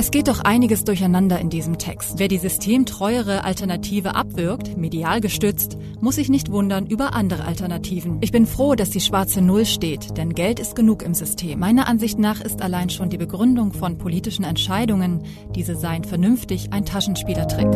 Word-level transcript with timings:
Es 0.00 0.12
geht 0.12 0.28
doch 0.28 0.38
einiges 0.38 0.84
durcheinander 0.84 1.40
in 1.40 1.50
diesem 1.50 1.76
Text. 1.76 2.20
Wer 2.20 2.28
die 2.28 2.38
systemtreuere 2.38 3.42
Alternative 3.42 4.14
abwirkt, 4.14 4.76
medial 4.76 5.20
gestützt, 5.20 5.76
muss 6.00 6.14
sich 6.14 6.28
nicht 6.28 6.52
wundern 6.52 6.86
über 6.86 7.14
andere 7.14 7.44
Alternativen. 7.44 8.18
Ich 8.20 8.30
bin 8.30 8.46
froh, 8.46 8.76
dass 8.76 8.90
die 8.90 9.00
schwarze 9.00 9.40
Null 9.40 9.66
steht, 9.66 10.16
denn 10.16 10.34
Geld 10.34 10.60
ist 10.60 10.76
genug 10.76 11.02
im 11.02 11.14
System. 11.14 11.58
Meiner 11.58 11.88
Ansicht 11.88 12.16
nach 12.16 12.40
ist 12.40 12.62
allein 12.62 12.90
schon 12.90 13.10
die 13.10 13.18
Begründung 13.18 13.72
von 13.72 13.98
politischen 13.98 14.44
Entscheidungen, 14.44 15.24
diese 15.56 15.74
seien 15.74 16.04
vernünftig, 16.04 16.72
ein 16.72 16.84
Taschenspielertrick. 16.84 17.72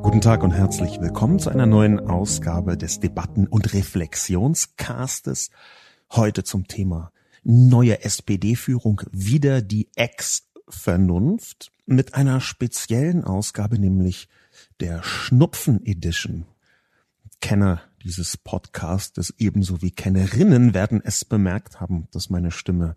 Guten 0.00 0.22
Tag 0.22 0.42
und 0.42 0.52
herzlich 0.52 1.02
willkommen 1.02 1.38
zu 1.38 1.50
einer 1.50 1.66
neuen 1.66 2.00
Ausgabe 2.00 2.78
des 2.78 2.98
Debatten- 2.98 3.46
und 3.46 3.74
Reflexionscastes. 3.74 5.50
Heute 6.10 6.44
zum 6.44 6.66
Thema 6.66 7.12
neue 7.42 8.04
SPD-Führung 8.04 9.02
wieder 9.10 9.62
die 9.62 9.88
Ex-Vernunft 9.96 11.72
mit 11.86 12.14
einer 12.14 12.40
speziellen 12.40 13.24
Ausgabe, 13.24 13.78
nämlich 13.78 14.28
der 14.80 15.02
Schnupfen 15.02 15.84
Edition. 15.84 16.46
Kenner 17.40 17.82
dieses 18.04 18.36
Podcastes 18.36 19.34
ebenso 19.38 19.82
wie 19.82 19.90
Kennerinnen 19.90 20.74
werden 20.74 21.00
es 21.04 21.24
bemerkt 21.24 21.80
haben, 21.80 22.08
dass 22.12 22.30
meine 22.30 22.50
Stimme 22.50 22.96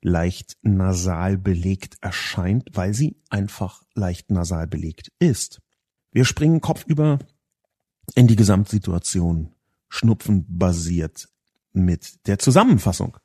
leicht 0.00 0.56
nasal 0.62 1.38
belegt 1.38 1.96
erscheint, 2.00 2.68
weil 2.72 2.94
sie 2.94 3.16
einfach 3.30 3.82
leicht 3.94 4.30
nasal 4.30 4.66
belegt 4.66 5.12
ist. 5.18 5.60
Wir 6.12 6.24
springen 6.24 6.60
kopfüber 6.60 7.18
in 8.14 8.26
die 8.26 8.36
Gesamtsituation, 8.36 9.54
Schnupfen 9.88 10.44
basiert 10.48 11.28
mit 11.72 12.26
der 12.26 12.38
Zusammenfassung. 12.38 13.16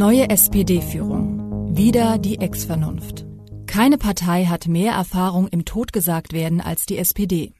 Neue 0.00 0.30
SPD-Führung. 0.30 1.76
Wieder 1.76 2.16
die 2.16 2.40
Ex-Vernunft. 2.40 3.26
Keine 3.66 3.98
Partei 3.98 4.46
hat 4.46 4.66
mehr 4.66 4.94
Erfahrung 4.94 5.46
im 5.48 5.66
Totgesagtwerden 5.66 6.62
als 6.62 6.86
die 6.86 6.96
SPD. 6.96 7.52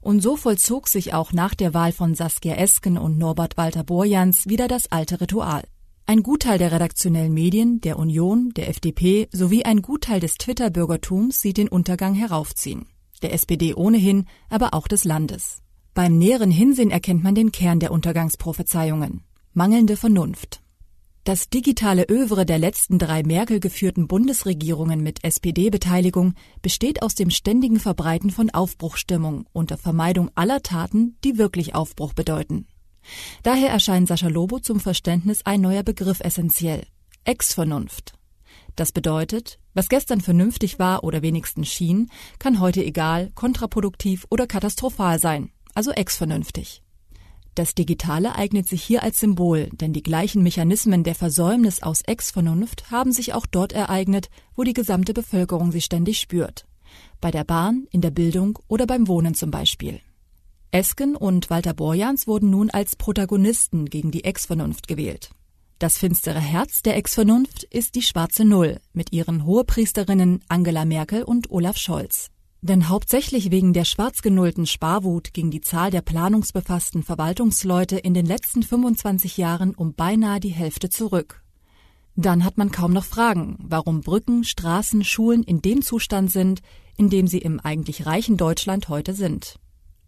Und 0.00 0.20
so 0.20 0.36
vollzog 0.36 0.86
sich 0.86 1.14
auch 1.14 1.32
nach 1.32 1.56
der 1.56 1.74
Wahl 1.74 1.90
von 1.90 2.14
Saskia 2.14 2.54
Esken 2.54 2.96
und 2.96 3.18
Norbert 3.18 3.56
Walter 3.56 3.82
Borjans 3.82 4.48
wieder 4.48 4.68
das 4.68 4.92
alte 4.92 5.20
Ritual. 5.20 5.64
Ein 6.06 6.22
Gutteil 6.22 6.58
der 6.58 6.70
redaktionellen 6.70 7.34
Medien, 7.34 7.80
der 7.80 7.98
Union, 7.98 8.52
der 8.54 8.68
FDP 8.68 9.28
sowie 9.32 9.64
ein 9.64 9.82
Gutteil 9.82 10.20
des 10.20 10.34
Twitter-Bürgertums 10.36 11.40
sieht 11.40 11.56
den 11.56 11.66
Untergang 11.66 12.14
heraufziehen. 12.14 12.86
Der 13.20 13.32
SPD 13.32 13.74
ohnehin, 13.74 14.26
aber 14.48 14.74
auch 14.74 14.86
des 14.86 15.02
Landes. 15.02 15.58
Beim 15.92 16.18
näheren 16.18 16.52
Hinsehen 16.52 16.92
erkennt 16.92 17.24
man 17.24 17.34
den 17.34 17.50
Kern 17.50 17.80
der 17.80 17.90
Untergangsprophezeiungen. 17.90 19.24
Mangelnde 19.54 19.96
Vernunft. 19.96 20.60
Das 21.24 21.48
digitale 21.48 22.04
Övre 22.10 22.44
der 22.44 22.58
letzten 22.58 22.98
drei 22.98 23.22
Merkel 23.22 23.58
geführten 23.58 24.06
Bundesregierungen 24.08 25.02
mit 25.02 25.24
SPD-Beteiligung 25.24 26.34
besteht 26.60 27.00
aus 27.00 27.14
dem 27.14 27.30
ständigen 27.30 27.80
Verbreiten 27.80 28.28
von 28.28 28.50
Aufbruchstimmung 28.50 29.46
unter 29.54 29.78
Vermeidung 29.78 30.30
aller 30.34 30.60
Taten, 30.60 31.16
die 31.24 31.38
wirklich 31.38 31.74
Aufbruch 31.74 32.12
bedeuten. 32.12 32.66
Daher 33.42 33.70
erscheint 33.70 34.06
Sascha 34.06 34.28
Lobo 34.28 34.58
zum 34.58 34.80
Verständnis 34.80 35.40
ein 35.46 35.62
neuer 35.62 35.82
Begriff 35.82 36.20
essentiell. 36.20 36.86
Ex-Vernunft. 37.24 38.12
Das 38.76 38.92
bedeutet, 38.92 39.58
was 39.72 39.88
gestern 39.88 40.20
vernünftig 40.20 40.78
war 40.78 41.04
oder 41.04 41.22
wenigstens 41.22 41.68
schien, 41.68 42.10
kann 42.38 42.60
heute 42.60 42.84
egal, 42.84 43.30
kontraproduktiv 43.34 44.26
oder 44.28 44.46
katastrophal 44.46 45.18
sein, 45.18 45.52
also 45.74 45.90
ex-vernünftig. 45.90 46.83
Das 47.54 47.76
Digitale 47.76 48.34
eignet 48.34 48.68
sich 48.68 48.82
hier 48.82 49.04
als 49.04 49.20
Symbol, 49.20 49.68
denn 49.72 49.92
die 49.92 50.02
gleichen 50.02 50.42
Mechanismen 50.42 51.04
der 51.04 51.14
Versäumnis 51.14 51.82
aus 51.82 52.02
Ex-Vernunft 52.02 52.90
haben 52.90 53.12
sich 53.12 53.32
auch 53.32 53.46
dort 53.46 53.72
ereignet, 53.72 54.28
wo 54.56 54.64
die 54.64 54.72
gesamte 54.72 55.14
Bevölkerung 55.14 55.70
sie 55.70 55.80
ständig 55.80 56.18
spürt. 56.18 56.66
Bei 57.20 57.30
der 57.30 57.44
Bahn, 57.44 57.86
in 57.92 58.00
der 58.00 58.10
Bildung 58.10 58.58
oder 58.66 58.86
beim 58.86 59.06
Wohnen 59.06 59.34
zum 59.34 59.52
Beispiel. 59.52 60.00
Esken 60.72 61.14
und 61.14 61.48
Walter 61.48 61.74
Borjans 61.74 62.26
wurden 62.26 62.50
nun 62.50 62.70
als 62.70 62.96
Protagonisten 62.96 63.84
gegen 63.86 64.10
die 64.10 64.24
Ex-Vernunft 64.24 64.88
gewählt. 64.88 65.30
Das 65.78 65.96
finstere 65.96 66.40
Herz 66.40 66.82
der 66.82 66.96
Ex-Vernunft 66.96 67.62
ist 67.64 67.94
die 67.94 68.02
schwarze 68.02 68.44
Null 68.44 68.80
mit 68.92 69.12
ihren 69.12 69.44
Hohepriesterinnen 69.44 70.42
Angela 70.48 70.84
Merkel 70.84 71.22
und 71.22 71.52
Olaf 71.52 71.76
Scholz. 71.76 72.30
Denn 72.64 72.88
hauptsächlich 72.88 73.50
wegen 73.50 73.74
der 73.74 73.84
schwarz 73.84 74.22
genullten 74.22 74.64
Sparwut 74.66 75.34
ging 75.34 75.50
die 75.50 75.60
Zahl 75.60 75.90
der 75.90 76.00
planungsbefassten 76.00 77.02
Verwaltungsleute 77.02 77.98
in 77.98 78.14
den 78.14 78.24
letzten 78.24 78.62
25 78.62 79.36
Jahren 79.36 79.74
um 79.74 79.92
beinahe 79.92 80.40
die 80.40 80.48
Hälfte 80.48 80.88
zurück. 80.88 81.42
Dann 82.16 82.42
hat 82.42 82.56
man 82.56 82.70
kaum 82.70 82.94
noch 82.94 83.04
Fragen, 83.04 83.58
warum 83.58 84.00
Brücken, 84.00 84.44
Straßen, 84.44 85.04
Schulen 85.04 85.42
in 85.42 85.60
dem 85.60 85.82
Zustand 85.82 86.32
sind, 86.32 86.62
in 86.96 87.10
dem 87.10 87.26
sie 87.26 87.36
im 87.36 87.60
eigentlich 87.60 88.06
reichen 88.06 88.38
Deutschland 88.38 88.88
heute 88.88 89.12
sind. 89.12 89.58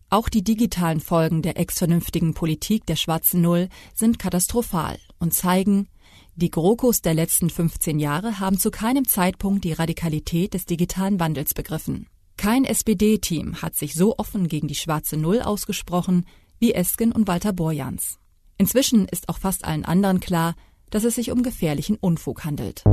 Auch 0.08 0.30
die 0.30 0.42
digitalen 0.42 1.00
Folgen 1.00 1.42
der 1.42 1.58
ex-vernünftigen 1.58 2.32
Politik 2.32 2.86
der 2.86 2.96
schwarzen 2.96 3.42
Null 3.42 3.68
sind 3.92 4.18
katastrophal 4.18 4.98
und 5.18 5.34
zeigen, 5.34 5.88
die 6.36 6.50
GroKos 6.50 7.02
der 7.02 7.12
letzten 7.12 7.50
15 7.50 7.98
Jahre 7.98 8.40
haben 8.40 8.58
zu 8.58 8.70
keinem 8.70 9.06
Zeitpunkt 9.06 9.62
die 9.64 9.74
Radikalität 9.74 10.54
des 10.54 10.64
digitalen 10.64 11.20
Wandels 11.20 11.52
begriffen. 11.52 12.06
Kein 12.36 12.64
SPD-Team 12.64 13.62
hat 13.62 13.74
sich 13.74 13.94
so 13.94 14.18
offen 14.18 14.46
gegen 14.46 14.68
die 14.68 14.74
schwarze 14.74 15.16
Null 15.16 15.40
ausgesprochen 15.40 16.26
wie 16.58 16.74
Esken 16.74 17.12
und 17.12 17.26
Walter 17.26 17.52
Borjans. 17.52 18.18
Inzwischen 18.58 19.08
ist 19.08 19.28
auch 19.28 19.38
fast 19.38 19.64
allen 19.64 19.84
anderen 19.84 20.20
klar, 20.20 20.54
dass 20.90 21.04
es 21.04 21.14
sich 21.14 21.30
um 21.30 21.42
gefährlichen 21.42 21.96
Unfug 21.96 22.44
handelt. 22.44 22.84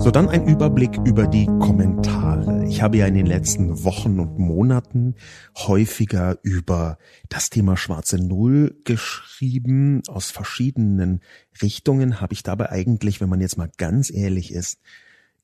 So, 0.00 0.10
dann 0.12 0.28
ein 0.28 0.46
Überblick 0.46 0.96
über 1.04 1.26
die 1.26 1.46
Kommentare. 1.46 2.66
Ich 2.68 2.82
habe 2.82 2.98
ja 2.98 3.06
in 3.06 3.14
den 3.14 3.26
letzten 3.26 3.82
Wochen 3.82 4.20
und 4.20 4.38
Monaten 4.38 5.16
häufiger 5.56 6.38
über 6.42 6.98
das 7.30 7.50
Thema 7.50 7.76
schwarze 7.76 8.18
Null 8.18 8.78
geschrieben. 8.84 10.02
Aus 10.06 10.30
verschiedenen 10.30 11.20
Richtungen 11.60 12.20
habe 12.20 12.34
ich 12.34 12.42
dabei 12.42 12.70
eigentlich, 12.70 13.20
wenn 13.20 13.28
man 13.28 13.40
jetzt 13.40 13.58
mal 13.58 13.70
ganz 13.76 14.10
ehrlich 14.12 14.52
ist, 14.52 14.78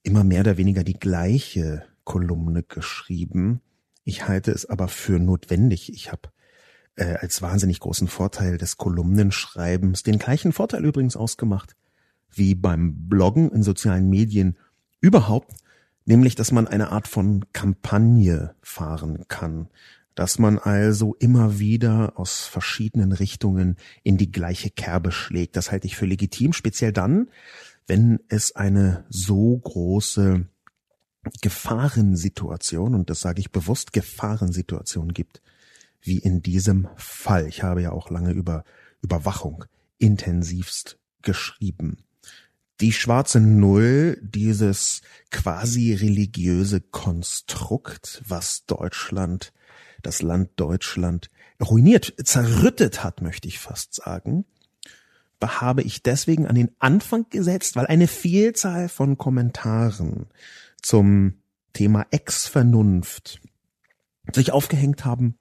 immer 0.02 0.22
mehr 0.22 0.42
oder 0.42 0.56
weniger 0.58 0.84
die 0.84 0.98
gleiche 0.98 1.84
Kolumne 2.04 2.62
geschrieben. 2.62 3.60
Ich 4.04 4.28
halte 4.28 4.52
es 4.52 4.68
aber 4.68 4.88
für 4.88 5.18
notwendig. 5.18 5.92
Ich 5.92 6.12
habe 6.12 6.30
äh, 6.96 7.14
als 7.14 7.42
wahnsinnig 7.42 7.80
großen 7.80 8.08
Vorteil 8.08 8.58
des 8.58 8.76
Kolumnenschreibens 8.76 10.02
den 10.02 10.18
gleichen 10.18 10.52
Vorteil 10.52 10.84
übrigens 10.84 11.16
ausgemacht 11.16 11.76
wie 12.36 12.54
beim 12.54 13.08
Bloggen 13.08 13.50
in 13.50 13.62
sozialen 13.62 14.08
Medien 14.08 14.58
überhaupt, 15.00 15.54
nämlich 16.04 16.34
dass 16.34 16.52
man 16.52 16.66
eine 16.66 16.90
Art 16.90 17.08
von 17.08 17.44
Kampagne 17.52 18.54
fahren 18.62 19.24
kann, 19.28 19.68
dass 20.14 20.38
man 20.38 20.58
also 20.58 21.14
immer 21.18 21.58
wieder 21.58 22.12
aus 22.16 22.46
verschiedenen 22.46 23.12
Richtungen 23.12 23.76
in 24.02 24.16
die 24.16 24.30
gleiche 24.30 24.70
Kerbe 24.70 25.12
schlägt. 25.12 25.56
Das 25.56 25.70
halte 25.70 25.86
ich 25.86 25.96
für 25.96 26.06
legitim, 26.06 26.52
speziell 26.52 26.92
dann, 26.92 27.28
wenn 27.86 28.20
es 28.28 28.54
eine 28.54 29.04
so 29.08 29.58
große 29.58 30.46
Gefahrensituation, 31.42 32.94
und 32.94 33.10
das 33.10 33.20
sage 33.20 33.40
ich 33.40 33.50
bewusst, 33.50 33.92
Gefahrensituation 33.92 35.12
gibt, 35.12 35.42
wie 36.00 36.18
in 36.18 36.42
diesem 36.42 36.88
Fall. 36.96 37.46
Ich 37.48 37.62
habe 37.62 37.82
ja 37.82 37.92
auch 37.92 38.10
lange 38.10 38.32
über 38.32 38.64
Überwachung 39.02 39.64
intensivst 39.98 40.98
geschrieben. 41.22 42.04
Die 42.80 42.92
schwarze 42.92 43.40
Null, 43.40 44.18
dieses 44.20 45.02
quasi 45.30 45.94
religiöse 45.94 46.80
Konstrukt, 46.80 48.22
was 48.26 48.66
Deutschland, 48.66 49.52
das 50.02 50.22
Land 50.22 50.50
Deutschland 50.56 51.30
ruiniert, 51.62 52.14
zerrüttet 52.24 53.04
hat, 53.04 53.22
möchte 53.22 53.48
ich 53.48 53.58
fast 53.58 53.94
sagen, 53.94 54.44
habe 55.46 55.82
ich 55.82 56.02
deswegen 56.02 56.46
an 56.46 56.54
den 56.54 56.70
Anfang 56.78 57.26
gesetzt, 57.30 57.76
weil 57.76 57.86
eine 57.86 58.06
Vielzahl 58.06 58.88
von 58.88 59.18
Kommentaren 59.18 60.26
zum 60.84 61.40
Thema 61.72 62.06
Ex-Vernunft 62.10 63.40
sich 64.32 64.52
aufgehängt 64.52 65.04
haben 65.04 65.38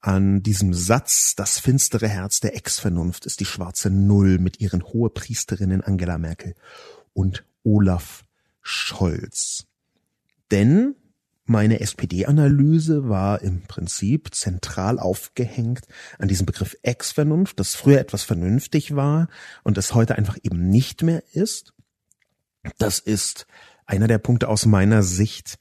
an 0.00 0.42
diesem 0.42 0.72
Satz, 0.72 1.34
das 1.36 1.58
finstere 1.58 2.08
Herz 2.08 2.40
der 2.40 2.56
Ex-Vernunft 2.56 3.26
ist 3.26 3.40
die 3.40 3.44
schwarze 3.44 3.90
Null 3.90 4.38
mit 4.38 4.60
ihren 4.60 4.82
Hohepriesterinnen 4.84 5.82
Angela 5.82 6.18
Merkel 6.18 6.54
und 7.12 7.44
Olaf 7.64 8.24
Scholz. 8.62 9.66
Denn 10.50 10.94
meine 11.44 11.80
SPD-Analyse 11.80 13.08
war 13.08 13.42
im 13.42 13.62
Prinzip 13.62 14.34
zentral 14.34 14.98
aufgehängt 14.98 15.86
an 16.18 16.28
diesem 16.28 16.46
Begriff 16.46 16.76
Ex-Vernunft, 16.82 17.60
das 17.60 17.74
früher 17.74 17.98
etwas 17.98 18.22
vernünftig 18.22 18.96
war 18.96 19.28
und 19.64 19.76
das 19.76 19.94
heute 19.94 20.16
einfach 20.16 20.38
eben 20.42 20.68
nicht 20.68 21.02
mehr 21.02 21.22
ist. 21.32 21.74
Das 22.78 22.98
ist 22.98 23.46
einer 23.88 24.06
der 24.06 24.18
Punkte 24.18 24.48
aus 24.48 24.66
meiner 24.66 25.02
Sicht, 25.02 25.58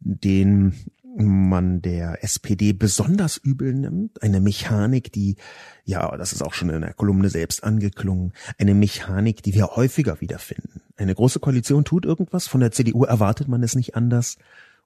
den 0.00 0.74
man 1.16 1.82
der 1.82 2.24
SPD 2.24 2.72
besonders 2.72 3.36
übel 3.36 3.72
nimmt. 3.72 4.22
Eine 4.22 4.40
Mechanik, 4.40 5.12
die, 5.12 5.36
ja, 5.84 6.16
das 6.16 6.32
ist 6.32 6.42
auch 6.42 6.54
schon 6.54 6.70
in 6.70 6.80
der 6.80 6.94
Kolumne 6.94 7.30
selbst 7.30 7.62
angeklungen, 7.62 8.32
eine 8.58 8.74
Mechanik, 8.74 9.42
die 9.42 9.54
wir 9.54 9.76
häufiger 9.76 10.20
wiederfinden. 10.20 10.80
Eine 10.96 11.14
große 11.14 11.40
Koalition 11.40 11.84
tut 11.84 12.04
irgendwas, 12.04 12.46
von 12.46 12.60
der 12.60 12.72
CDU 12.72 13.04
erwartet 13.04 13.48
man 13.48 13.62
es 13.62 13.74
nicht 13.74 13.94
anders 13.96 14.36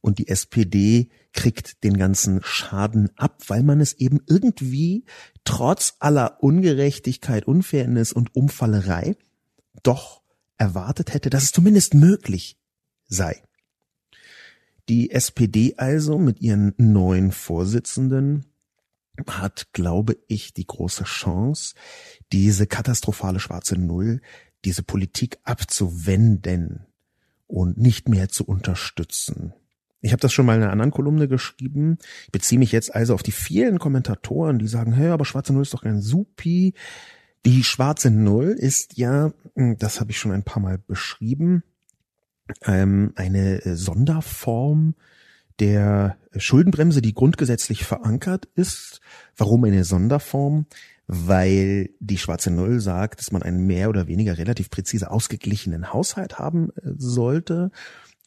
und 0.01 0.19
die 0.19 0.29
SPD 0.29 1.09
kriegt 1.33 1.83
den 1.85 1.97
ganzen 1.97 2.41
Schaden 2.43 3.11
ab, 3.17 3.43
weil 3.49 3.63
man 3.63 3.81
es 3.81 3.95
eben 3.95 4.21
irgendwie 4.27 5.05
trotz 5.45 5.95
aller 5.99 6.43
Ungerechtigkeit, 6.43 7.47
Unfairness 7.47 8.13
und 8.13 8.35
Umfallerei 8.35 9.17
doch 9.83 10.23
erwartet 10.57 11.15
hätte, 11.15 11.31
dass 11.31 11.45
es 11.45 11.53
zumindest 11.53 11.95
möglich 11.95 12.59
sei. 13.09 13.43
Die 14.89 15.11
SPD 15.11 15.75
also 15.77 16.19
mit 16.19 16.41
ihren 16.41 16.73
neuen 16.79 17.33
Vorsitzenden 17.33 18.47
hat, 19.27 19.69
glaube 19.73 20.17
ich, 20.29 20.55
die 20.55 20.67
große 20.67 21.05
Chance, 21.05 21.75
diese 22.33 22.67
katastrophale 22.67 23.41
schwarze 23.41 23.77
Null, 23.77 24.21
diese 24.65 24.83
Politik 24.83 25.39
abzuwenden 25.45 26.87
und 27.47 27.79
nicht 27.79 28.09
mehr 28.09 28.29
zu 28.29 28.45
unterstützen. 28.45 29.53
Ich 30.01 30.13
habe 30.13 30.21
das 30.21 30.33
schon 30.33 30.47
mal 30.47 30.57
in 30.57 30.63
einer 30.63 30.73
anderen 30.73 30.93
Kolumne 30.93 31.27
geschrieben. 31.27 31.99
Ich 32.27 32.33
beziehe 32.33 32.59
mich 32.59 32.71
jetzt 32.71 32.95
also 32.95 33.15
auf 33.15 33.23
die 33.23 33.33
vielen 33.33 33.79
Kommentatoren, 33.79 34.59
die 34.59 34.69
sagen, 34.69 34.93
hey, 34.93 35.09
aber 35.09 35.25
schwarze 35.25 35.53
Null 35.53 35.63
ist 35.63 35.75
doch 35.75 35.83
kein 35.83 36.01
Supi. 36.01 36.75
Die 37.45 37.65
schwarze 37.65 38.11
Null 38.11 38.51
ist 38.51 38.97
ja, 38.97 39.33
hm, 39.55 39.77
das 39.79 40.01
habe 40.01 40.13
ich 40.13 40.19
schon 40.19 40.33
ein 40.33 40.45
paar 40.45 40.63
Mal 40.63 40.79
beschrieben, 40.79 41.65
ähm, 42.65 43.13
eine 43.17 43.65
äh, 43.65 43.75
Sonderform 43.75 44.95
der 45.59 46.17
Schuldenbremse, 46.37 47.03
die 47.03 47.15
grundgesetzlich 47.15 47.85
verankert 47.85 48.49
ist. 48.55 49.01
Warum 49.37 49.65
eine 49.65 49.85
Sonderform? 49.85 50.67
Weil 51.09 51.91
die 52.01 52.19
schwarze 52.19 52.51
Null 52.51 52.81
sagt, 52.81 53.21
dass 53.21 53.33
man 53.33 53.43
einen 53.43 53.67
mehr 53.67 53.89
oder 53.89 54.09
weniger 54.09 54.39
relativ 54.39 54.71
präzise 54.71 55.11
ausgeglichenen 55.11 55.93
Haushalt 55.93 56.39
haben 56.39 56.71
äh, 56.77 56.93
sollte 56.97 57.73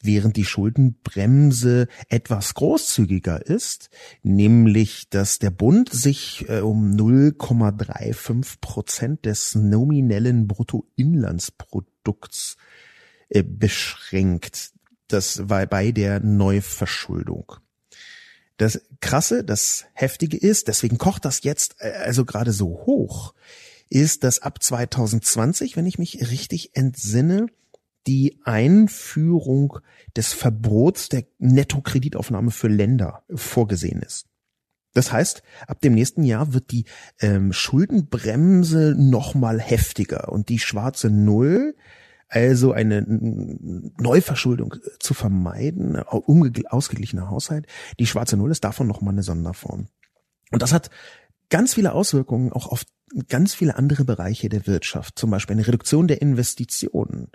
während 0.02 0.36
die 0.36 0.44
Schuldenbremse 0.44 1.88
etwas 2.08 2.54
großzügiger 2.54 3.46
ist, 3.46 3.90
nämlich 4.22 5.08
dass 5.08 5.38
der 5.38 5.50
Bund 5.50 5.90
sich 5.90 6.44
äh, 6.48 6.60
um 6.60 6.96
0,35 6.96 8.56
Prozent 8.60 9.24
des 9.24 9.54
nominellen 9.54 10.48
Bruttoinlandsprodukts 10.48 12.56
äh, 13.32 13.42
beschränkt. 13.42 14.72
Das 15.08 15.48
war 15.48 15.66
bei 15.66 15.90
der 15.90 16.20
Neuverschuldung. 16.20 17.56
Das 18.58 18.80
Krasse, 19.00 19.42
das 19.42 19.86
Heftige 19.94 20.36
ist, 20.36 20.68
deswegen 20.68 20.98
kocht 20.98 21.24
das 21.24 21.42
jetzt 21.42 21.76
äh, 21.78 21.92
also 22.04 22.24
gerade 22.24 22.52
so 22.52 22.84
hoch, 22.86 23.34
ist, 23.88 24.22
dass 24.22 24.40
ab 24.40 24.62
2020, 24.62 25.76
wenn 25.76 25.86
ich 25.86 25.98
mich 25.98 26.30
richtig 26.30 26.76
entsinne, 26.76 27.46
die 28.06 28.40
Einführung 28.44 29.78
des 30.16 30.32
Verbots 30.32 31.08
der 31.08 31.24
Nettokreditaufnahme 31.38 32.50
für 32.50 32.68
Länder 32.68 33.22
vorgesehen 33.34 34.02
ist. 34.02 34.26
Das 34.94 35.10
heißt, 35.10 35.42
ab 35.66 35.80
dem 35.80 35.94
nächsten 35.94 36.22
Jahr 36.22 36.52
wird 36.52 36.70
die 36.70 36.84
ähm, 37.20 37.52
Schuldenbremse 37.52 38.94
nochmal 38.98 39.60
heftiger 39.60 40.30
und 40.30 40.50
die 40.50 40.58
schwarze 40.58 41.08
Null, 41.08 41.74
also 42.32 42.72
eine 42.72 43.04
Neuverschuldung 43.06 44.76
zu 44.98 45.14
vermeiden, 45.14 45.98
ausgeglichener 45.98 47.28
Haushalt, 47.28 47.66
die 47.98 48.06
schwarze 48.06 48.36
Null 48.36 48.50
ist 48.50 48.64
davon 48.64 48.86
nochmal 48.86 49.12
eine 49.12 49.22
Sonderform. 49.22 49.88
Und 50.50 50.62
das 50.62 50.72
hat 50.72 50.90
ganz 51.50 51.74
viele 51.74 51.92
Auswirkungen 51.92 52.52
auch 52.52 52.66
auf 52.66 52.84
ganz 53.28 53.54
viele 53.54 53.76
andere 53.76 54.04
Bereiche 54.04 54.48
der 54.48 54.66
Wirtschaft, 54.66 55.18
zum 55.18 55.30
Beispiel 55.30 55.54
eine 55.54 55.66
Reduktion 55.66 56.08
der 56.08 56.22
Investitionen 56.22 57.30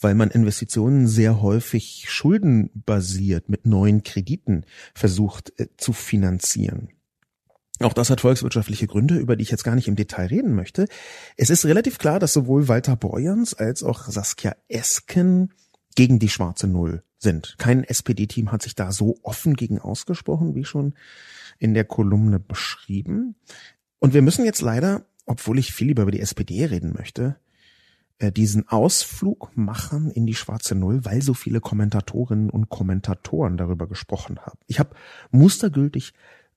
weil 0.00 0.14
man 0.14 0.30
Investitionen 0.30 1.06
sehr 1.06 1.40
häufig 1.40 2.06
schuldenbasiert 2.08 3.48
mit 3.48 3.64
neuen 3.64 4.02
Krediten 4.02 4.64
versucht 4.92 5.52
äh, 5.58 5.68
zu 5.76 5.92
finanzieren. 5.92 6.88
Auch 7.80 7.92
das 7.92 8.10
hat 8.10 8.20
volkswirtschaftliche 8.20 8.86
Gründe, 8.86 9.16
über 9.16 9.34
die 9.34 9.42
ich 9.42 9.50
jetzt 9.50 9.64
gar 9.64 9.74
nicht 9.74 9.88
im 9.88 9.96
Detail 9.96 10.26
reden 10.26 10.54
möchte. 10.54 10.86
Es 11.36 11.50
ist 11.50 11.64
relativ 11.64 11.98
klar, 11.98 12.20
dass 12.20 12.32
sowohl 12.32 12.68
Walter 12.68 12.94
Borjans 12.96 13.54
als 13.54 13.82
auch 13.82 14.06
Saskia 14.06 14.54
Esken 14.68 15.52
gegen 15.96 16.18
die 16.18 16.28
schwarze 16.28 16.68
Null 16.68 17.02
sind. 17.18 17.56
Kein 17.58 17.82
SPD-Team 17.82 18.52
hat 18.52 18.62
sich 18.62 18.76
da 18.76 18.92
so 18.92 19.18
offen 19.22 19.54
gegen 19.54 19.80
ausgesprochen, 19.80 20.54
wie 20.54 20.64
schon 20.64 20.94
in 21.58 21.74
der 21.74 21.84
Kolumne 21.84 22.38
beschrieben. 22.38 23.34
Und 23.98 24.14
wir 24.14 24.22
müssen 24.22 24.44
jetzt 24.44 24.60
leider, 24.60 25.06
obwohl 25.26 25.58
ich 25.58 25.72
viel 25.72 25.88
lieber 25.88 26.02
über 26.02 26.10
die 26.10 26.20
SPD 26.20 26.64
reden 26.66 26.92
möchte, 26.92 27.36
äh, 28.18 28.30
diesen 28.30 28.68
Ausflug 28.68 29.56
machen 29.56 30.10
in 30.10 30.26
die 30.26 30.34
schwarze 30.34 30.76
Null, 30.76 31.04
weil 31.04 31.22
so 31.22 31.34
viele 31.34 31.60
Kommentatorinnen 31.60 32.50
und 32.50 32.68
Kommentatoren 32.68 33.56
darüber 33.56 33.88
gesprochen 33.88 34.38
haben. 34.40 34.58
Ich 34.66 34.78
habe 34.78 34.94
mustergültig 35.32 36.12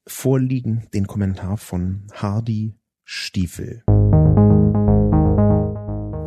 vorliegen 0.07 0.87
den 0.93 1.07
Kommentar 1.07 1.57
von 1.57 2.07
Hardy 2.13 2.75
Stiefel. 3.03 3.83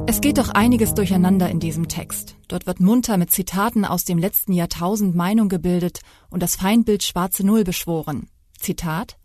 Es 0.06 0.20
geht 0.20 0.38
doch 0.38 0.48
einiges 0.48 0.94
durcheinander 0.94 1.48
in 1.48 1.60
diesem 1.60 1.86
Text. 1.86 2.36
Dort 2.48 2.66
wird 2.66 2.80
munter 2.80 3.16
mit 3.16 3.30
Zitaten 3.30 3.84
aus 3.84 4.04
dem 4.04 4.18
letzten 4.18 4.52
Jahrtausend 4.52 5.14
Meinung 5.14 5.48
gebildet 5.48 6.00
und 6.30 6.42
das 6.42 6.56
Feindbild 6.56 7.02
schwarze 7.02 7.46
Null 7.46 7.64
beschworen. 7.64 8.28
Zitat 8.58 9.18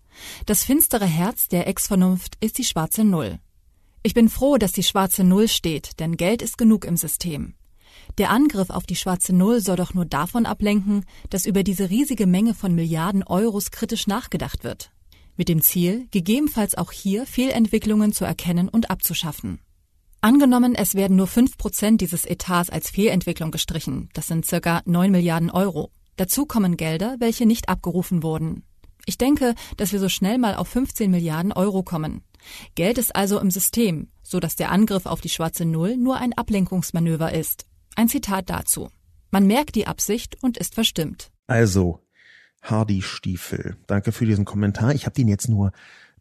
Das 0.46 0.64
finstere 0.64 1.06
Herz 1.06 1.48
der 1.48 1.68
Ex-Vernunft 1.68 2.38
ist 2.40 2.58
die 2.58 2.64
schwarze 2.64 3.04
Null. 3.04 3.40
Ich 4.04 4.14
bin 4.14 4.30
froh, 4.30 4.58
dass 4.58 4.74
die 4.74 4.84
schwarze 4.84 5.24
Null 5.24 5.48
steht, 5.48 6.00
denn 6.00 6.18
Geld 6.18 6.44
ist 6.44 6.60
genug 6.60 6.86
im 6.86 6.98
System. 6.98 7.55
Der 8.18 8.30
Angriff 8.30 8.70
auf 8.70 8.86
die 8.86 8.96
schwarze 8.96 9.34
Null 9.34 9.60
soll 9.60 9.76
doch 9.76 9.94
nur 9.94 10.06
davon 10.06 10.46
ablenken, 10.46 11.06
dass 11.30 11.46
über 11.46 11.64
diese 11.64 11.90
riesige 11.90 12.28
Menge 12.28 12.54
von 12.54 12.74
Milliarden 12.74 13.24
Euros 13.24 13.72
kritisch 13.72 14.08
nachgedacht 14.08 14.64
wird. 14.64 14.92
Mit 15.36 15.50
dem 15.50 15.62
Ziel, 15.62 16.08
gegebenenfalls 16.12 16.76
auch 16.76 16.94
hier 16.94 17.26
Fehlentwicklungen 17.26 18.14
zu 18.14 18.24
erkennen 18.24 18.70
und 18.70 18.90
abzuschaffen. 18.90 19.60
Angenommen, 20.22 20.76
es 20.76 20.96
werden 20.96 21.18
nur 21.18 21.28
fünf 21.28 21.58
Prozent 21.58 22.00
dieses 22.00 22.26
Etats 22.26 22.70
als 22.70 22.90
Fehlentwicklung 22.90 23.52
gestrichen, 23.52 24.10
das 24.14 24.28
sind 24.28 24.46
circa 24.46 24.82
neun 24.86 25.12
Milliarden 25.12 25.52
Euro. 25.52 25.92
Dazu 26.16 26.46
kommen 26.46 26.78
Gelder, 26.78 27.18
welche 27.20 27.46
nicht 27.46 27.68
abgerufen 27.68 28.24
wurden. 28.24 28.64
Ich 29.06 29.18
denke, 29.18 29.54
dass 29.76 29.92
wir 29.92 30.00
so 30.00 30.08
schnell 30.08 30.38
mal 30.38 30.56
auf 30.56 30.70
15 30.70 31.12
Milliarden 31.12 31.52
Euro 31.52 31.84
kommen. 31.84 32.24
Geld 32.76 32.98
ist 32.98 33.16
also 33.16 33.40
im 33.40 33.52
System, 33.52 34.08
so 34.24 34.40
dass 34.40 34.56
der 34.56 34.72
Angriff 34.72 35.06
auf 35.06 35.20
die 35.20 35.30
schwarze 35.30 35.66
Null 35.66 35.98
nur 35.98 36.16
ein 36.16 36.34
Ablenkungsmanöver 36.34 37.34
ist. 37.34 37.66
Ein 37.96 38.10
Zitat 38.10 38.50
dazu. 38.50 38.90
Man 39.32 39.48
merkt 39.48 39.76
die 39.76 39.88
Absicht 39.88 40.38
und 40.44 40.58
ist 40.58 40.76
verstimmt. 40.76 41.32
Also, 41.48 42.02
Hardy 42.62 43.02
Stiefel, 43.02 43.78
danke 43.88 44.12
für 44.12 44.26
diesen 44.26 44.44
Kommentar. 44.44 44.94
Ich 44.94 45.06
habe 45.06 45.16
den 45.16 45.28
jetzt 45.28 45.48
nur 45.48 45.72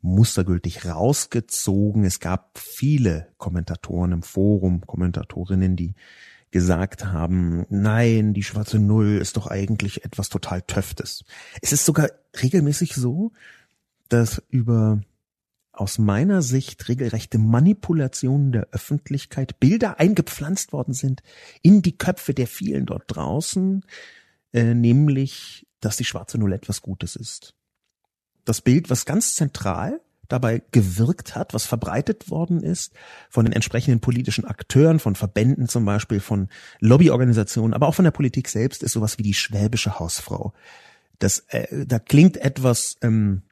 mustergültig 0.00 0.85
rausgezogen. 0.85 2.04
Es 2.04 2.21
gab 2.21 2.59
viele 2.59 3.28
Kommentatoren 3.38 4.12
im 4.12 4.23
Forum, 4.23 4.83
Kommentatorinnen, 4.87 5.75
die 5.75 5.95
gesagt 6.50 7.07
haben, 7.07 7.66
nein, 7.71 8.35
die 8.35 8.45
schwarze 8.45 8.78
Null 8.78 9.19
ist 9.21 9.37
doch 9.37 9.49
eigentlich 9.49 10.04
etwas 10.04 10.28
total 10.28 10.62
Töftes. 10.62 11.25
Es 11.61 11.73
ist 11.73 11.85
sogar 11.85 12.11
regelmäßig 12.40 12.95
so, 12.95 13.33
dass 14.09 14.40
über 14.50 15.00
aus 15.75 15.99
meiner 15.99 16.43
Sicht 16.43 16.88
regelrechte 16.88 17.38
Manipulationen 17.38 18.52
der 18.52 18.69
Öffentlichkeit, 18.73 19.59
Bilder 19.61 19.99
eingepflanzt 19.99 20.73
worden 20.73 20.95
sind 20.95 21.23
in 21.62 21.83
die 21.83 21.99
Köpfe 21.99 22.35
der 22.35 22.47
vielen 22.47 22.87
dort 22.87 23.04
draußen, 23.09 23.85
äh, 24.52 24.75
nämlich, 24.75 25.66
dass 25.81 25.97
die 25.97 26.04
schwarze 26.04 26.38
Null 26.38 26.52
etwas 26.52 26.81
Gutes 26.81 27.16
ist. 27.16 27.54
Das 28.45 28.61
Bild, 28.61 28.90
was 28.90 29.04
ganz 29.04 29.35
zentral 29.35 30.00
dabei 30.28 30.62
gewirkt 30.71 31.35
hat, 31.35 31.54
was 31.54 31.66
verbreitet 31.66 32.31
worden 32.31 32.62
ist 32.62 32.95
von 33.28 33.45
den 33.45 33.52
entsprechenden 33.52 34.00
politischen 34.00 34.45
Akteuren, 34.45 34.99
von 34.99 35.14
Verbänden 35.14 35.69
zum 35.69 35.85
Beispiel, 35.85 36.21
von 36.21 36.49
Lobbyorganisationen, 36.81 37.75
aber 37.75 37.88
auch 37.88 37.95
von 37.95 38.04
der 38.04 38.12
Politik 38.12 38.49
selbst, 38.49 38.83
ist 38.83 38.93
sowas 38.93 39.19
wie 39.19 39.23
die 39.23 39.35
schwäbische 39.35 39.99
Hausfrau. 39.99 40.52
Das, 41.19 41.40
äh, 41.49 41.87
da 41.87 41.99
klingt 41.99 42.37
etwas 42.38 42.97
ähm, 43.02 43.43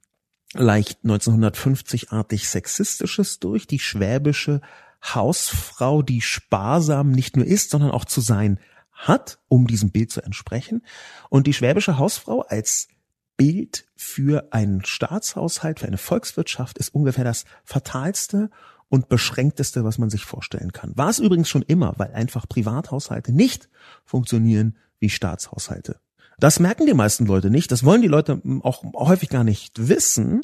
leicht 0.55 1.01
1950-artig 1.05 2.49
sexistisches 2.49 3.39
durch, 3.39 3.67
die 3.67 3.79
schwäbische 3.79 4.61
Hausfrau, 5.03 6.03
die 6.03 6.21
sparsam 6.21 7.11
nicht 7.11 7.37
nur 7.37 7.47
ist, 7.47 7.71
sondern 7.71 7.91
auch 7.91 8.05
zu 8.05 8.21
sein 8.21 8.61
hat, 8.93 9.39
um 9.49 9.67
diesem 9.67 9.91
Bild 9.91 10.13
zu 10.13 10.23
entsprechen. 10.23 10.83
Und 11.29 11.47
die 11.47 11.55
schwäbische 11.55 11.99
Hausfrau 11.99 12.43
als 12.43 12.89
Bild 13.37 13.87
für 13.97 14.49
einen 14.53 14.85
Staatshaushalt, 14.85 15.81
für 15.81 15.87
eine 15.87 15.99
Volkswirtschaft 15.99 16.79
ist 16.79 16.95
ungefähr 16.95 17.25
das 17.25 17.45
fatalste 17.65 18.51
und 18.89 19.09
beschränkteste, 19.09 19.85
was 19.85 19.99
man 19.99 20.11
sich 20.11 20.25
vorstellen 20.25 20.73
kann. 20.73 20.97
War 20.97 21.09
es 21.09 21.19
übrigens 21.19 21.49
schon 21.49 21.63
immer, 21.63 21.95
weil 21.97 22.13
einfach 22.13 22.47
Privathaushalte 22.47 23.33
nicht 23.33 23.69
funktionieren 24.05 24.77
wie 24.99 25.09
Staatshaushalte. 25.09 25.99
Das 26.43 26.59
merken 26.59 26.87
die 26.87 26.95
meisten 26.95 27.25
Leute 27.25 27.51
nicht. 27.51 27.71
Das 27.71 27.85
wollen 27.85 28.03
die 28.03 28.09
Leute 28.09 28.43
auch 28.63 28.83
häufig 28.97 29.29
gar 29.29 29.45
nicht 29.45 29.87
wissen. 29.87 30.41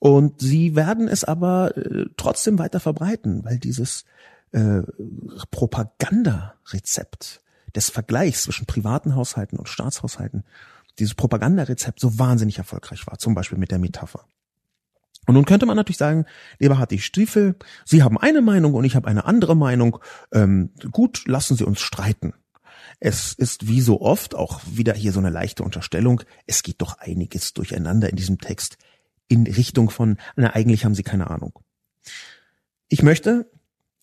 Und 0.00 0.40
sie 0.40 0.74
werden 0.74 1.06
es 1.06 1.22
aber 1.22 1.76
äh, 1.76 2.06
trotzdem 2.16 2.58
weiter 2.58 2.80
verbreiten, 2.80 3.44
weil 3.44 3.58
dieses 3.58 4.06
äh, 4.50 4.82
Propagandarezept 5.52 7.42
des 7.76 7.90
Vergleichs 7.90 8.42
zwischen 8.42 8.66
privaten 8.66 9.14
Haushalten 9.14 9.56
und 9.56 9.68
Staatshaushalten, 9.68 10.42
dieses 10.98 11.14
Propagandarezept 11.14 12.00
so 12.00 12.18
wahnsinnig 12.18 12.58
erfolgreich 12.58 13.06
war, 13.06 13.16
zum 13.16 13.36
Beispiel 13.36 13.58
mit 13.58 13.70
der 13.70 13.78
Metapher. 13.78 14.26
Und 15.28 15.34
nun 15.34 15.44
könnte 15.44 15.64
man 15.64 15.76
natürlich 15.76 15.98
sagen, 15.98 16.26
lieber 16.58 16.78
Hartwig 16.78 17.04
Stiefel, 17.04 17.54
Sie 17.84 18.02
haben 18.02 18.18
eine 18.18 18.42
Meinung 18.42 18.74
und 18.74 18.82
ich 18.82 18.96
habe 18.96 19.06
eine 19.06 19.26
andere 19.26 19.54
Meinung. 19.54 20.00
Ähm, 20.32 20.70
gut, 20.90 21.28
lassen 21.28 21.56
Sie 21.56 21.64
uns 21.64 21.78
streiten. 21.78 22.34
Es 23.00 23.32
ist 23.32 23.66
wie 23.68 23.80
so 23.80 24.00
oft 24.00 24.34
auch 24.34 24.60
wieder 24.66 24.94
hier 24.94 25.12
so 25.12 25.20
eine 25.20 25.30
leichte 25.30 25.62
Unterstellung. 25.62 26.22
Es 26.46 26.62
geht 26.62 26.80
doch 26.80 26.98
einiges 26.98 27.52
durcheinander 27.52 28.08
in 28.08 28.16
diesem 28.16 28.38
Text 28.38 28.78
in 29.28 29.46
Richtung 29.46 29.90
von, 29.90 30.18
na, 30.36 30.54
eigentlich 30.54 30.84
haben 30.84 30.94
Sie 30.94 31.02
keine 31.02 31.30
Ahnung. 31.30 31.58
Ich 32.88 33.02
möchte 33.02 33.50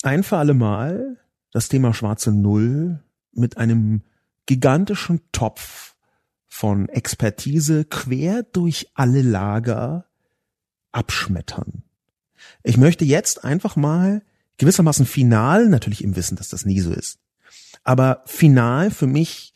ein 0.03 0.23
für 0.23 0.37
alle 0.37 0.53
Mal 0.53 1.17
das 1.51 1.69
Thema 1.69 1.93
schwarze 1.93 2.31
Null 2.31 3.03
mit 3.31 3.57
einem 3.57 4.01
gigantischen 4.45 5.21
Topf 5.31 5.95
von 6.47 6.89
Expertise 6.89 7.85
quer 7.85 8.43
durch 8.43 8.91
alle 8.95 9.21
Lager 9.21 10.05
abschmettern. 10.91 11.83
Ich 12.63 12.77
möchte 12.77 13.05
jetzt 13.05 13.45
einfach 13.45 13.75
mal 13.75 14.23
gewissermaßen 14.57 15.05
final, 15.05 15.69
natürlich 15.69 16.03
im 16.03 16.15
Wissen, 16.15 16.35
dass 16.35 16.49
das 16.49 16.65
nie 16.65 16.79
so 16.79 16.91
ist, 16.91 17.19
aber 17.83 18.23
final 18.25 18.91
für 18.91 19.07
mich 19.07 19.53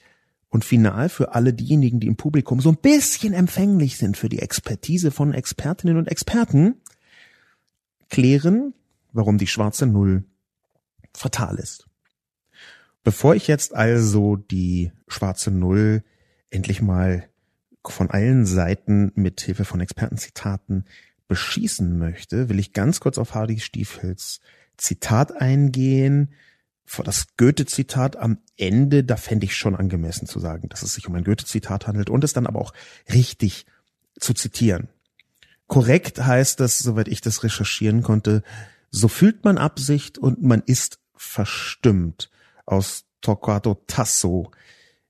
und 0.49 0.63
final 0.63 1.09
für 1.09 1.35
alle 1.35 1.53
diejenigen, 1.53 1.99
die 1.99 2.07
im 2.07 2.15
Publikum 2.15 2.61
so 2.61 2.69
ein 2.69 2.77
bisschen 2.77 3.33
empfänglich 3.33 3.97
sind 3.97 4.17
für 4.17 4.29
die 4.29 4.39
Expertise 4.39 5.11
von 5.11 5.33
Expertinnen 5.33 5.97
und 5.97 6.07
Experten, 6.07 6.75
klären, 8.09 8.73
warum 9.11 9.37
die 9.37 9.47
schwarze 9.47 9.85
Null 9.85 10.23
fatal 11.13 11.57
ist. 11.57 11.87
Bevor 13.03 13.35
ich 13.35 13.47
jetzt 13.47 13.75
also 13.75 14.35
die 14.35 14.91
schwarze 15.07 15.51
Null 15.51 16.03
endlich 16.49 16.81
mal 16.81 17.27
von 17.85 18.09
allen 18.09 18.45
Seiten 18.45 19.11
mit 19.15 19.41
Hilfe 19.41 19.65
von 19.65 19.79
Expertenzitaten 19.79 20.85
beschießen 21.27 21.97
möchte, 21.97 22.49
will 22.49 22.59
ich 22.59 22.73
ganz 22.73 22.99
kurz 22.99 23.17
auf 23.17 23.35
Hardy 23.35 23.59
Stiefels 23.59 24.39
Zitat 24.77 25.33
eingehen. 25.39 26.33
Das 27.03 27.27
Goethe-Zitat 27.37 28.15
am 28.15 28.37
Ende, 28.57 29.03
da 29.03 29.17
fände 29.17 29.45
ich 29.45 29.55
schon 29.55 29.75
angemessen 29.75 30.27
zu 30.27 30.39
sagen, 30.39 30.69
dass 30.69 30.81
es 30.81 30.93
sich 30.93 31.07
um 31.07 31.15
ein 31.15 31.23
Goethe-Zitat 31.23 31.87
handelt 31.87 32.09
und 32.09 32.23
es 32.23 32.33
dann 32.33 32.47
aber 32.47 32.61
auch 32.61 32.73
richtig 33.11 33.65
zu 34.19 34.33
zitieren. 34.33 34.87
Korrekt 35.67 36.23
heißt 36.23 36.59
das, 36.59 36.79
soweit 36.79 37.07
ich 37.07 37.21
das 37.21 37.43
recherchieren 37.43 38.01
konnte, 38.01 38.43
so 38.91 39.07
fühlt 39.07 39.43
man 39.43 39.57
Absicht 39.57 40.17
und 40.17 40.41
man 40.41 40.61
ist 40.65 40.99
verstimmt 41.15 42.29
aus 42.65 43.05
Torquato 43.21 43.83
Tasso, 43.87 44.51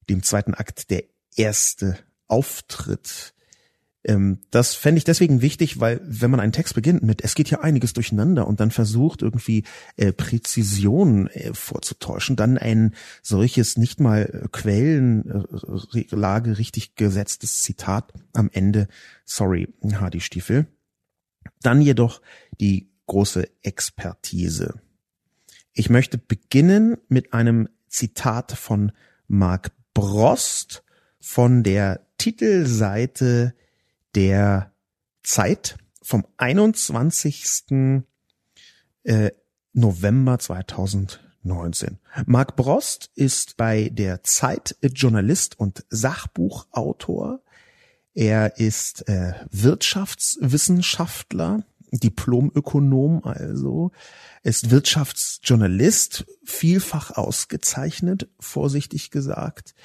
dem 0.10 0.24
zweiten 0.24 0.54
Akt 0.54 0.90
der 0.90 1.04
erste 1.36 1.98
Auftritt 2.28 3.35
ähm, 4.06 4.40
das 4.52 4.76
fände 4.76 5.00
ich 5.00 5.04
deswegen 5.04 5.42
wichtig, 5.42 5.80
weil 5.80 6.00
wenn 6.04 6.30
man 6.30 6.40
einen 6.40 6.52
Text 6.52 6.76
beginnt 6.76 7.02
mit, 7.02 7.24
es 7.24 7.34
geht 7.34 7.48
hier 7.48 7.64
einiges 7.64 7.94
durcheinander 7.94 8.48
und 8.48 8.60
dann 8.60 8.70
versucht 8.70 9.24
irgendwie 9.24 9.64
äh, 9.98 10.14
Präzision 10.14 11.26
äh, 11.28 11.54
vorzutäuschen, 11.54 12.36
dann 12.36 12.60
ein 12.60 12.94
solches 13.24 13.78
nicht 13.78 14.00
mal 14.00 14.22
äh, 14.22 14.48
Quellenlage 14.52 16.60
richtig 16.60 16.96
gesetztes 16.96 17.64
Zitat 17.64 18.14
am 18.34 18.52
Ende, 18.54 18.88
sorry, 19.26 19.74
Hardy 19.84 20.22
Stiefel. 20.22 20.68
Dann 21.62 21.82
jedoch 21.82 22.22
die 22.60 22.92
große 23.08 23.48
Expertise. 23.64 24.82
Ich 25.74 25.90
möchte 25.90 26.20
beginnen 26.20 26.98
mit 27.08 27.34
einem 27.34 27.70
Zitat 27.88 28.52
von 28.52 28.92
Mark 29.28 29.72
Brost 29.96 30.84
von 31.20 31.64
der 31.64 32.06
Titelseite 32.18 33.56
der 34.16 34.74
Zeit 35.24 35.78
vom 36.02 36.26
21. 36.38 38.04
Äh, 39.04 39.32
November 39.74 40.40
2019. 40.40 42.00
Mark 42.26 42.56
Brost 42.56 43.12
ist 43.16 43.58
bei 43.58 43.90
der 43.90 44.24
Zeit 44.24 44.78
Journalist 44.82 45.60
und 45.60 45.86
Sachbuchautor. 45.90 47.42
Er 48.14 48.58
ist 48.58 49.10
äh, 49.10 49.34
Wirtschaftswissenschaftler, 49.52 51.66
Diplomökonom 51.92 53.22
also, 53.24 53.92
ist 54.44 54.72
Wirtschaftsjournalist, 54.72 56.26
vielfach 56.44 57.12
ausgezeichnet, 57.12 58.28
vorsichtig 58.40 59.12
gesagt, 59.12 59.76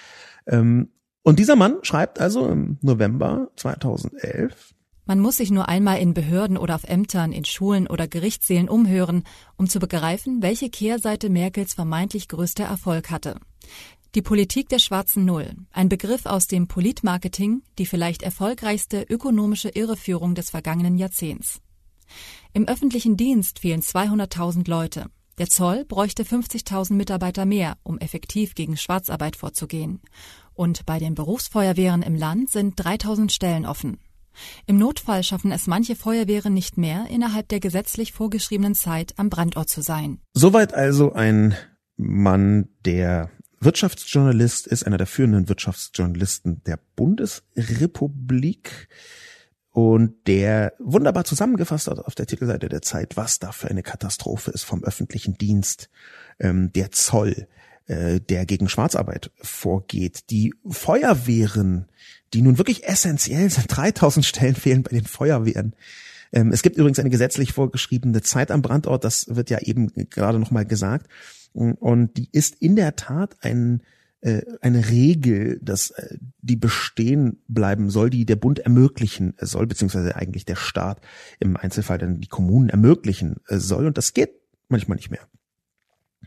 ähm, 0.46 0.90
und 1.22 1.38
dieser 1.38 1.56
Mann 1.56 1.78
schreibt 1.82 2.20
also 2.20 2.46
im 2.46 2.78
November 2.80 3.48
2011, 3.56 4.74
man 5.06 5.18
muss 5.18 5.38
sich 5.38 5.50
nur 5.50 5.68
einmal 5.68 5.98
in 5.98 6.14
Behörden 6.14 6.56
oder 6.56 6.76
auf 6.76 6.84
Ämtern, 6.84 7.32
in 7.32 7.44
Schulen 7.44 7.88
oder 7.88 8.06
Gerichtssälen 8.06 8.68
umhören, 8.68 9.24
um 9.56 9.68
zu 9.68 9.80
begreifen, 9.80 10.40
welche 10.40 10.70
Kehrseite 10.70 11.30
Merkels 11.30 11.74
vermeintlich 11.74 12.28
größter 12.28 12.62
Erfolg 12.62 13.10
hatte. 13.10 13.34
Die 14.14 14.22
Politik 14.22 14.68
der 14.68 14.78
schwarzen 14.78 15.24
Null, 15.24 15.50
ein 15.72 15.88
Begriff 15.88 16.26
aus 16.26 16.46
dem 16.46 16.68
Politmarketing, 16.68 17.62
die 17.78 17.86
vielleicht 17.86 18.22
erfolgreichste 18.22 19.02
ökonomische 19.02 19.70
Irreführung 19.70 20.36
des 20.36 20.50
vergangenen 20.50 20.96
Jahrzehnts. 20.96 21.60
Im 22.52 22.68
öffentlichen 22.68 23.16
Dienst 23.16 23.58
fehlen 23.58 23.82
200.000 23.82 24.70
Leute. 24.70 25.06
Der 25.38 25.48
Zoll 25.48 25.84
bräuchte 25.84 26.22
50.000 26.22 26.94
Mitarbeiter 26.94 27.46
mehr, 27.46 27.78
um 27.82 27.98
effektiv 27.98 28.54
gegen 28.54 28.76
Schwarzarbeit 28.76 29.36
vorzugehen. 29.36 30.00
Und 30.54 30.86
bei 30.86 30.98
den 30.98 31.14
Berufsfeuerwehren 31.14 32.02
im 32.02 32.14
Land 32.14 32.50
sind 32.50 32.74
3000 32.76 33.32
Stellen 33.32 33.66
offen. 33.66 33.98
Im 34.66 34.78
Notfall 34.78 35.22
schaffen 35.22 35.52
es 35.52 35.66
manche 35.66 35.96
Feuerwehren 35.96 36.54
nicht 36.54 36.76
mehr, 36.76 37.06
innerhalb 37.10 37.48
der 37.48 37.60
gesetzlich 37.60 38.12
vorgeschriebenen 38.12 38.74
Zeit 38.74 39.14
am 39.16 39.30
Brandort 39.30 39.68
zu 39.68 39.82
sein. 39.82 40.20
Soweit 40.34 40.74
also 40.74 41.12
ein 41.12 41.54
Mann, 41.96 42.68
der 42.84 43.30
Wirtschaftsjournalist 43.60 44.66
ist, 44.66 44.86
einer 44.86 44.96
der 44.98 45.06
führenden 45.06 45.48
Wirtschaftsjournalisten 45.48 46.62
der 46.64 46.78
Bundesrepublik 46.96 48.88
und 49.72 50.26
der 50.26 50.72
wunderbar 50.78 51.24
zusammengefasst 51.24 51.86
hat 51.86 51.98
auf 52.00 52.14
der 52.14 52.26
Titelseite 52.26 52.68
der 52.68 52.82
Zeit, 52.82 53.16
was 53.16 53.38
da 53.38 53.52
für 53.52 53.68
eine 53.68 53.82
Katastrophe 53.82 54.50
ist 54.50 54.64
vom 54.64 54.82
öffentlichen 54.82 55.34
Dienst, 55.34 55.90
ähm, 56.38 56.72
der 56.72 56.90
Zoll, 56.90 57.46
äh, 57.90 58.20
der 58.20 58.46
gegen 58.46 58.68
Schwarzarbeit 58.68 59.32
vorgeht. 59.42 60.30
Die 60.30 60.54
Feuerwehren, 60.68 61.86
die 62.32 62.40
nun 62.40 62.56
wirklich 62.56 62.86
essentiell 62.86 63.50
sind, 63.50 63.66
3000 63.68 64.24
Stellen 64.24 64.54
fehlen 64.54 64.84
bei 64.84 64.90
den 64.90 65.04
Feuerwehren. 65.04 65.74
Ähm, 66.32 66.52
es 66.52 66.62
gibt 66.62 66.76
übrigens 66.76 67.00
eine 67.00 67.10
gesetzlich 67.10 67.52
vorgeschriebene 67.52 68.22
Zeit 68.22 68.52
am 68.52 68.62
Brandort, 68.62 69.02
das 69.02 69.34
wird 69.34 69.50
ja 69.50 69.58
eben 69.58 69.92
gerade 70.08 70.38
nochmal 70.38 70.64
gesagt. 70.64 71.08
Und 71.52 72.16
die 72.16 72.28
ist 72.30 72.54
in 72.60 72.76
der 72.76 72.94
Tat 72.94 73.36
ein, 73.40 73.82
äh, 74.20 74.42
eine 74.60 74.88
Regel, 74.88 75.58
dass 75.60 75.90
äh, 75.90 76.16
die 76.42 76.54
bestehen 76.54 77.42
bleiben 77.48 77.90
soll, 77.90 78.08
die 78.08 78.24
der 78.24 78.36
Bund 78.36 78.60
ermöglichen 78.60 79.34
soll, 79.40 79.66
beziehungsweise 79.66 80.14
eigentlich 80.14 80.44
der 80.44 80.54
Staat 80.54 81.00
im 81.40 81.56
Einzelfall 81.56 81.98
dann 81.98 82.20
die 82.20 82.28
Kommunen 82.28 82.68
ermöglichen 82.68 83.40
soll. 83.48 83.86
Und 83.86 83.98
das 83.98 84.14
geht 84.14 84.30
manchmal 84.68 84.94
nicht 84.94 85.10
mehr. 85.10 85.26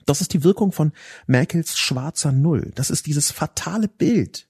Das 0.06 0.22
ist 0.22 0.34
die 0.34 0.44
Wirkung 0.44 0.72
von 0.72 0.92
Merkels 1.28 1.78
schwarzer 1.78 2.32
Null. 2.32 2.72
Das 2.76 2.90
ist 2.90 3.06
dieses 3.06 3.32
fatale 3.32 3.88
Bild. 3.88 4.48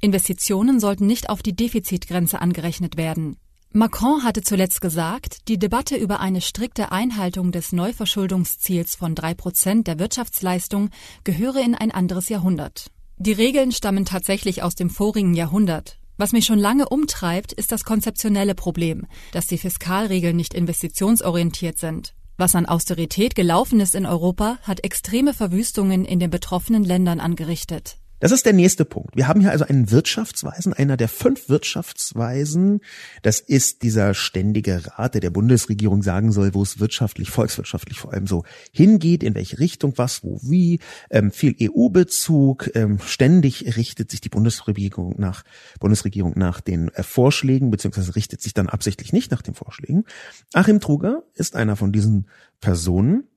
Investitionen 0.00 0.78
sollten 0.78 1.06
nicht 1.06 1.28
auf 1.28 1.42
die 1.42 1.56
Defizitgrenze 1.56 2.40
angerechnet 2.40 2.96
werden. 2.96 3.36
Macron 3.72 4.24
hatte 4.24 4.40
zuletzt 4.40 4.80
gesagt, 4.80 5.46
die 5.46 5.58
Debatte 5.58 5.96
über 5.96 6.20
eine 6.20 6.40
strikte 6.40 6.90
Einhaltung 6.90 7.52
des 7.52 7.72
Neuverschuldungsziels 7.72 8.94
von 8.94 9.14
drei 9.14 9.34
Prozent 9.34 9.86
der 9.86 9.98
Wirtschaftsleistung 9.98 10.88
gehöre 11.22 11.60
in 11.62 11.74
ein 11.74 11.90
anderes 11.90 12.30
Jahrhundert. 12.30 12.90
Die 13.18 13.32
Regeln 13.32 13.70
stammen 13.70 14.06
tatsächlich 14.06 14.62
aus 14.62 14.74
dem 14.74 14.88
vorigen 14.88 15.34
Jahrhundert. 15.34 15.98
Was 16.16 16.32
mich 16.32 16.46
schon 16.46 16.58
lange 16.58 16.88
umtreibt, 16.88 17.52
ist 17.52 17.70
das 17.70 17.84
konzeptionelle 17.84 18.54
Problem, 18.54 19.06
dass 19.32 19.46
die 19.46 19.58
Fiskalregeln 19.58 20.34
nicht 20.34 20.54
investitionsorientiert 20.54 21.78
sind. 21.78 22.14
Was 22.38 22.54
an 22.54 22.64
Austerität 22.64 23.34
gelaufen 23.34 23.80
ist 23.80 23.94
in 23.94 24.06
Europa, 24.06 24.58
hat 24.62 24.82
extreme 24.82 25.34
Verwüstungen 25.34 26.06
in 26.06 26.20
den 26.20 26.30
betroffenen 26.30 26.84
Ländern 26.84 27.20
angerichtet. 27.20 27.97
Das 28.20 28.32
ist 28.32 28.46
der 28.46 28.52
nächste 28.52 28.84
Punkt. 28.84 29.16
Wir 29.16 29.28
haben 29.28 29.40
hier 29.40 29.52
also 29.52 29.64
einen 29.64 29.92
Wirtschaftsweisen, 29.92 30.72
einer 30.72 30.96
der 30.96 31.08
fünf 31.08 31.48
Wirtschaftsweisen. 31.48 32.80
Das 33.22 33.38
ist 33.38 33.82
dieser 33.82 34.12
ständige 34.12 34.82
Rat, 34.86 35.14
der 35.14 35.20
der 35.20 35.30
Bundesregierung 35.30 36.02
sagen 36.02 36.32
soll, 36.32 36.52
wo 36.52 36.62
es 36.62 36.80
wirtschaftlich, 36.80 37.30
volkswirtschaftlich 37.30 38.00
vor 38.00 38.12
allem 38.12 38.26
so 38.26 38.42
hingeht, 38.72 39.22
in 39.22 39.36
welche 39.36 39.60
Richtung, 39.60 39.92
was, 39.96 40.24
wo, 40.24 40.40
wie. 40.42 40.80
Ähm, 41.10 41.30
viel 41.30 41.54
EU-Bezug. 41.60 42.74
Ähm, 42.74 42.98
ständig 42.98 43.76
richtet 43.76 44.10
sich 44.10 44.20
die 44.20 44.30
Bundesregierung 44.30 45.14
nach, 45.18 45.44
Bundesregierung 45.78 46.32
nach 46.36 46.60
den 46.60 46.88
äh, 46.94 47.04
Vorschlägen, 47.04 47.70
beziehungsweise 47.70 48.16
richtet 48.16 48.42
sich 48.42 48.52
dann 48.52 48.68
absichtlich 48.68 49.12
nicht 49.12 49.30
nach 49.30 49.42
den 49.42 49.54
Vorschlägen. 49.54 50.04
Achim 50.54 50.80
Truger 50.80 51.22
ist 51.34 51.54
einer 51.54 51.76
von 51.76 51.92
diesen 51.92 52.28
Personen, 52.60 53.28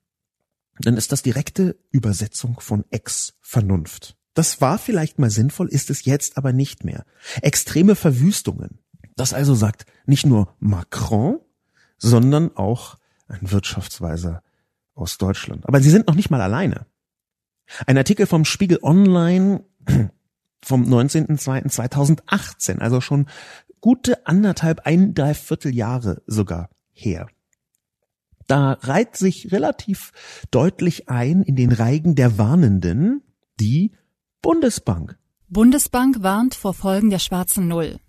dann 0.79 0.97
ist 0.97 1.11
das 1.11 1.21
direkte 1.21 1.77
Übersetzung 1.91 2.59
von 2.59 2.85
Ex-Vernunft. 2.89 4.15
Das 4.33 4.61
war 4.61 4.77
vielleicht 4.77 5.17
mal 5.17 5.31
sinnvoll, 5.31 5.67
ist 5.67 5.89
es 5.89 6.05
jetzt 6.05 6.37
aber 6.37 6.53
nicht 6.53 6.83
mehr. 6.83 7.05
Extreme 7.41 7.95
Verwüstungen, 7.95 8.79
das 9.17 9.33
also 9.33 9.53
sagt 9.55 9.85
nicht 10.05 10.25
nur 10.25 10.55
Macron, 10.59 11.39
sondern 11.97 12.55
auch 12.55 12.97
ein 13.27 13.51
Wirtschaftsweiser 13.51 14.41
aus 14.93 15.17
Deutschland. 15.17 15.67
Aber 15.67 15.81
sie 15.81 15.89
sind 15.89 16.07
noch 16.07 16.15
nicht 16.15 16.29
mal 16.29 16.41
alleine. 16.41 16.85
Ein 17.85 17.97
Artikel 17.97 18.25
vom 18.25 18.45
Spiegel 18.45 18.79
Online 18.81 19.65
vom 20.63 20.85
19.02.2018, 20.85 22.79
also 22.79 23.01
schon 23.01 23.27
gute 23.81 24.25
anderthalb, 24.25 24.85
ein 24.85 25.13
Dreiviertel 25.13 25.75
Jahre 25.75 26.21
sogar 26.25 26.69
her. 26.93 27.27
Da 28.47 28.73
reiht 28.81 29.17
sich 29.17 29.51
relativ 29.51 30.13
deutlich 30.51 31.09
ein 31.09 31.41
in 31.43 31.55
den 31.55 31.71
Reigen 31.73 32.15
der 32.15 32.37
Warnenden 32.37 33.23
die 33.59 33.91
Bundesbank. 34.41 35.17
Bundesbank 35.49 36.23
warnt 36.23 36.55
vor 36.55 36.73
Folgen 36.73 37.09
der 37.09 37.19
schwarzen 37.19 37.67
Null. 37.67 37.99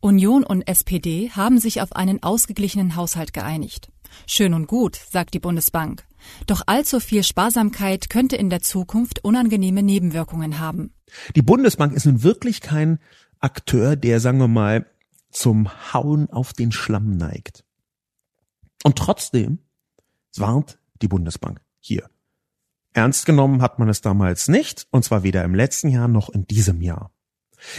Union 0.00 0.44
und 0.44 0.62
SPD 0.62 1.30
haben 1.30 1.58
sich 1.58 1.82
auf 1.82 1.94
einen 1.94 2.22
ausgeglichenen 2.22 2.96
Haushalt 2.96 3.34
geeinigt. 3.34 3.92
Schön 4.26 4.54
und 4.54 4.66
gut, 4.66 4.96
sagt 4.96 5.34
die 5.34 5.40
Bundesbank. 5.40 6.06
Doch 6.46 6.62
allzu 6.66 7.00
viel 7.00 7.22
Sparsamkeit 7.22 8.08
könnte 8.08 8.36
in 8.36 8.50
der 8.50 8.60
Zukunft 8.62 9.22
unangenehme 9.24 9.82
Nebenwirkungen 9.82 10.58
haben. 10.58 10.94
Die 11.36 11.42
Bundesbank 11.42 11.92
ist 11.92 12.06
nun 12.06 12.22
wirklich 12.22 12.60
kein 12.60 12.98
Akteur, 13.40 13.94
der, 13.96 14.20
sagen 14.20 14.38
wir 14.38 14.48
mal, 14.48 14.86
zum 15.30 15.68
Hauen 15.92 16.30
auf 16.30 16.52
den 16.54 16.72
Schlamm 16.72 17.16
neigt. 17.16 17.64
Und 18.82 18.96
trotzdem 18.96 19.58
warnt 20.36 20.78
die 21.02 21.08
Bundesbank 21.08 21.60
hier. 21.78 22.08
Ernst 22.92 23.26
genommen 23.26 23.62
hat 23.62 23.78
man 23.78 23.88
es 23.88 24.00
damals 24.00 24.48
nicht, 24.48 24.86
und 24.90 25.04
zwar 25.04 25.22
weder 25.22 25.44
im 25.44 25.54
letzten 25.54 25.88
Jahr 25.88 26.08
noch 26.08 26.30
in 26.30 26.46
diesem 26.46 26.80
Jahr. 26.80 27.12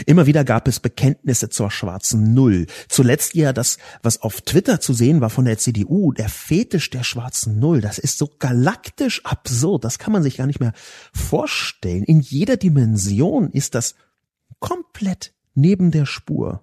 Immer 0.06 0.26
wieder 0.26 0.44
gab 0.44 0.68
es 0.68 0.80
Bekenntnisse 0.80 1.48
zur 1.48 1.70
schwarzen 1.70 2.34
Null. 2.34 2.66
Zuletzt 2.88 3.34
ja 3.34 3.52
das, 3.52 3.78
was 4.02 4.22
auf 4.22 4.40
Twitter 4.40 4.80
zu 4.80 4.92
sehen 4.92 5.20
war 5.20 5.30
von 5.30 5.44
der 5.44 5.58
CDU, 5.58 6.12
der 6.12 6.28
Fetisch 6.28 6.90
der 6.90 7.04
schwarzen 7.04 7.58
Null. 7.58 7.80
Das 7.80 7.98
ist 7.98 8.18
so 8.18 8.30
galaktisch 8.38 9.24
absurd. 9.24 9.84
Das 9.84 9.98
kann 9.98 10.12
man 10.12 10.22
sich 10.22 10.36
gar 10.36 10.46
nicht 10.46 10.60
mehr 10.60 10.72
vorstellen. 11.12 12.04
In 12.04 12.20
jeder 12.20 12.56
Dimension 12.56 13.50
ist 13.50 13.74
das 13.74 13.94
komplett 14.60 15.32
neben 15.54 15.90
der 15.90 16.06
Spur. 16.06 16.62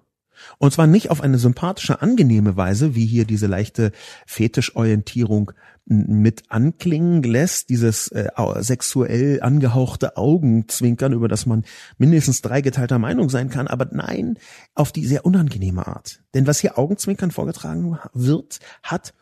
Und 0.58 0.72
zwar 0.72 0.86
nicht 0.86 1.10
auf 1.10 1.20
eine 1.20 1.38
sympathische, 1.38 2.02
angenehme 2.02 2.56
Weise, 2.56 2.94
wie 2.94 3.06
hier 3.06 3.24
diese 3.24 3.46
leichte 3.46 3.92
Fetischorientierung 4.26 5.52
mit 5.86 6.44
anklingen 6.50 7.22
lässt, 7.22 7.68
dieses 7.68 8.08
äh, 8.08 8.28
sexuell 8.60 9.40
angehauchte 9.42 10.16
Augenzwinkern, 10.16 11.12
über 11.12 11.26
das 11.26 11.46
man 11.46 11.64
mindestens 11.98 12.42
dreigeteilter 12.42 12.98
Meinung 12.98 13.28
sein 13.28 13.50
kann, 13.50 13.66
aber 13.66 13.88
nein, 13.90 14.38
auf 14.74 14.92
die 14.92 15.06
sehr 15.06 15.26
unangenehme 15.26 15.86
Art. 15.86 16.22
Denn 16.34 16.46
was 16.46 16.60
hier 16.60 16.78
Augenzwinkern 16.78 17.32
vorgetragen 17.32 17.98
wird, 18.12 18.60
hat, 18.82 19.14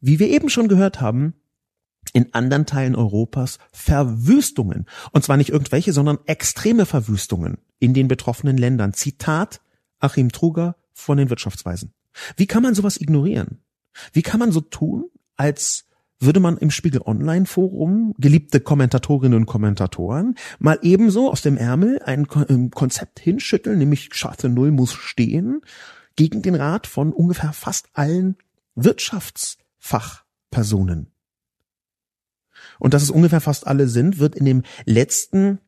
wie 0.00 0.18
wir 0.18 0.28
eben 0.28 0.48
schon 0.48 0.68
gehört 0.68 1.00
haben, 1.00 1.34
in 2.12 2.32
anderen 2.34 2.66
Teilen 2.66 2.96
Europas 2.96 3.58
Verwüstungen. 3.72 4.86
Und 5.12 5.24
zwar 5.24 5.36
nicht 5.36 5.50
irgendwelche, 5.50 5.92
sondern 5.92 6.18
extreme 6.26 6.86
Verwüstungen 6.86 7.58
in 7.78 7.94
den 7.94 8.08
betroffenen 8.08 8.56
Ländern. 8.56 8.94
Zitat 8.94 9.60
Achim 9.98 10.30
Truger 10.30 10.76
von 10.92 11.18
den 11.18 11.30
Wirtschaftsweisen. 11.30 11.92
Wie 12.36 12.46
kann 12.46 12.62
man 12.62 12.74
sowas 12.74 13.00
ignorieren? 13.00 13.62
Wie 14.12 14.22
kann 14.22 14.40
man 14.40 14.52
so 14.52 14.60
tun, 14.60 15.10
als 15.36 15.86
würde 16.20 16.40
man 16.40 16.58
im 16.58 16.70
Spiegel 16.70 17.00
Online 17.04 17.46
Forum, 17.46 18.14
geliebte 18.18 18.60
Kommentatorinnen 18.60 19.38
und 19.38 19.46
Kommentatoren, 19.46 20.34
mal 20.58 20.78
ebenso 20.82 21.30
aus 21.30 21.40
dem 21.42 21.56
Ärmel 21.56 22.00
ein 22.04 22.26
ähm, 22.48 22.72
Konzept 22.72 23.20
hinschütteln, 23.20 23.78
nämlich 23.78 24.08
scharfe 24.12 24.48
Null 24.48 24.72
muss 24.72 24.92
stehen, 24.92 25.60
gegen 26.16 26.42
den 26.42 26.56
Rat 26.56 26.88
von 26.88 27.12
ungefähr 27.12 27.52
fast 27.52 27.90
allen 27.92 28.36
Wirtschaftsfachpersonen. 28.74 31.12
Und 32.80 32.94
dass 32.94 33.02
es 33.02 33.10
ungefähr 33.10 33.40
fast 33.40 33.66
alle 33.66 33.88
sind, 33.88 34.18
wird 34.18 34.34
in 34.34 34.44
dem 34.44 34.62
letzten 34.84 35.60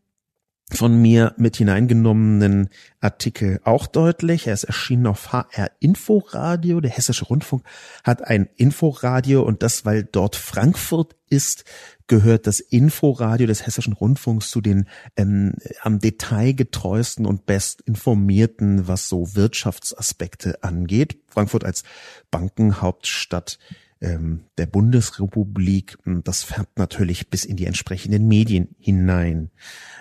von 0.72 1.00
mir 1.00 1.35
mit 1.37 1.56
hineingenommenen 1.56 2.68
Artikel 3.00 3.61
auch 3.64 3.87
deutlich. 3.87 4.46
Er 4.46 4.54
ist 4.54 4.64
erschienen 4.64 5.06
auf 5.06 5.33
HR 5.33 5.70
Inforadio. 5.80 6.80
Der 6.80 6.90
Hessische 6.90 7.24
Rundfunk 7.24 7.64
hat 8.04 8.22
ein 8.22 8.48
Inforadio 8.56 9.42
und 9.42 9.62
das, 9.62 9.85
weil 9.85 10.04
dort 10.04 10.37
Frankfurt 10.37 11.16
ist, 11.28 11.64
gehört 12.06 12.46
das 12.46 12.61
Inforadio 12.61 13.46
des 13.46 13.66
Hessischen 13.66 13.92
Rundfunks 13.92 14.50
zu 14.50 14.61
den 14.61 14.88
ähm, 15.16 15.54
am 15.83 15.98
Detail 15.98 16.52
getreuesten 16.52 17.26
und 17.26 17.46
best 17.46 17.83
informierten, 17.83 18.88
was 18.88 19.09
so 19.09 19.35
Wirtschaftsaspekte 19.35 20.62
angeht. 20.62 21.18
Frankfurt 21.28 21.64
als 21.64 21.85
Bankenhauptstadt 22.30 23.59
ähm, 24.01 24.45
der 24.59 24.67
Bundesrepublik. 24.67 25.99
Das 26.25 26.43
färbt 26.43 26.79
natürlich 26.79 27.31
bis 27.31 27.45
in 27.45 27.57
die 27.57 27.67
entsprechenden 27.67 28.27
Medien 28.29 28.75
hinein. 28.79 29.51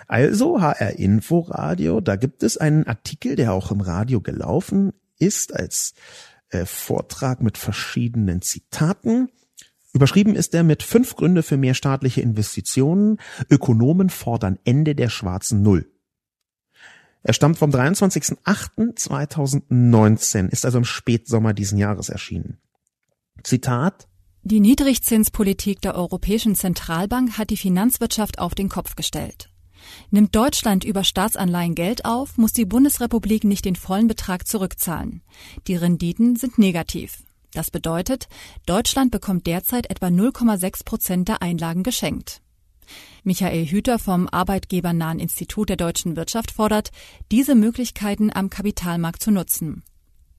Also 0.08 0.60
HR 0.60 0.98
Inforadio, 0.98 2.00
da 2.00 2.16
gibt 2.16 2.42
es 2.42 2.56
einen 2.56 2.86
Artikel, 2.86 3.36
der 3.36 3.52
auch 3.52 3.70
im 3.70 3.80
Radio 3.80 4.20
gelaufen 4.20 4.92
ist, 5.18 5.54
als 5.54 5.94
äh, 6.48 6.64
Vortrag 6.64 7.42
mit 7.42 7.58
verschiedenen 7.58 8.42
Zitaten. 8.42 9.28
Überschrieben 9.92 10.36
ist 10.36 10.54
er 10.54 10.62
mit 10.62 10.82
fünf 10.82 11.16
Gründe 11.16 11.42
für 11.42 11.56
mehr 11.56 11.74
staatliche 11.74 12.20
Investitionen. 12.20 13.18
Ökonomen 13.50 14.08
fordern 14.08 14.58
Ende 14.64 14.94
der 14.94 15.08
schwarzen 15.08 15.62
Null. 15.62 15.90
Er 17.22 17.34
stammt 17.34 17.58
vom 17.58 17.70
23.08.2019, 17.70 20.48
ist 20.48 20.64
also 20.64 20.78
im 20.78 20.84
Spätsommer 20.84 21.52
diesen 21.52 21.76
Jahres 21.76 22.08
erschienen. 22.08 22.56
Zitat 23.42 24.08
Die 24.42 24.60
Niedrigzinspolitik 24.60 25.80
der 25.80 25.94
Europäischen 25.94 26.54
Zentralbank 26.54 27.38
hat 27.38 27.50
die 27.50 27.56
Finanzwirtschaft 27.56 28.38
auf 28.38 28.54
den 28.54 28.68
Kopf 28.68 28.96
gestellt. 28.96 29.50
Nimmt 30.10 30.34
Deutschland 30.34 30.84
über 30.84 31.04
Staatsanleihen 31.04 31.74
Geld 31.74 32.04
auf, 32.04 32.36
muss 32.36 32.52
die 32.52 32.66
Bundesrepublik 32.66 33.44
nicht 33.44 33.64
den 33.64 33.76
vollen 33.76 34.08
Betrag 34.08 34.46
zurückzahlen. 34.46 35.22
Die 35.66 35.76
Renditen 35.76 36.36
sind 36.36 36.58
negativ. 36.58 37.22
Das 37.52 37.70
bedeutet, 37.70 38.28
Deutschland 38.66 39.10
bekommt 39.10 39.46
derzeit 39.46 39.90
etwa 39.90 40.06
0,6 40.06 40.84
Prozent 40.84 41.28
der 41.28 41.42
Einlagen 41.42 41.82
geschenkt. 41.82 42.42
Michael 43.24 43.66
Hüter 43.66 43.98
vom 43.98 44.28
Arbeitgebernahen 44.28 45.18
Institut 45.18 45.68
der 45.68 45.76
deutschen 45.76 46.16
Wirtschaft 46.16 46.50
fordert, 46.50 46.90
diese 47.30 47.54
Möglichkeiten 47.54 48.30
am 48.32 48.50
Kapitalmarkt 48.50 49.22
zu 49.22 49.30
nutzen. 49.30 49.82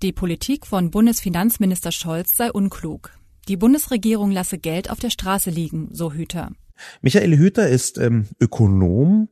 Die 0.01 0.11
Politik 0.11 0.65
von 0.65 0.89
Bundesfinanzminister 0.89 1.91
Scholz 1.91 2.35
sei 2.35 2.51
unklug. 2.51 3.11
Die 3.47 3.55
Bundesregierung 3.55 4.31
lasse 4.31 4.57
Geld 4.57 4.89
auf 4.89 4.97
der 4.99 5.11
Straße 5.11 5.51
liegen, 5.51 5.89
so 5.91 6.11
Hüter. 6.11 6.53
Michael 7.01 7.37
Hüter 7.37 7.69
ist 7.69 7.99
ähm, 7.99 8.27
Ökonom 8.39 9.29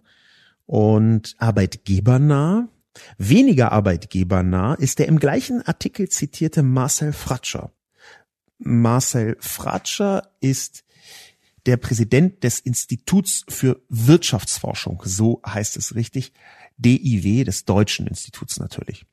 und 0.68 1.34
arbeitgebernah. 1.40 2.70
Weniger 3.18 3.72
arbeitgebernah 3.72 4.76
ist 4.76 5.00
der 5.00 5.08
im 5.08 5.18
gleichen 5.18 5.64
Artikel 5.64 6.08
zitierte 6.08 6.62
Marcel 6.62 7.14
Fratscher. 7.14 7.72
Marcel 8.60 9.38
Fratscher 9.40 10.30
ist 10.40 10.84
der 11.66 11.78
Präsident 11.78 12.44
des 12.44 12.60
Instituts 12.60 13.44
für 13.50 13.82
Wirtschaftsforschung, 13.90 15.02
so 15.04 15.42
heißt 15.44 15.78
es 15.78 15.96
richtig, 15.96 16.32
DIW, 16.78 17.44
des 17.44 17.66
Deutschen 17.66 18.06
Instituts 18.06 18.60
natürlich. 18.60 19.08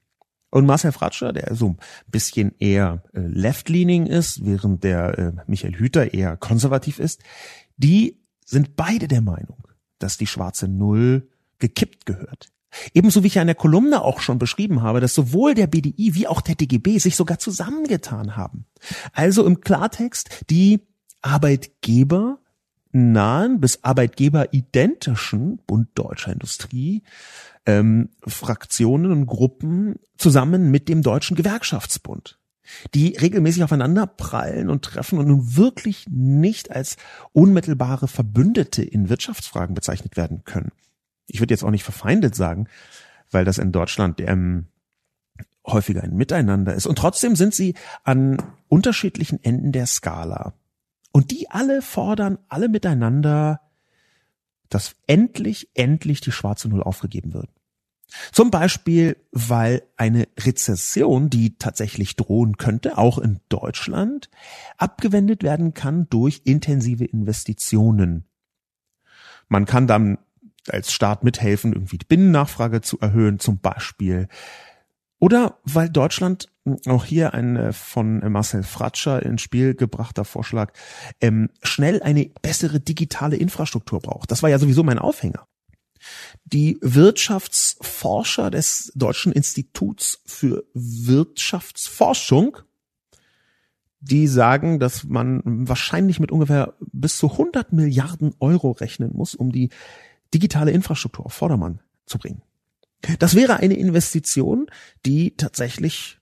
Und 0.57 0.65
Marcel 0.65 0.91
Fratscher, 0.91 1.35
der 1.35 1.55
so 1.55 1.69
ein 1.69 1.79
bisschen 2.07 2.55
eher 2.59 3.03
äh, 3.13 3.21
left-leaning 3.21 4.07
ist, 4.07 4.43
während 4.43 4.85
der 4.85 5.19
äh, 5.19 5.33
Michael 5.47 5.77
Hüter 5.77 6.15
eher 6.15 6.39
konservativ 6.39 6.99
ist, 6.99 7.21
die 7.77 8.23
sind 8.47 8.75
beide 8.75 9.07
der 9.07 9.21
Meinung, 9.21 9.69
dass 9.99 10.17
die 10.17 10.27
schwarze 10.27 10.67
Null 10.67 11.29
gekippt 11.59 12.07
gehört. 12.07 12.49
Ebenso 12.95 13.23
wie 13.23 13.27
ich 13.27 13.35
ja 13.35 13.43
in 13.43 13.49
der 13.49 13.55
Kolumne 13.55 14.01
auch 14.01 14.21
schon 14.21 14.39
beschrieben 14.39 14.81
habe, 14.81 15.01
dass 15.01 15.13
sowohl 15.13 15.53
der 15.53 15.67
BDI 15.67 16.15
wie 16.15 16.27
auch 16.27 16.41
der 16.41 16.55
DGB 16.55 17.01
sich 17.01 17.17
sogar 17.17 17.39
zusammengetan 17.39 18.35
haben. 18.39 18.65
Also 19.13 19.45
im 19.45 19.61
Klartext 19.61 20.47
die 20.49 20.81
Arbeitgeber 21.21 22.39
nahen 22.97 23.61
bis 23.61 23.85
Arbeitgeber 23.85 24.53
identischen 24.53 25.59
Bund 25.67 25.89
Deutscher 25.95 26.33
Industrie 26.33 27.03
ähm, 27.67 28.09
Fraktionen 28.27 29.13
und 29.13 29.27
Gruppen 29.27 29.97
zusammen 30.17 30.71
mit 30.71 30.89
dem 30.89 31.03
Deutschen 31.03 31.37
Gewerkschaftsbund, 31.37 32.39
die 32.95 33.17
regelmäßig 33.17 33.65
aufeinander 33.65 34.07
prallen 34.07 34.71
und 34.71 34.85
treffen 34.85 35.19
und 35.19 35.29
nun 35.29 35.57
wirklich 35.57 36.07
nicht 36.09 36.71
als 36.71 36.97
unmittelbare 37.33 38.09
Verbündete 38.09 38.83
in 38.83 39.09
Wirtschaftsfragen 39.09 39.75
bezeichnet 39.75 40.17
werden 40.17 40.45
können. 40.45 40.73
Ich 41.27 41.41
würde 41.41 41.53
jetzt 41.53 41.65
auch 41.65 41.71
nicht 41.71 41.85
verfeindet 41.85 42.35
sagen, 42.35 42.69
weil 43.31 43.45
das 43.45 43.59
in 43.59 43.73
Deutschland 43.73 44.21
ähm, 44.21 44.67
häufiger 45.67 46.03
ein 46.03 46.15
Miteinander 46.15 46.75
ist. 46.75 46.87
Und 46.87 46.97
trotzdem 46.97 47.37
sind 47.37 47.55
sie 47.55 47.75
an 48.05 48.41
unterschiedlichen 48.69 49.43
Enden 49.43 49.73
der 49.73 49.87
Skala. 49.87 50.55
Und 51.17 51.31
die 51.31 51.51
alle 51.51 51.81
fordern 51.81 52.37
alle 52.51 52.69
miteinander, 52.69 53.63
dass 54.69 54.97
endlich, 55.07 55.71
endlich 55.73 56.21
die 56.21 56.31
schwarze 56.31 56.69
Null 56.69 56.83
aufgegeben 56.83 57.33
wird. 57.33 57.49
Zum 58.33 58.51
Beispiel, 58.51 59.17
weil 59.33 59.83
eine 59.97 60.29
Rezession, 60.39 61.31
die 61.31 61.57
tatsächlich 61.57 62.17
drohen 62.17 62.59
könnte, 62.59 62.99
auch 62.99 63.17
in 63.17 63.41
Deutschland, 63.49 64.29
abgewendet 64.77 65.43
werden 65.43 65.73
kann 65.73 66.07
durch 66.11 66.43
intensive 66.45 67.07
Investitionen. 67.07 68.27
Man 69.49 69.65
kann 69.65 69.87
dann 69.87 70.19
als 70.69 70.93
Staat 70.93 71.25
mithelfen, 71.25 71.73
irgendwie 71.73 71.97
die 71.97 72.05
Binnennachfrage 72.05 72.83
zu 72.83 73.01
erhöhen, 73.01 73.39
zum 73.39 73.57
Beispiel. 73.57 74.29
Oder 75.19 75.61
weil 75.65 75.89
Deutschland, 75.89 76.51
auch 76.87 77.05
hier 77.05 77.35
ein 77.35 77.57
äh, 77.57 77.73
von 77.73 78.19
Marcel 78.31 78.63
Fratscher 78.63 79.23
ins 79.23 79.43
Spiel 79.43 79.75
gebrachter 79.75 80.25
Vorschlag, 80.25 80.73
ähm, 81.21 81.51
schnell 81.63 82.03
eine 82.03 82.31
bessere 82.43 82.81
digitale 82.81 83.37
Infrastruktur 83.37 84.01
braucht. 84.01 84.31
Das 84.31 84.43
war 84.43 84.51
ja 84.51 84.59
sowieso 84.59 84.83
mein 84.83 84.99
Aufhänger. 84.99 85.47
Die 86.45 86.79
Wirtschaftsforscher 86.83 88.51
des 88.51 88.93
Deutschen 88.95 89.33
Instituts 89.33 90.23
für 90.27 90.65
Wirtschaftsforschung, 90.75 92.59
die 94.01 94.29
sagen, 94.29 94.79
dass 94.79 95.05
man 95.05 95.43
wahrscheinlich 95.45 96.21
mit 96.21 96.31
ungefähr 96.31 96.75
bis 96.81 97.17
zu 97.17 97.33
100 97.33 97.73
Milliarden 97.73 98.35
Euro 98.39 98.73
rechnen 98.73 99.11
muss, 99.15 99.35
um 99.35 99.51
die 99.51 99.71
digitale 100.33 100.71
Infrastruktur 100.71 101.27
auf 101.27 101.33
Vordermann 101.33 101.81
zu 102.05 102.19
bringen. 102.19 102.43
Das 103.19 103.35
wäre 103.35 103.57
eine 103.57 103.75
Investition, 103.75 104.67
die 105.05 105.37
tatsächlich 105.37 106.19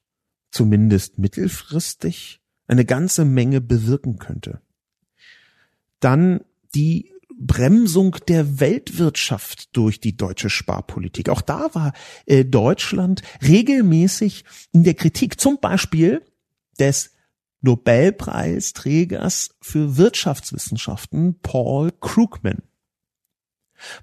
zumindest 0.55 1.19
mittelfristig 1.19 2.41
eine 2.67 2.85
ganze 2.85 3.25
Menge 3.25 3.61
bewirken 3.61 4.19
könnte. 4.19 4.61
Dann 6.01 6.45
die 6.75 7.13
Bremsung 7.37 8.17
der 8.29 8.61
Weltwirtschaft 8.61 9.77
durch 9.77 10.01
die 10.01 10.17
deutsche 10.17 10.51
Sparpolitik. 10.51 11.29
Auch 11.29 11.41
da 11.41 11.75
war 11.75 11.93
äh, 12.27 12.45
Deutschland 12.45 13.23
regelmäßig 13.43 14.45
in 14.73 14.85
der 14.85 14.95
Kritik, 14.95 15.41
zum 15.41 15.59
Beispiel 15.59 16.23
des 16.79 17.11
Nobelpreisträgers 17.61 19.57
für 19.61 19.97
Wirtschaftswissenschaften 19.97 21.41
Paul 21.41 21.91
Krugman. 22.01 22.63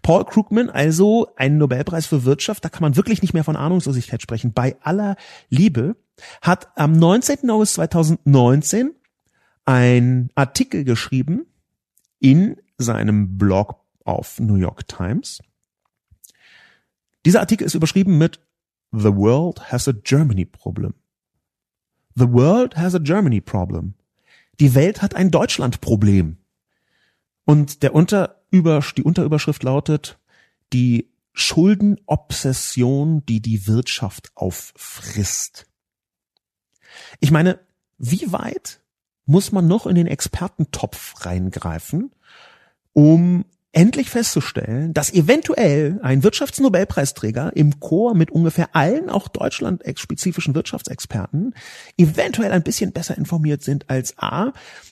Paul 0.01 0.25
Krugman, 0.25 0.69
also 0.69 1.27
ein 1.35 1.57
Nobelpreis 1.57 2.05
für 2.05 2.25
Wirtschaft, 2.25 2.63
da 2.65 2.69
kann 2.69 2.81
man 2.81 2.95
wirklich 2.95 3.21
nicht 3.21 3.33
mehr 3.33 3.43
von 3.43 3.55
Ahnungslosigkeit 3.55 4.21
sprechen. 4.21 4.53
Bei 4.53 4.75
aller 4.81 5.15
Liebe 5.49 5.95
hat 6.41 6.69
am 6.75 6.93
19. 6.93 7.49
August 7.49 7.75
2019 7.75 8.91
ein 9.65 10.29
Artikel 10.35 10.83
geschrieben 10.83 11.45
in 12.19 12.57
seinem 12.77 13.37
Blog 13.37 13.75
auf 14.03 14.39
New 14.39 14.55
York 14.55 14.87
Times. 14.87 15.41
Dieser 17.25 17.39
Artikel 17.39 17.65
ist 17.65 17.75
überschrieben 17.75 18.17
mit 18.17 18.39
The 18.91 19.15
World 19.15 19.71
has 19.71 19.87
a 19.87 19.93
Germany 19.93 20.45
Problem. 20.45 20.93
The 22.15 22.29
World 22.29 22.75
has 22.75 22.95
a 22.95 22.99
Germany 22.99 23.41
Problem. 23.41 23.93
Die 24.59 24.75
Welt 24.75 25.01
hat 25.01 25.15
ein 25.15 25.31
Deutschland-Problem. 25.31 26.37
Und 27.45 27.83
der 27.83 27.95
Unterüber, 28.51 28.83
die 28.97 29.03
Unterüberschrift 29.03 29.63
lautet, 29.63 30.19
die 30.73 31.09
Schuldenobsession, 31.33 33.25
die 33.25 33.41
die 33.41 33.65
Wirtschaft 33.65 34.31
auffrisst. 34.35 35.67
Ich 37.21 37.31
meine, 37.31 37.59
wie 37.97 38.33
weit 38.33 38.81
muss 39.25 39.53
man 39.53 39.67
noch 39.67 39.87
in 39.87 39.95
den 39.95 40.07
Expertentopf 40.07 41.25
reingreifen, 41.25 42.11
um 42.91 43.45
endlich 43.73 44.09
festzustellen, 44.09 44.93
dass 44.93 45.13
eventuell 45.13 45.99
ein 46.03 46.23
Wirtschaftsnobelpreisträger 46.23 47.55
im 47.55 47.79
Chor 47.79 48.15
mit 48.15 48.29
ungefähr 48.29 48.75
allen 48.75 49.09
auch 49.09 49.29
deutschland-spezifischen 49.29 50.55
Wirtschaftsexperten 50.55 51.53
eventuell 51.97 52.51
ein 52.51 52.63
bisschen 52.63 52.91
besser 52.91 53.17
informiert 53.17 53.63
sind 53.63 53.89
als 53.89 54.17
A, 54.17 54.51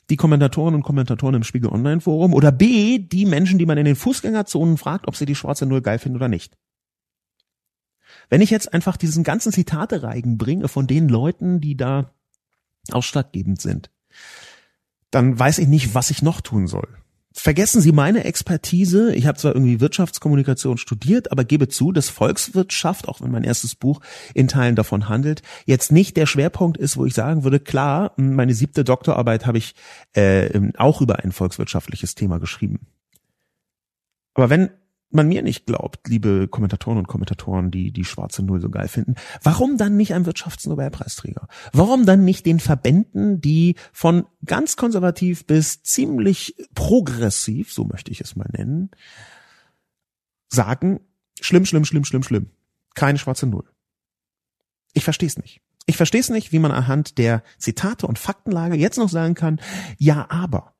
die 0.09 0.15
Kommentatoren 0.15 0.75
und 0.75 0.83
Kommentatoren 0.83 1.35
im 1.35 1.43
Spiegel 1.43 1.69
Online 1.69 1.99
Forum 1.99 2.33
oder 2.33 2.53
B, 2.53 2.99
die 2.99 3.25
Menschen, 3.25 3.59
die 3.59 3.65
man 3.65 3.77
in 3.77 3.85
den 3.85 3.97
Fußgängerzonen 3.97 4.77
fragt, 4.77 5.07
ob 5.07 5.15
sie 5.15 5.25
die 5.25 5.35
schwarze 5.35 5.65
Null 5.65 5.81
geil 5.81 5.99
finden 5.99 6.15
oder 6.15 6.29
nicht. 6.29 6.57
Wenn 8.29 8.41
ich 8.41 8.49
jetzt 8.49 8.73
einfach 8.73 8.95
diesen 8.95 9.23
ganzen 9.23 9.51
Zitate-Reigen 9.51 10.37
bringe 10.37 10.67
von 10.69 10.87
den 10.87 11.09
Leuten, 11.09 11.59
die 11.59 11.75
da 11.75 12.13
ausschlaggebend 12.91 13.59
sind, 13.59 13.91
dann 15.11 15.37
weiß 15.37 15.57
ich 15.57 15.67
nicht, 15.67 15.95
was 15.95 16.11
ich 16.11 16.21
noch 16.21 16.39
tun 16.39 16.67
soll. 16.67 16.87
Vergessen 17.31 17.79
Sie 17.79 17.91
meine 17.91 18.23
Expertise. 18.23 19.13
Ich 19.13 19.27
habe 19.27 19.37
zwar 19.37 19.53
irgendwie 19.53 19.79
Wirtschaftskommunikation 19.79 20.79
studiert, 20.79 21.31
aber 21.31 21.43
gebe 21.43 21.67
zu, 21.67 21.91
dass 21.91 22.09
Volkswirtschaft, 22.09 23.07
auch 23.07 23.21
wenn 23.21 23.29
mein 23.29 23.43
erstes 23.43 23.75
Buch 23.75 24.01
in 24.33 24.47
Teilen 24.47 24.75
davon 24.75 25.09
handelt, 25.09 25.43
jetzt 25.65 25.91
nicht 25.91 26.17
der 26.17 26.25
Schwerpunkt 26.25 26.77
ist, 26.77 26.97
wo 26.97 27.05
ich 27.05 27.13
sagen 27.13 27.43
würde, 27.43 27.59
klar, 27.59 28.13
meine 28.17 28.55
siebte 28.55 28.83
Doktorarbeit 28.83 29.45
habe 29.45 29.59
ich 29.59 29.75
äh, 30.13 30.59
auch 30.77 31.01
über 31.01 31.19
ein 31.19 31.31
volkswirtschaftliches 31.31 32.15
Thema 32.15 32.39
geschrieben. 32.39 32.87
Aber 34.33 34.49
wenn 34.49 34.69
man 35.11 35.27
mir 35.27 35.41
nicht 35.41 35.65
glaubt, 35.65 36.07
liebe 36.07 36.47
Kommentatoren 36.47 36.97
und 36.97 37.07
Kommentatoren, 37.07 37.71
die 37.71 37.91
die 37.91 38.05
schwarze 38.05 38.43
Null 38.43 38.61
so 38.61 38.69
geil 38.69 38.87
finden, 38.87 39.15
warum 39.43 39.77
dann 39.77 39.97
nicht 39.97 40.13
ein 40.13 40.25
Wirtschaftsnobelpreisträger? 40.25 41.47
Warum 41.73 42.05
dann 42.05 42.23
nicht 42.23 42.45
den 42.45 42.59
Verbänden, 42.59 43.41
die 43.41 43.75
von 43.91 44.25
ganz 44.45 44.75
konservativ 44.75 45.45
bis 45.45 45.81
ziemlich 45.81 46.55
progressiv, 46.75 47.73
so 47.73 47.85
möchte 47.85 48.11
ich 48.11 48.21
es 48.21 48.35
mal 48.35 48.49
nennen, 48.51 48.91
sagen, 50.47 50.99
schlimm, 51.41 51.65
schlimm, 51.65 51.85
schlimm, 51.85 52.05
schlimm, 52.05 52.23
schlimm. 52.23 52.49
Keine 52.95 53.17
schwarze 53.17 53.47
Null. 53.47 53.65
Ich 54.93 55.03
verstehe 55.03 55.27
es 55.27 55.37
nicht. 55.37 55.61
Ich 55.85 55.97
verstehe 55.97 56.21
es 56.21 56.29
nicht, 56.29 56.51
wie 56.51 56.59
man 56.59 56.71
anhand 56.71 57.17
der 57.17 57.43
Zitate 57.57 58.05
und 58.05 58.19
Faktenlage 58.19 58.75
jetzt 58.75 58.97
noch 58.97 59.09
sagen 59.09 59.33
kann, 59.33 59.59
ja, 59.97 60.27
aber. 60.29 60.75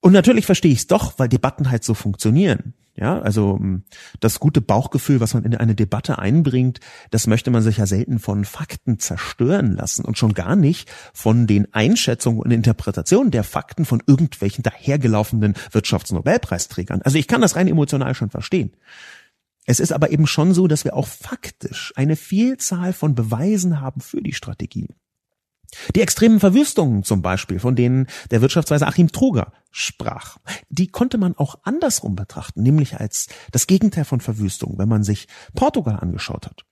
Und 0.00 0.12
natürlich 0.12 0.46
verstehe 0.46 0.72
ich 0.72 0.80
es 0.80 0.86
doch, 0.86 1.18
weil 1.18 1.28
Debatten 1.28 1.70
halt 1.70 1.84
so 1.84 1.94
funktionieren. 1.94 2.74
Ja, 2.94 3.20
also 3.20 3.56
hm, 3.56 3.84
das 4.18 4.40
gute 4.40 4.60
Bauchgefühl, 4.60 5.20
was 5.20 5.34
man 5.34 5.44
in 5.44 5.54
eine 5.54 5.76
Debatte 5.76 6.18
einbringt, 6.18 6.80
das 7.12 7.28
möchte 7.28 7.52
man 7.52 7.62
sich 7.62 7.76
ja 7.76 7.86
selten 7.86 8.18
von 8.18 8.44
Fakten 8.44 8.98
zerstören 8.98 9.76
lassen 9.76 10.04
und 10.04 10.18
schon 10.18 10.34
gar 10.34 10.56
nicht 10.56 10.90
von 11.14 11.46
den 11.46 11.72
Einschätzungen 11.72 12.40
und 12.40 12.50
Interpretationen 12.50 13.30
der 13.30 13.44
Fakten 13.44 13.84
von 13.84 14.02
irgendwelchen 14.04 14.64
dahergelaufenen 14.64 15.54
Wirtschaftsnobelpreisträgern. 15.70 17.02
Also 17.02 17.18
ich 17.18 17.28
kann 17.28 17.40
das 17.40 17.54
rein 17.54 17.68
emotional 17.68 18.16
schon 18.16 18.30
verstehen. 18.30 18.72
Es 19.64 19.78
ist 19.78 19.92
aber 19.92 20.10
eben 20.10 20.26
schon 20.26 20.52
so, 20.52 20.66
dass 20.66 20.84
wir 20.84 20.96
auch 20.96 21.06
faktisch 21.06 21.92
eine 21.94 22.16
Vielzahl 22.16 22.92
von 22.92 23.14
Beweisen 23.14 23.80
haben 23.80 24.00
für 24.00 24.22
die 24.22 24.32
Strategie. 24.32 24.88
Die 25.94 26.00
extremen 26.00 26.40
Verwüstungen 26.40 27.02
zum 27.02 27.22
Beispiel, 27.22 27.58
von 27.58 27.76
denen 27.76 28.06
der 28.30 28.40
Wirtschaftsweise 28.40 28.86
Achim 28.86 29.12
Truger 29.12 29.52
sprach, 29.70 30.38
die 30.70 30.88
konnte 30.88 31.18
man 31.18 31.36
auch 31.36 31.58
andersrum 31.62 32.16
betrachten, 32.16 32.62
nämlich 32.62 32.98
als 32.98 33.28
das 33.52 33.66
Gegenteil 33.66 34.04
von 34.04 34.20
Verwüstung, 34.20 34.78
wenn 34.78 34.88
man 34.88 35.04
sich 35.04 35.28
Portugal 35.54 35.98
angeschaut 36.00 36.46
hat. 36.46 36.64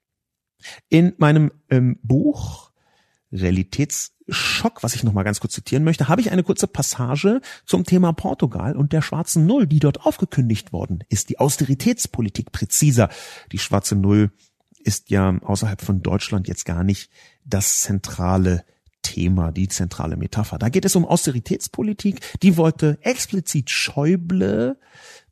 In 0.89 1.13
meinem 1.19 1.53
ähm, 1.69 1.99
Buch 2.03 2.73
Realitätsschock, 3.33 4.83
was 4.83 4.95
ich 4.95 5.05
nochmal 5.05 5.25
ganz 5.25 5.41
kurz 5.41 5.53
zitieren 5.53 5.85
möchte, 5.85 6.09
habe 6.09 6.21
ich 6.21 6.31
eine 6.31 6.43
kurze 6.43 6.67
Passage 6.67 7.41
zum 7.65 7.85
Thema 7.85 8.13
Portugal 8.13 8.77
und 8.77 8.93
der 8.93 9.03
schwarzen 9.03 9.47
Null, 9.47 9.67
die 9.67 9.81
dort 9.81 10.07
aufgekündigt 10.07 10.73
worden 10.73 11.01
ist. 11.09 11.29
Die 11.29 11.39
Austeritätspolitik 11.39 12.53
präziser. 12.53 13.09
Die 13.53 13.59
schwarze 13.59 13.97
Null 13.97 14.33
ist 14.79 15.11
ja 15.11 15.37
außerhalb 15.43 15.83
von 15.83 16.03
Deutschland 16.03 16.49
jetzt 16.49 16.65
gar 16.65 16.85
nicht 16.85 17.11
das 17.45 17.81
zentrale 17.81 18.65
Thema, 19.17 19.51
die 19.51 19.69
zentrale 19.69 20.17
Metapher. 20.17 20.59
Da 20.59 20.69
geht 20.69 20.85
es 20.85 20.95
um 20.95 21.07
Austeritätspolitik. 21.07 22.21
Die 22.43 22.59
wollte 22.59 22.99
explizit 23.01 23.71
Schäuble 23.71 24.79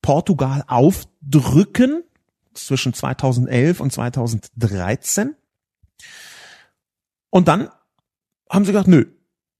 Portugal 0.01 0.65
aufdrücken 0.67 2.03
zwischen 2.55 2.95
2011 2.95 3.81
und 3.81 3.93
2013. 3.93 5.35
Und 7.29 7.49
dann 7.49 7.69
haben 8.51 8.65
sie 8.65 8.73
gesagt, 8.73 8.89
nö, 8.89 9.05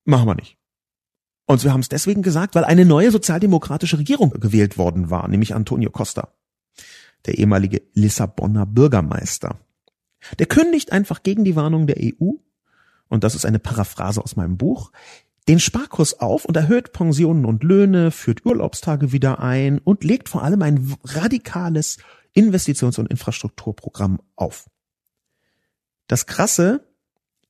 machen 0.05 0.27
wir 0.27 0.37
nicht. 0.37 0.57
Und 1.45 1.63
wir 1.63 1.75
haben 1.75 1.81
es 1.81 1.91
deswegen 1.91 2.23
gesagt, 2.23 2.55
weil 2.55 2.65
eine 2.65 2.87
neue 2.87 3.11
sozialdemokratische 3.11 3.99
Regierung 3.99 4.31
gewählt 4.31 4.79
worden 4.79 5.11
war, 5.11 5.29
nämlich 5.29 5.55
Antonio 5.55 5.91
Costa, 5.91 6.33
der 7.27 7.37
ehemalige 7.37 7.83
Lissabonner 7.93 8.65
Bürgermeister. 8.65 9.61
Der 10.39 10.47
kündigt 10.47 10.93
einfach 10.93 11.23
gegen 11.23 11.45
die 11.45 11.57
Warnung 11.57 11.87
der 11.87 11.99
EU 11.99 12.37
und 13.09 13.25
das 13.25 13.35
ist 13.35 13.47
eine 13.47 13.59
Paraphrase 13.59 14.23
aus 14.23 14.37
meinem 14.37 14.57
Buch, 14.57 14.91
den 15.49 15.61
Sparkurs 15.61 16.21
auf 16.21 16.45
und 16.45 16.57
erhöht 16.57 16.93
Pensionen 16.93 17.45
und 17.45 17.63
Löhne, 17.63 18.11
führt 18.11 18.47
Urlaubstage 18.47 19.13
wieder 19.13 19.41
ein 19.41 19.79
und 19.79 20.03
legt 20.03 20.29
vor 20.29 20.43
allem 20.43 20.63
ein 20.63 20.95
radikales 21.05 21.99
Investitions- 22.35 22.99
und 22.99 23.11
Infrastrukturprogramm 23.11 24.21
auf. 24.37 24.71
Das 26.07 26.27
Krasse 26.27 26.87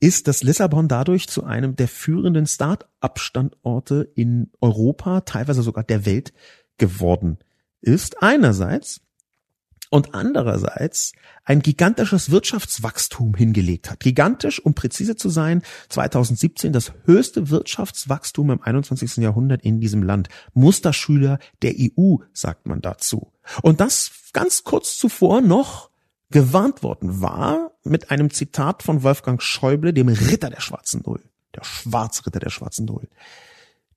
ist, 0.00 0.28
dass 0.28 0.42
Lissabon 0.42 0.88
dadurch 0.88 1.28
zu 1.28 1.44
einem 1.44 1.76
der 1.76 1.88
führenden 1.88 2.46
Start-up-Standorte 2.46 4.10
in 4.14 4.50
Europa, 4.60 5.22
teilweise 5.22 5.62
sogar 5.62 5.84
der 5.84 6.04
Welt 6.04 6.32
geworden 6.78 7.38
ist. 7.80 8.22
Einerseits 8.22 9.00
und 9.94 10.12
andererseits 10.12 11.12
ein 11.44 11.62
gigantisches 11.62 12.32
Wirtschaftswachstum 12.32 13.36
hingelegt 13.36 13.92
hat. 13.92 14.00
Gigantisch, 14.00 14.58
um 14.58 14.74
präzise 14.74 15.14
zu 15.14 15.28
sein, 15.28 15.62
2017 15.88 16.72
das 16.72 16.92
höchste 17.04 17.48
Wirtschaftswachstum 17.48 18.50
im 18.50 18.60
21. 18.60 19.18
Jahrhundert 19.18 19.62
in 19.62 19.80
diesem 19.80 20.02
Land. 20.02 20.30
Musterschüler 20.52 21.38
der 21.62 21.74
EU, 21.78 22.16
sagt 22.32 22.66
man 22.66 22.80
dazu. 22.80 23.30
Und 23.62 23.78
das 23.78 24.10
ganz 24.32 24.64
kurz 24.64 24.98
zuvor 24.98 25.42
noch 25.42 25.90
gewarnt 26.28 26.82
worden 26.82 27.20
war 27.20 27.70
mit 27.84 28.10
einem 28.10 28.30
Zitat 28.30 28.82
von 28.82 29.04
Wolfgang 29.04 29.40
Schäuble, 29.40 29.92
dem 29.92 30.08
Ritter 30.08 30.50
der 30.50 30.60
schwarzen 30.60 31.04
Null, 31.06 31.22
der 31.54 31.62
Schwarzritter 31.62 32.40
der 32.40 32.50
schwarzen 32.50 32.86
Null, 32.86 33.06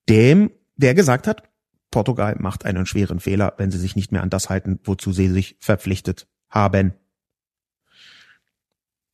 dem, 0.07 0.51
der 0.75 0.93
gesagt 0.93 1.25
hat, 1.25 1.41
Portugal 1.91 2.35
macht 2.39 2.65
einen 2.65 2.85
schweren 2.85 3.19
Fehler, 3.19 3.53
wenn 3.57 3.71
sie 3.71 3.77
sich 3.77 3.95
nicht 3.95 4.11
mehr 4.11 4.23
an 4.23 4.29
das 4.29 4.49
halten, 4.49 4.79
wozu 4.83 5.11
sie 5.11 5.29
sich 5.29 5.55
verpflichtet 5.59 6.27
haben. 6.49 6.93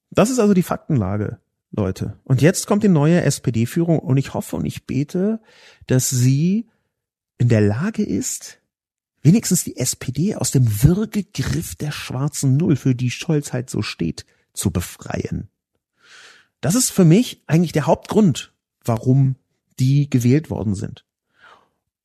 Das 0.10 0.30
ist 0.30 0.40
also 0.40 0.54
die 0.54 0.64
Faktenlage, 0.64 1.40
Leute. 1.72 2.20
Und 2.24 2.42
jetzt 2.42 2.68
kommt 2.68 2.84
die 2.84 2.90
neue 2.90 3.22
SPD-Führung 3.22 4.00
und 4.00 4.18
ich 4.18 4.34
hoffe 4.34 4.56
und 4.56 4.66
ich 4.66 4.86
bete, 4.86 5.42
dass 5.88 6.10
sie 6.10 6.70
in 7.38 7.50
der 7.50 7.62
Lage 7.62 8.04
ist, 8.04 8.60
wenigstens 9.22 9.64
die 9.64 9.78
SPD 9.78 10.36
aus 10.36 10.52
dem 10.52 10.84
Würgegriff 10.84 11.76
der 11.76 11.92
schwarzen 11.92 12.58
Null, 12.58 12.76
für 12.76 12.94
die 12.94 13.10
Scholz 13.10 13.54
halt 13.54 13.70
so 13.70 13.82
steht, 13.82 14.26
zu 14.54 14.70
befreien. 14.70 15.50
Das 16.62 16.76
ist 16.76 16.92
für 16.92 17.06
mich 17.06 17.42
eigentlich 17.48 17.72
der 17.72 17.88
Hauptgrund, 17.88 18.54
warum 18.86 19.36
die 19.80 20.10
gewählt 20.10 20.50
worden 20.50 20.76
sind. 20.76 21.06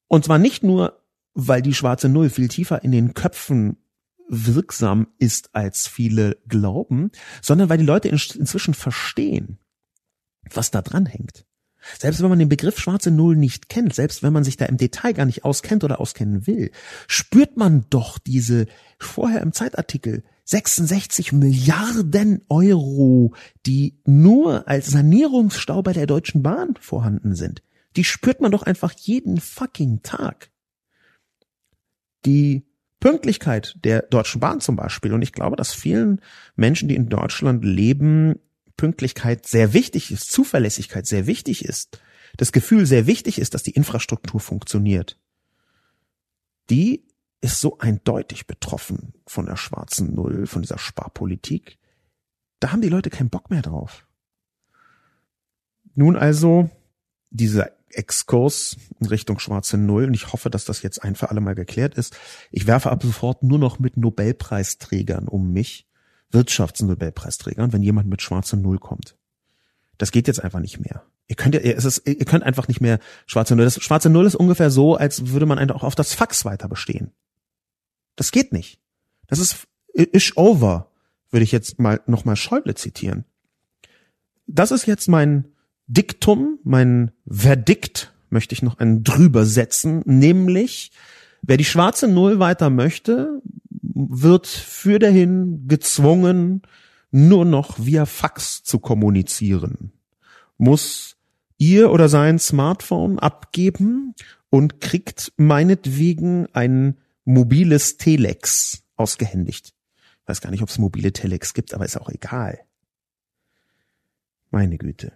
Und 0.08 0.24
zwar 0.24 0.38
nicht 0.38 0.62
nur, 0.62 1.00
weil 1.34 1.62
die 1.62 1.74
schwarze 1.74 2.08
Null 2.08 2.30
viel 2.30 2.48
tiefer 2.48 2.82
in 2.82 2.90
den 2.90 3.14
Köpfen 3.14 3.76
wirksam 4.28 5.08
ist, 5.18 5.54
als 5.54 5.86
viele 5.86 6.38
glauben, 6.48 7.10
sondern 7.42 7.68
weil 7.68 7.78
die 7.78 7.84
Leute 7.84 8.08
inzwischen 8.08 8.74
verstehen, 8.74 9.58
was 10.52 10.70
da 10.70 10.82
dran 10.82 11.06
hängt. 11.06 11.46
Selbst 11.98 12.20
wenn 12.20 12.28
man 12.28 12.38
den 12.38 12.48
Begriff 12.48 12.78
schwarze 12.78 13.10
Null 13.10 13.36
nicht 13.36 13.68
kennt, 13.68 13.94
selbst 13.94 14.22
wenn 14.22 14.32
man 14.32 14.44
sich 14.44 14.56
da 14.56 14.66
im 14.66 14.76
Detail 14.76 15.12
gar 15.12 15.26
nicht 15.26 15.44
auskennt 15.44 15.84
oder 15.84 16.00
auskennen 16.00 16.46
will, 16.46 16.70
spürt 17.06 17.56
man 17.56 17.86
doch 17.88 18.18
diese 18.18 18.66
vorher 18.98 19.40
im 19.40 19.52
Zeitartikel 19.52 20.24
66 20.44 21.32
Milliarden 21.32 22.42
Euro, 22.48 23.34
die 23.64 24.00
nur 24.04 24.66
als 24.66 24.88
Sanierungsstau 24.88 25.82
bei 25.82 25.92
der 25.92 26.06
Deutschen 26.06 26.42
Bahn 26.42 26.74
vorhanden 26.80 27.34
sind 27.34 27.62
die 27.98 28.04
spürt 28.04 28.40
man 28.40 28.52
doch 28.52 28.62
einfach 28.62 28.92
jeden 28.92 29.40
fucking 29.40 30.02
Tag. 30.04 30.52
Die 32.24 32.64
Pünktlichkeit 33.00 33.76
der 33.82 34.02
Deutschen 34.02 34.40
Bahn 34.40 34.60
zum 34.60 34.76
Beispiel, 34.76 35.12
und 35.12 35.22
ich 35.22 35.32
glaube, 35.32 35.56
dass 35.56 35.74
vielen 35.74 36.20
Menschen, 36.54 36.88
die 36.88 36.94
in 36.94 37.08
Deutschland 37.08 37.64
leben, 37.64 38.38
Pünktlichkeit 38.76 39.46
sehr 39.46 39.72
wichtig 39.72 40.12
ist, 40.12 40.30
Zuverlässigkeit 40.30 41.08
sehr 41.08 41.26
wichtig 41.26 41.64
ist, 41.64 42.00
das 42.36 42.52
Gefühl 42.52 42.86
sehr 42.86 43.08
wichtig 43.08 43.40
ist, 43.40 43.54
dass 43.54 43.64
die 43.64 43.72
Infrastruktur 43.72 44.38
funktioniert. 44.38 45.18
Die 46.70 47.04
ist 47.40 47.60
so 47.60 47.78
eindeutig 47.78 48.46
betroffen 48.46 49.12
von 49.26 49.46
der 49.46 49.56
schwarzen 49.56 50.14
Null, 50.14 50.46
von 50.46 50.62
dieser 50.62 50.78
Sparpolitik. 50.78 51.80
Da 52.60 52.70
haben 52.70 52.80
die 52.80 52.90
Leute 52.90 53.10
keinen 53.10 53.30
Bock 53.30 53.50
mehr 53.50 53.62
drauf. 53.62 54.06
Nun 55.96 56.14
also, 56.14 56.70
diese 57.30 57.77
Exkurs 57.90 58.76
in 59.00 59.06
Richtung 59.06 59.38
schwarze 59.38 59.78
Null 59.78 60.04
und 60.04 60.14
ich 60.14 60.32
hoffe, 60.32 60.50
dass 60.50 60.64
das 60.64 60.82
jetzt 60.82 61.02
ein 61.02 61.14
für 61.14 61.30
alle 61.30 61.40
Mal 61.40 61.54
geklärt 61.54 61.94
ist. 61.94 62.16
Ich 62.50 62.66
werfe 62.66 62.90
ab 62.90 63.02
sofort 63.02 63.42
nur 63.42 63.58
noch 63.58 63.78
mit 63.78 63.96
Nobelpreisträgern 63.96 65.28
um 65.28 65.52
mich, 65.52 65.86
Wirtschaftsnobelpreisträgern, 66.30 67.72
wenn 67.72 67.82
jemand 67.82 68.08
mit 68.08 68.22
schwarze 68.22 68.56
Null 68.56 68.78
kommt. 68.78 69.16
Das 69.96 70.12
geht 70.12 70.28
jetzt 70.28 70.42
einfach 70.42 70.60
nicht 70.60 70.78
mehr. 70.80 71.04
Ihr 71.26 71.36
könnt 71.36 71.54
ja, 71.54 71.60
es 71.60 71.84
ist, 71.84 72.06
ihr 72.06 72.24
könnt 72.24 72.44
einfach 72.44 72.68
nicht 72.68 72.80
mehr 72.80 73.00
schwarze 73.26 73.54
Null. 73.54 73.64
Das 73.64 73.82
schwarze 73.82 74.08
Null 74.08 74.26
ist 74.26 74.34
ungefähr 74.34 74.70
so, 74.70 74.96
als 74.96 75.28
würde 75.28 75.46
man 75.46 75.58
einfach 75.58 75.76
auch 75.76 75.84
auf 75.84 75.94
das 75.94 76.14
Fax 76.14 76.44
weiter 76.44 76.68
bestehen. 76.68 77.12
Das 78.16 78.32
geht 78.32 78.52
nicht. 78.52 78.80
Das 79.26 79.38
ist 79.38 79.66
ish 79.92 80.36
over, 80.36 80.90
würde 81.30 81.44
ich 81.44 81.52
jetzt 81.52 81.78
mal 81.78 82.00
nochmal 82.06 82.36
Schäuble 82.36 82.74
zitieren. 82.74 83.24
Das 84.46 84.70
ist 84.70 84.86
jetzt 84.86 85.08
mein 85.08 85.52
Diktum, 85.88 86.58
mein 86.64 87.12
Verdikt, 87.26 88.12
möchte 88.30 88.52
ich 88.52 88.62
noch 88.62 88.78
einen 88.78 89.04
drüber 89.04 89.46
setzen, 89.46 90.02
nämlich, 90.04 90.92
wer 91.42 91.56
die 91.56 91.64
schwarze 91.64 92.08
Null 92.08 92.38
weiter 92.38 92.68
möchte, 92.68 93.40
wird 93.70 94.46
für 94.46 94.98
dahin 94.98 95.66
gezwungen, 95.66 96.62
nur 97.10 97.46
noch 97.46 97.78
via 97.78 98.04
Fax 98.04 98.62
zu 98.62 98.78
kommunizieren, 98.78 99.92
muss 100.58 101.16
ihr 101.56 101.90
oder 101.90 102.10
sein 102.10 102.38
Smartphone 102.38 103.18
abgeben 103.18 104.14
und 104.50 104.80
kriegt 104.82 105.32
meinetwegen 105.36 106.46
ein 106.52 106.98
mobiles 107.24 107.96
Telex 107.96 108.82
ausgehändigt. 108.96 109.74
Ich 110.22 110.28
weiß 110.28 110.42
gar 110.42 110.50
nicht, 110.50 110.62
ob 110.62 110.68
es 110.68 110.78
mobile 110.78 111.12
Telex 111.12 111.54
gibt, 111.54 111.72
aber 111.72 111.86
ist 111.86 111.98
auch 111.98 112.10
egal. 112.10 112.60
Meine 114.50 114.76
Güte. 114.76 115.12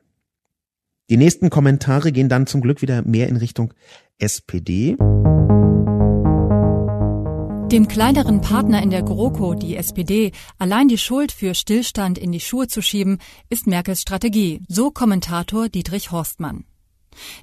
Die 1.12 1.18
nächsten 1.18 1.50
Kommentare 1.50 2.10
gehen 2.10 2.30
dann 2.30 2.46
zum 2.46 2.62
Glück 2.62 2.80
wieder 2.80 3.02
mehr 3.02 3.28
in 3.28 3.36
Richtung 3.36 3.74
SPD. 4.18 4.96
Dem 7.70 7.86
kleineren 7.86 8.40
Partner 8.40 8.82
in 8.82 8.88
der 8.88 9.02
GroKo, 9.02 9.52
die 9.52 9.76
SPD, 9.76 10.32
allein 10.56 10.88
die 10.88 10.96
Schuld 10.96 11.30
für 11.30 11.54
Stillstand 11.54 12.16
in 12.16 12.32
die 12.32 12.40
Schuhe 12.40 12.66
zu 12.66 12.80
schieben, 12.80 13.18
ist 13.50 13.66
Merkels 13.66 14.00
Strategie, 14.00 14.62
so 14.68 14.90
Kommentator 14.90 15.68
Dietrich 15.68 16.12
Horstmann. 16.12 16.64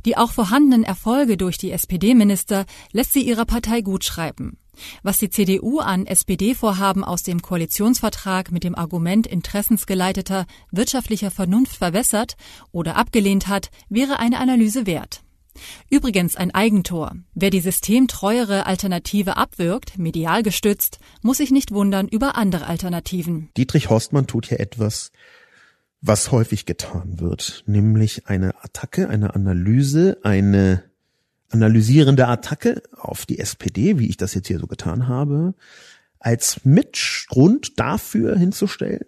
Die 0.04 0.18
auch 0.18 0.32
vorhandenen 0.32 0.84
Erfolge 0.84 1.38
durch 1.38 1.60
die 1.60 1.72
SPD-Minister 1.72 2.66
lässt 2.92 3.14
sie 3.14 3.22
ihrer 3.22 3.46
Partei 3.46 3.82
gut 3.82 4.04
schreiben. 4.04 4.58
Was 5.04 5.20
die 5.20 5.30
CDU 5.30 5.80
an 5.80 6.06
SPD-Vorhaben 6.06 7.04
aus 7.04 7.24
dem 7.24 7.42
Koalitionsvertrag 7.42 8.52
mit 8.52 8.64
dem 8.64 8.76
Argument 8.76 9.28
interessensgeleiteter 9.28 10.46
wirtschaftlicher 10.72 11.32
Vernunft 11.32 11.78
verwässert 11.78 12.36
oder 12.72 12.96
abgelehnt 12.96 13.48
hat, 13.48 13.72
wäre 13.90 14.20
eine 14.20 14.40
Analyse 14.40 14.86
wert. 14.86 15.22
Übrigens 15.90 16.36
ein 16.36 16.52
Eigentor. 16.54 17.16
Wer 17.34 17.50
die 17.50 17.60
systemtreuere 17.60 18.66
Alternative 18.66 19.38
abwirkt, 19.38 19.98
medial 19.98 20.44
gestützt, 20.44 21.00
muss 21.22 21.38
sich 21.38 21.52
nicht 21.52 21.72
wundern 21.72 22.08
über 22.08 22.38
andere 22.38 22.68
Alternativen. 22.68 23.50
Dietrich 23.58 23.90
Horstmann 23.90 24.28
tut 24.28 24.48
hier 24.48 24.60
etwas, 24.60 25.12
was 26.02 26.32
häufig 26.32 26.66
getan 26.66 27.20
wird, 27.20 27.64
nämlich 27.68 28.28
eine 28.28 28.64
Attacke, 28.64 29.10
eine 29.10 29.36
Analyse, 29.36 30.20
eine 30.24 30.89
analysierende 31.50 32.28
Attacke 32.28 32.84
auf 32.94 33.26
die 33.26 33.40
SPD, 33.40 34.00
wie 34.00 34.08
ich 34.08 34.18
das 34.18 34.34
jetzt 34.34 34.48
hier 34.48 34.60
so 34.60 34.68
getan 34.68 35.08
habe, 35.08 35.56
als 36.20 36.66
Mitgrund 36.66 37.80
dafür 37.80 38.38
hinzustellen, 38.38 39.06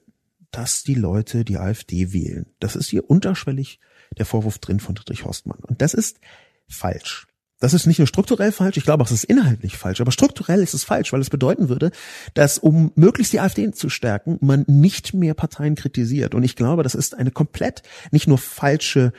dass 0.51 0.83
die 0.83 0.95
Leute 0.95 1.45
die 1.45 1.57
AfD 1.57 2.13
wählen. 2.13 2.45
Das 2.59 2.75
ist 2.75 2.89
hier 2.89 3.09
unterschwellig 3.09 3.79
der 4.17 4.25
Vorwurf 4.25 4.59
drin 4.59 4.79
von 4.79 4.95
Friedrich 4.95 5.25
Horstmann. 5.25 5.59
Und 5.59 5.81
das 5.81 5.93
ist 5.93 6.19
falsch. 6.67 7.27
Das 7.59 7.75
ist 7.75 7.85
nicht 7.85 7.99
nur 7.99 8.07
strukturell 8.07 8.51
falsch, 8.51 8.77
ich 8.77 8.83
glaube 8.83 9.03
es 9.03 9.11
ist 9.11 9.23
inhaltlich 9.23 9.77
falsch, 9.77 10.01
aber 10.01 10.11
strukturell 10.11 10.63
ist 10.63 10.73
es 10.73 10.83
falsch, 10.83 11.13
weil 11.13 11.21
es 11.21 11.29
bedeuten 11.29 11.69
würde, 11.69 11.91
dass 12.33 12.57
um 12.57 12.91
möglichst 12.95 13.33
die 13.33 13.39
AfD 13.39 13.69
zu 13.71 13.87
stärken, 13.87 14.39
man 14.41 14.65
nicht 14.67 15.13
mehr 15.13 15.35
Parteien 15.35 15.75
kritisiert. 15.75 16.33
Und 16.33 16.41
ich 16.41 16.55
glaube, 16.55 16.81
das 16.81 16.95
ist 16.95 17.15
eine 17.15 17.29
komplett 17.29 17.83
nicht 18.09 18.27
nur 18.27 18.39
falsche 18.39 19.13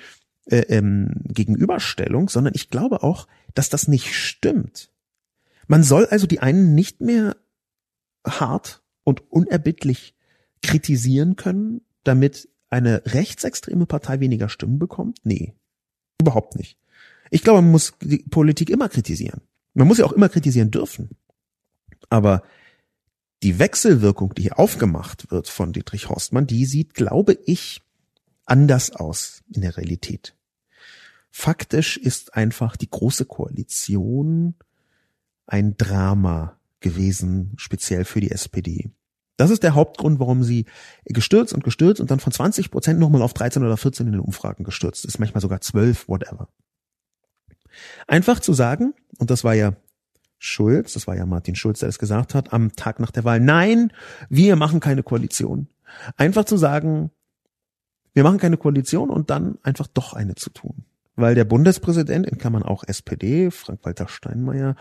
äh, 0.46 0.58
ähm, 0.68 1.10
Gegenüberstellung, 1.24 2.28
sondern 2.28 2.54
ich 2.54 2.70
glaube 2.70 3.02
auch, 3.02 3.28
dass 3.54 3.68
das 3.68 3.88
nicht 3.88 4.14
stimmt. 4.14 4.90
Man 5.68 5.82
soll 5.82 6.06
also 6.06 6.26
die 6.26 6.40
einen 6.40 6.74
nicht 6.74 7.00
mehr 7.00 7.36
hart 8.26 8.82
und 9.04 9.30
unerbittlich 9.30 10.14
kritisieren 10.62 11.36
können, 11.36 11.82
damit 12.04 12.48
eine 12.70 13.02
rechtsextreme 13.04 13.86
Partei 13.86 14.20
weniger 14.20 14.48
Stimmen 14.48 14.78
bekommt? 14.78 15.18
Nee, 15.24 15.54
überhaupt 16.20 16.56
nicht. 16.56 16.78
Ich 17.30 17.42
glaube, 17.42 17.62
man 17.62 17.70
muss 17.70 17.94
die 18.00 18.18
Politik 18.18 18.70
immer 18.70 18.88
kritisieren. 18.88 19.42
Man 19.74 19.86
muss 19.86 19.98
sie 19.98 20.02
auch 20.02 20.12
immer 20.12 20.28
kritisieren 20.28 20.70
dürfen. 20.70 21.10
Aber 22.08 22.42
die 23.42 23.58
Wechselwirkung, 23.58 24.34
die 24.34 24.42
hier 24.42 24.58
aufgemacht 24.58 25.30
wird 25.30 25.48
von 25.48 25.72
Dietrich 25.72 26.08
Horstmann, 26.08 26.46
die 26.46 26.64
sieht, 26.64 26.94
glaube 26.94 27.38
ich, 27.44 27.81
anders 28.52 28.90
aus 28.90 29.42
in 29.50 29.62
der 29.62 29.78
Realität. 29.78 30.36
Faktisch 31.30 31.96
ist 31.96 32.34
einfach 32.34 32.76
die 32.76 32.90
große 32.90 33.24
Koalition 33.24 34.54
ein 35.46 35.78
Drama 35.78 36.58
gewesen, 36.80 37.54
speziell 37.56 38.04
für 38.04 38.20
die 38.20 38.30
SPD. 38.30 38.90
Das 39.38 39.48
ist 39.48 39.62
der 39.62 39.74
Hauptgrund, 39.74 40.20
warum 40.20 40.42
sie 40.42 40.66
gestürzt 41.06 41.54
und 41.54 41.64
gestürzt 41.64 42.02
und 42.02 42.10
dann 42.10 42.20
von 42.20 42.30
20 42.30 42.70
Prozent 42.70 43.00
nochmal 43.00 43.22
auf 43.22 43.32
13 43.32 43.64
oder 43.64 43.78
14 43.78 44.06
in 44.06 44.12
den 44.12 44.20
Umfragen 44.20 44.64
gestürzt 44.64 45.06
ist, 45.06 45.18
manchmal 45.18 45.40
sogar 45.40 45.62
12, 45.62 46.06
whatever. 46.06 46.48
Einfach 48.06 48.38
zu 48.38 48.52
sagen, 48.52 48.92
und 49.16 49.30
das 49.30 49.44
war 49.44 49.54
ja 49.54 49.74
Schulz, 50.36 50.92
das 50.92 51.06
war 51.06 51.16
ja 51.16 51.24
Martin 51.24 51.54
Schulz, 51.54 51.78
der 51.78 51.88
das 51.88 51.98
gesagt 51.98 52.34
hat, 52.34 52.52
am 52.52 52.76
Tag 52.76 53.00
nach 53.00 53.12
der 53.12 53.24
Wahl, 53.24 53.40
nein, 53.40 53.94
wir 54.28 54.56
machen 54.56 54.80
keine 54.80 55.02
Koalition. 55.02 55.68
Einfach 56.18 56.44
zu 56.44 56.58
sagen, 56.58 57.10
wir 58.14 58.22
machen 58.22 58.38
keine 58.38 58.56
Koalition 58.56 59.10
und 59.10 59.30
dann 59.30 59.58
einfach 59.62 59.86
doch 59.86 60.12
eine 60.12 60.34
zu 60.34 60.50
tun. 60.50 60.84
Weil 61.14 61.34
der 61.34 61.44
Bundespräsident, 61.44 62.26
in 62.26 62.38
Klammern 62.38 62.62
auch 62.62 62.84
SPD, 62.84 63.50
Frank-Walter 63.50 64.08
Steinmeier, 64.08 64.76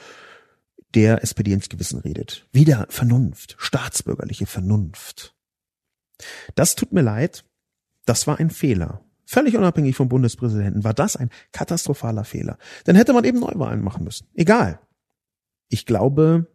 der 0.94 1.24
SPD 1.24 1.54
ins 1.54 1.70
Gewissen 1.70 2.00
redet. 2.00 2.48
Wieder 2.52 2.88
Vernunft, 2.90 3.56
staatsbürgerliche 3.58 4.46
Vernunft. 4.46 5.36
Das 6.56 6.76
tut 6.76 6.92
mir 6.92 7.02
leid, 7.02 7.44
das 8.06 8.28
war 8.28 8.40
ein 8.40 8.50
Fehler. 8.50 9.02
Völlig 9.26 9.56
unabhängig 9.56 9.96
vom 9.96 10.10
Bundespräsidenten 10.10 10.84
war 10.84 10.94
das 10.94 11.16
ein 11.16 11.30
katastrophaler 11.54 12.26
Fehler. 12.26 12.58
Dann 12.84 12.96
hätte 12.98 13.14
man 13.14 13.24
eben 13.24 13.40
Neuwahlen 13.40 13.82
machen 13.82 14.04
müssen. 14.04 14.28
Egal. 14.34 14.80
Ich 15.70 15.86
glaube, 15.86 16.48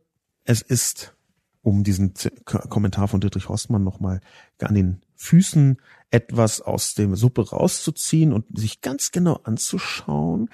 es 0.44 0.60
ist, 0.60 1.16
um 1.62 1.84
diesen 1.84 2.12
Kommentar 2.44 3.08
von 3.08 3.20
Dietrich 3.20 3.48
Horstmann 3.48 3.82
nochmal 3.82 4.20
an 4.60 4.74
den 4.74 5.00
Füßen 5.16 5.78
etwas 6.10 6.60
aus 6.60 6.94
dem 6.94 7.16
Suppe 7.16 7.50
rauszuziehen 7.50 8.32
und 8.32 8.46
sich 8.56 8.80
ganz 8.80 9.10
genau 9.10 9.40
anzuschauen. 9.42 10.48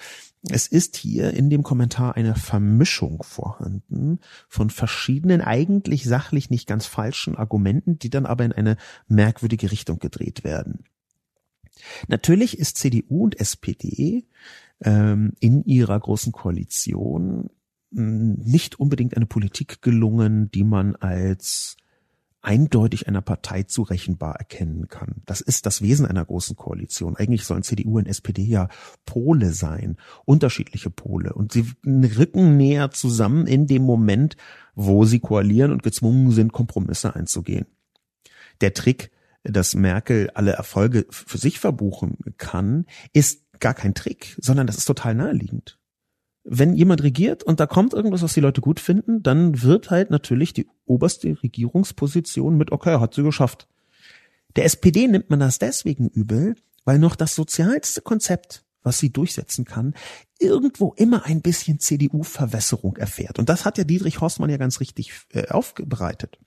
Es 0.49 0.67
ist 0.67 0.97
hier 0.97 1.35
in 1.35 1.51
dem 1.51 1.63
Kommentar 1.63 2.17
eine 2.17 2.35
Vermischung 2.35 3.23
vorhanden 3.23 4.19
von 4.49 4.71
verschiedenen, 4.71 5.41
eigentlich 5.41 6.05
sachlich 6.05 6.51
nicht 6.51 6.67
ganz 6.67 6.87
falschen 6.87 7.37
Argumenten, 7.37 7.99
die 7.99 8.11
dann 8.11 8.27
aber 8.27 8.45
in 8.45 8.53
eine 8.53 8.77
merkwürdige 9.07 9.71
Richtung 9.71 9.99
gedreht 9.99 10.43
werden. 10.43 10.85
Natürlich 12.09 12.59
ist 12.59 12.79
CDU 12.79 13.25
und 13.25 13.41
SPD 13.41 14.27
ähm, 14.81 15.33
in 15.41 15.65
ihrer 15.65 15.99
großen 15.99 16.33
Koalition 16.33 17.51
hm, 17.93 18.35
nicht 18.35 18.81
unbedingt 18.81 19.17
eine 19.17 19.27
Politik 19.27 19.83
gelungen, 19.83 20.51
die 20.51 20.65
man 20.65 20.97
als 20.97 21.77
eindeutig 22.43 23.07
einer 23.09 23.23
Partei 23.23 23.63
zurechenbar 23.63 24.37
erkennen 24.37 24.89
kann. 24.89 25.23
Das 25.27 25.41
ist 25.41 25.65
das 25.65 25.81
Wesen 25.81 26.07
einer 26.07 26.25
großen 26.25 26.57
Koalition. 26.57 27.17
Eigentlich 27.17 27.45
sollen 27.45 27.63
CDU 27.63 27.99
und 27.99 28.07
SPD 28.07 28.43
ja 28.43 28.69
Pole 29.07 29.53
sein, 29.53 29.97
unterschiedliche 30.25 30.91
Pole. 30.91 31.33
Und 31.33 31.53
sie 31.53 31.65
rücken 31.85 32.57
näher 32.57 32.91
zusammen 32.91 33.47
in 33.47 33.67
dem 33.67 33.83
Moment, 33.83 34.37
wo 34.75 35.05
sie 35.05 35.21
koalieren 35.21 35.73
und 35.73 35.83
gezwungen 35.83 36.33
sind, 36.33 36.53
Kompromisse 36.53 37.15
einzugehen. 37.15 37.67
Der 38.61 38.75
Trick, 38.75 39.13
dass 39.45 39.75
Merkel 39.75 40.31
alle 40.35 40.53
Erfolge 40.53 41.07
für 41.11 41.39
sich 41.39 41.61
verbuchen 41.61 42.19
kann, 42.39 42.87
ist 43.13 43.45
gar 43.61 43.75
kein 43.75 43.95
Trick, 43.95 44.37
sondern 44.41 44.67
das 44.67 44.77
ist 44.77 44.85
total 44.85 45.15
naheliegend 45.15 45.79
wenn 46.45 46.75
jemand 46.75 47.03
regiert 47.03 47.45
und 47.45 47.61
da 47.61 47.67
kommt 47.67 47.95
irgendwas, 47.95 48.23
was 48.23 48.35
die 48.35 48.41
Leute 48.41 48.61
gut 48.61 48.81
finden, 48.81 49.23
dann 49.23 49.63
wird 49.63 49.91
halt 49.91 50.11
natürlich 50.11 50.53
die 50.53 50.69
oberste 50.87 51.41
Regierungsposition 51.43 52.57
mit, 52.57 52.73
okay, 52.73 52.99
hat 52.99 53.15
sie 53.15 53.23
geschafft. 53.23 53.69
Der 54.57 54.65
SPD 54.65 55.07
nimmt 55.07 55.31
man 55.31 55.41
das 55.41 55.59
deswegen 55.59 56.09
übel, 56.09 56.57
weil 56.85 56.99
noch 56.99 57.17
das 57.17 57.35
sozialste 57.35 58.03
Konzept, 58.03 58.65
was 58.83 58.99
sie 58.99 59.13
durchsetzen 59.13 59.65
kann, 59.65 59.95
irgendwo 60.41 60.93
immer 60.97 61.25
ein 61.25 61.43
bisschen 61.43 61.79
CDU-Verwässerung 61.79 62.97
erfährt. 62.97 63.39
Und 63.39 63.49
das 63.49 63.65
hat 63.65 63.79
ja 63.79 63.85
Dietrich 63.85 64.21
Horstmann 64.21 64.51
ja 64.51 64.57
ganz 64.57 64.81
richtig 64.81 65.13
äh, 65.33 65.47
aufbereitet. 65.49 66.39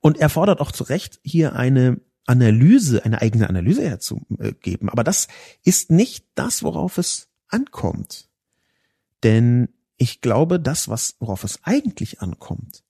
Und 0.00 0.18
er 0.18 0.28
fordert 0.28 0.60
auch 0.60 0.72
zu 0.72 0.84
Recht 0.84 1.20
hier 1.22 1.54
eine 1.54 2.00
Analyse, 2.26 3.04
eine 3.04 3.22
eigene 3.22 3.48
Analyse 3.48 3.88
herzugeben. 3.88 4.88
Aber 4.88 5.04
das 5.04 5.28
ist 5.62 5.90
nicht 5.90 6.26
das, 6.34 6.64
worauf 6.64 6.98
es 6.98 7.28
ankommt. 7.48 8.25
Denn 9.22 9.68
ich 9.96 10.20
glaube, 10.20 10.60
das, 10.60 10.88
was, 10.88 11.16
worauf 11.20 11.44
es 11.44 11.60
eigentlich 11.62 12.20
ankommt, 12.20 12.84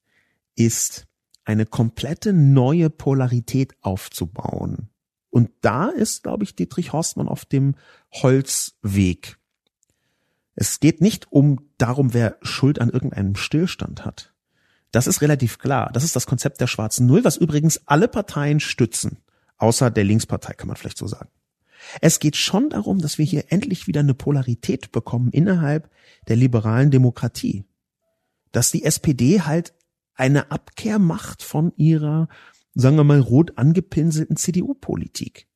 ist 0.55 1.07
eine 1.45 1.65
komplette 1.65 2.33
neue 2.33 2.89
Polarität 2.89 3.75
aufzubauen. 3.81 4.89
Und 5.29 5.49
da 5.61 5.87
ist, 5.87 6.23
glaube 6.23 6.43
ich, 6.43 6.55
Dietrich 6.55 6.93
Horstmann 6.93 7.27
auf 7.27 7.45
dem 7.45 7.75
Holzweg. 8.11 9.37
Es 10.55 10.79
geht 10.79 11.01
nicht 11.01 11.31
um 11.31 11.69
darum, 11.77 12.13
wer 12.13 12.37
Schuld 12.41 12.81
an 12.81 12.89
irgendeinem 12.89 13.35
Stillstand 13.35 14.03
hat. 14.03 14.33
Das 14.91 15.05
ist 15.05 15.21
relativ 15.21 15.59
klar. 15.59 15.91
Das 15.93 16.03
ist 16.03 16.15
das 16.15 16.25
Konzept 16.25 16.59
der 16.59 16.67
schwarzen 16.67 17.05
Null, 17.05 17.23
was 17.23 17.37
übrigens 17.37 17.81
alle 17.85 18.07
Parteien 18.07 18.59
stützen. 18.59 19.17
Außer 19.57 19.91
der 19.91 20.03
Linkspartei, 20.03 20.53
kann 20.53 20.67
man 20.67 20.77
vielleicht 20.77 20.97
so 20.97 21.07
sagen. 21.07 21.29
Es 22.01 22.19
geht 22.19 22.35
schon 22.35 22.69
darum, 22.69 22.99
dass 22.99 23.17
wir 23.17 23.25
hier 23.25 23.51
endlich 23.51 23.87
wieder 23.87 24.01
eine 24.01 24.13
Polarität 24.13 24.91
bekommen 24.91 25.31
innerhalb 25.31 25.89
der 26.27 26.35
liberalen 26.35 26.91
Demokratie. 26.91 27.65
Dass 28.51 28.71
die 28.71 28.83
SPD 28.83 29.41
halt 29.41 29.73
eine 30.15 30.51
Abkehr 30.51 30.99
macht 30.99 31.43
von 31.43 31.73
ihrer, 31.75 32.27
sagen 32.73 32.97
wir 32.97 33.03
mal, 33.03 33.19
rot 33.19 33.57
angepinselten 33.57 34.35
CDU-Politik. 34.35 35.47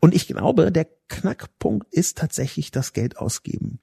Und 0.00 0.14
ich 0.14 0.26
glaube, 0.26 0.72
der 0.72 0.88
Knackpunkt 1.08 1.86
ist 1.92 2.18
tatsächlich 2.18 2.70
das 2.70 2.92
Geld 2.92 3.16
ausgeben. 3.16 3.80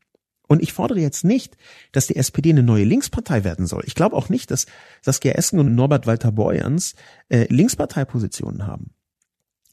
Und 0.47 0.61
ich 0.61 0.73
fordere 0.73 0.99
jetzt 0.99 1.23
nicht, 1.23 1.57
dass 1.91 2.07
die 2.07 2.17
SPD 2.17 2.51
eine 2.51 2.63
neue 2.63 2.83
Linkspartei 2.83 3.43
werden 3.43 3.65
soll. 3.65 3.83
Ich 3.87 3.95
glaube 3.95 4.15
auch 4.15 4.29
nicht, 4.29 4.51
dass 4.51 4.67
Saskia 5.01 5.31
Esken 5.33 5.59
und 5.59 5.73
Norbert 5.73 6.05
Walter 6.05 6.31
Borjans 6.31 6.95
äh, 7.29 7.51
Linksparteipositionen 7.51 8.67
haben, 8.67 8.91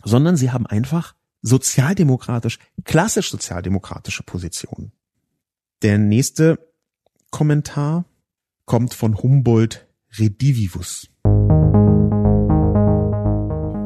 sondern 0.02 0.36
sie 0.36 0.50
haben 0.50 0.66
einfach 0.66 1.14
sozialdemokratisch, 1.43 2.59
klassisch 2.84 3.30
sozialdemokratische 3.30 4.22
Positionen. 4.22 4.93
Der 5.82 5.99
nächste 5.99 6.59
Kommentar 7.30 8.05
kommt 8.64 8.95
von 8.95 9.20
Humboldt 9.20 9.86
Redivivus. 10.18 11.09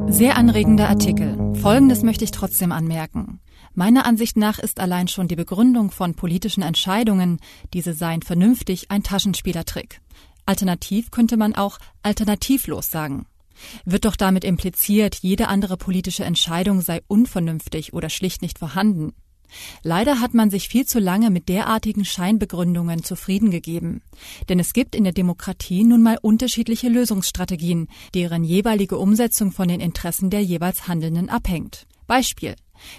Sehr 0.08 0.36
anregender 0.36 0.88
Artikel. 0.88 1.54
Folgendes 1.54 2.02
möchte 2.02 2.24
ich 2.24 2.30
trotzdem 2.30 2.70
anmerken. 2.70 3.40
Meiner 3.74 4.06
Ansicht 4.06 4.36
nach 4.36 4.58
ist 4.58 4.78
allein 4.78 5.08
schon 5.08 5.28
die 5.28 5.36
Begründung 5.36 5.90
von 5.90 6.14
politischen 6.14 6.62
Entscheidungen, 6.62 7.40
diese 7.74 7.92
seien 7.92 8.22
vernünftig, 8.22 8.90
ein 8.90 9.02
Taschenspielertrick. 9.02 10.00
Alternativ 10.46 11.10
könnte 11.10 11.36
man 11.36 11.54
auch 11.54 11.78
alternativlos 12.02 12.90
sagen. 12.90 13.26
Wird 13.84 14.04
doch 14.04 14.16
damit 14.16 14.44
impliziert, 14.44 15.16
jede 15.16 15.48
andere 15.48 15.76
politische 15.76 16.24
Entscheidung 16.24 16.80
sei 16.80 17.00
unvernünftig 17.06 17.92
oder 17.92 18.08
schlicht 18.08 18.42
nicht 18.42 18.58
vorhanden. 18.58 19.12
Leider 19.82 20.20
hat 20.20 20.34
man 20.34 20.50
sich 20.50 20.68
viel 20.68 20.86
zu 20.86 20.98
lange 20.98 21.30
mit 21.30 21.48
derartigen 21.48 22.04
Scheinbegründungen 22.04 23.04
zufrieden 23.04 23.50
gegeben. 23.50 24.02
Denn 24.48 24.58
es 24.58 24.72
gibt 24.72 24.94
in 24.94 25.04
der 25.04 25.12
Demokratie 25.12 25.84
nun 25.84 26.02
mal 26.02 26.18
unterschiedliche 26.20 26.88
Lösungsstrategien, 26.88 27.88
deren 28.14 28.44
jeweilige 28.44 28.98
Umsetzung 28.98 29.52
von 29.52 29.68
den 29.68 29.80
Interessen 29.80 30.30
der 30.30 30.42
jeweils 30.42 30.88
Handelnden 30.88 31.28
abhängt. 31.28 31.86
Beispiel. 32.06 32.56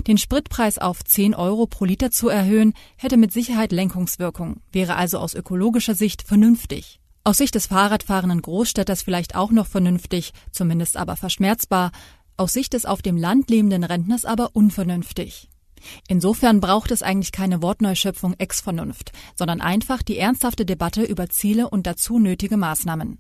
Den 0.08 0.18
Spritpreis 0.18 0.80
auf 0.80 1.04
10 1.04 1.36
Euro 1.36 1.68
pro 1.68 1.86
Liter 1.86 2.10
zu 2.10 2.30
erhöhen, 2.30 2.74
hätte 2.98 3.18
mit 3.18 3.32
Sicherheit 3.32 3.72
Lenkungswirkung, 3.72 4.62
wäre 4.72 4.96
also 4.96 5.20
aus 5.20 5.36
ökologischer 5.36 5.94
Sicht 5.94 6.24
vernünftig. 6.24 7.00
Aus 7.28 7.40
Sicht 7.40 7.56
des 7.56 7.68
Fahrradfahrenden 7.68 8.42
Großstädters 8.42 9.02
vielleicht 9.02 9.36
auch 9.36 9.52
noch 9.52 9.68
vernünftig, 9.68 10.32
zumindest 10.50 10.96
aber 10.96 11.18
verschmerzbar, 11.18 11.92
aus 12.38 12.54
Sicht 12.54 12.72
des 12.72 12.86
auf 12.86 13.02
dem 13.02 13.18
Land 13.18 13.50
lebenden 13.50 13.84
Rentners 13.84 14.24
aber 14.24 14.52
unvernünftig. 14.56 15.50
Insofern 16.08 16.62
braucht 16.62 16.90
es 16.90 17.04
eigentlich 17.04 17.34
keine 17.34 17.62
Wortneuschöpfung 17.62 18.36
ex 18.38 18.62
Vernunft, 18.62 19.12
sondern 19.36 19.60
einfach 19.60 20.04
die 20.04 20.18
ernsthafte 20.18 20.66
Debatte 20.66 21.04
über 21.04 21.28
Ziele 21.28 21.70
und 21.70 21.86
dazu 21.86 22.18
nötige 22.18 22.56
Maßnahmen. 22.56 23.20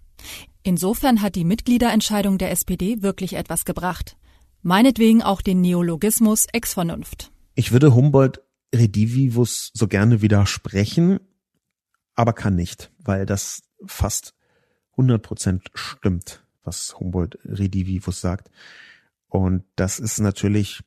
Insofern 0.63 1.21
hat 1.21 1.35
die 1.35 1.43
Mitgliederentscheidung 1.43 2.37
der 2.37 2.51
SPD 2.51 3.01
wirklich 3.01 3.33
etwas 3.33 3.65
gebracht. 3.65 4.15
Meinetwegen 4.61 5.21
auch 5.21 5.41
den 5.41 5.59
Neologismus 5.59 6.45
ex 6.53 6.73
Vernunft. 6.75 7.33
Ich 7.55 7.73
würde 7.73 7.93
Humboldt 7.93 8.39
Redivivus 8.73 9.71
so 9.73 9.89
gerne 9.89 10.21
widersprechen, 10.21 11.19
aber 12.15 12.31
kann 12.31 12.55
nicht, 12.55 12.89
weil 12.99 13.25
das 13.25 13.66
fast 13.85 14.33
100 14.91 15.21
Prozent 15.21 15.69
stimmt, 15.73 16.43
was 16.63 16.99
Humboldt 16.99 17.37
Redivivus 17.45 18.21
sagt. 18.21 18.49
Und 19.29 19.63
das 19.75 19.99
ist 19.99 20.19
natürlich 20.19 20.81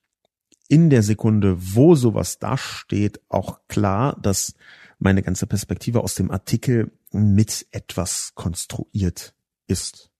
in 0.69 0.91
der 0.91 1.03
Sekunde, 1.03 1.57
wo 1.59 1.95
sowas 1.95 2.39
dasteht, 2.39 3.21
auch 3.29 3.61
klar, 3.69 4.17
dass 4.23 4.55
meine 4.99 5.23
ganze 5.23 5.47
Perspektive 5.47 6.03
aus 6.03 6.15
dem 6.15 6.31
Artikel 6.31 6.93
mit 7.13 7.67
etwas 7.73 8.33
konstruiert 8.35 9.35
ist. 9.67 10.11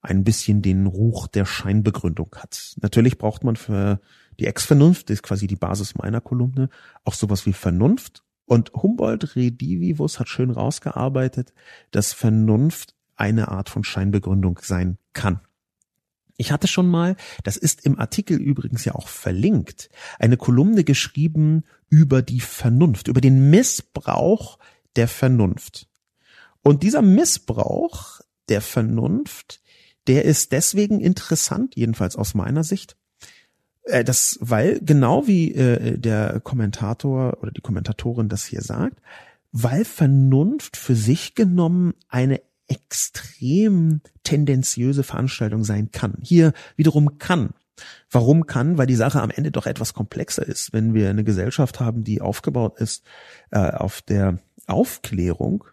Ein 0.00 0.24
bisschen 0.24 0.62
den 0.62 0.86
Ruch 0.86 1.26
der 1.26 1.44
Scheinbegründung 1.44 2.34
hat. 2.36 2.74
Natürlich 2.80 3.18
braucht 3.18 3.44
man 3.44 3.56
für 3.56 4.00
die 4.38 4.46
Ex-Vernunft, 4.46 5.10
ist 5.10 5.22
quasi 5.22 5.46
die 5.46 5.56
Basis 5.56 5.94
meiner 5.96 6.20
Kolumne, 6.20 6.68
auch 7.04 7.14
sowas 7.14 7.46
wie 7.46 7.52
Vernunft 7.52 8.22
und 8.46 8.72
Humboldt 8.72 9.36
Redivivus 9.36 10.18
hat 10.18 10.28
schön 10.28 10.50
rausgearbeitet, 10.50 11.52
dass 11.90 12.12
Vernunft 12.12 12.94
eine 13.16 13.48
Art 13.48 13.68
von 13.68 13.84
Scheinbegründung 13.84 14.60
sein 14.62 14.98
kann. 15.12 15.40
Ich 16.38 16.52
hatte 16.52 16.68
schon 16.68 16.88
mal, 16.88 17.16
das 17.44 17.56
ist 17.56 17.84
im 17.84 17.98
Artikel 17.98 18.38
übrigens 18.38 18.84
ja 18.84 18.94
auch 18.94 19.08
verlinkt, 19.08 19.88
eine 20.18 20.36
Kolumne 20.36 20.84
geschrieben 20.84 21.64
über 21.88 22.22
die 22.22 22.40
Vernunft, 22.40 23.08
über 23.08 23.20
den 23.20 23.50
Missbrauch 23.50 24.58
der 24.96 25.08
Vernunft. 25.08 25.88
Und 26.62 26.82
dieser 26.82 27.02
Missbrauch 27.02 28.20
der 28.48 28.60
Vernunft, 28.60 29.62
der 30.06 30.24
ist 30.24 30.52
deswegen 30.52 31.00
interessant, 31.00 31.74
jedenfalls 31.74 32.16
aus 32.16 32.34
meiner 32.34 32.64
Sicht, 32.64 32.96
äh, 33.86 34.04
das, 34.04 34.38
weil 34.40 34.80
genau 34.80 35.26
wie 35.26 35.52
äh, 35.54 35.98
der 35.98 36.40
Kommentator 36.40 37.38
oder 37.40 37.50
die 37.50 37.60
Kommentatorin 37.60 38.28
das 38.28 38.44
hier 38.44 38.62
sagt, 38.62 39.00
weil 39.52 39.84
Vernunft 39.84 40.76
für 40.76 40.94
sich 40.94 41.34
genommen 41.34 41.94
eine 42.08 42.40
extrem 42.68 44.00
tendenziöse 44.24 45.02
Veranstaltung 45.02 45.64
sein 45.64 45.90
kann. 45.92 46.18
Hier 46.22 46.52
wiederum 46.76 47.18
kann. 47.18 47.50
Warum 48.10 48.46
kann? 48.46 48.78
Weil 48.78 48.86
die 48.86 48.96
Sache 48.96 49.20
am 49.20 49.30
Ende 49.30 49.50
doch 49.50 49.66
etwas 49.66 49.94
komplexer 49.94 50.46
ist. 50.46 50.72
Wenn 50.72 50.94
wir 50.94 51.10
eine 51.10 51.24
Gesellschaft 51.24 51.78
haben, 51.78 52.04
die 52.04 52.20
aufgebaut 52.20 52.80
ist 52.80 53.04
äh, 53.50 53.70
auf 53.70 54.02
der 54.02 54.38
Aufklärung, 54.66 55.64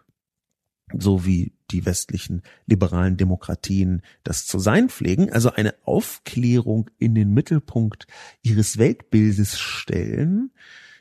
so 0.96 1.26
wie 1.26 1.52
die 1.74 1.84
westlichen 1.84 2.42
liberalen 2.66 3.16
Demokratien 3.16 4.02
das 4.22 4.46
zu 4.46 4.60
sein 4.60 4.88
pflegen, 4.88 5.32
also 5.32 5.50
eine 5.50 5.74
Aufklärung 5.84 6.88
in 6.98 7.16
den 7.16 7.30
Mittelpunkt 7.30 8.06
ihres 8.42 8.78
Weltbildes 8.78 9.58
stellen, 9.58 10.52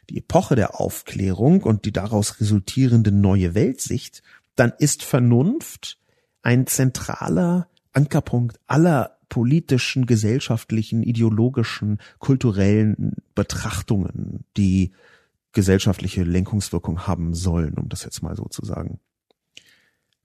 die 0.10 0.18
Epoche 0.18 0.56
der 0.56 0.80
Aufklärung 0.82 1.62
und 1.62 1.86
die 1.86 1.94
daraus 1.94 2.40
resultierende 2.40 3.12
neue 3.12 3.54
Weltsicht, 3.54 4.24
dann 4.56 4.74
ist 4.80 5.04
Vernunft 5.04 6.00
ein 6.42 6.66
zentraler 6.66 7.70
Ankerpunkt 7.94 8.60
aller 8.66 9.18
politischen, 9.30 10.08
gesellschaftlichen, 10.08 11.04
ideologischen, 11.04 12.00
kulturellen 12.18 13.14
Betrachtungen, 13.36 14.44
die 14.58 14.92
gesellschaftliche 15.52 16.24
Lenkungswirkung 16.24 17.06
haben 17.06 17.36
sollen, 17.36 17.76
um 17.76 17.90
das 17.90 18.04
jetzt 18.04 18.24
mal 18.24 18.36
so 18.36 18.46
zu 18.46 18.66
sagen. 18.66 19.00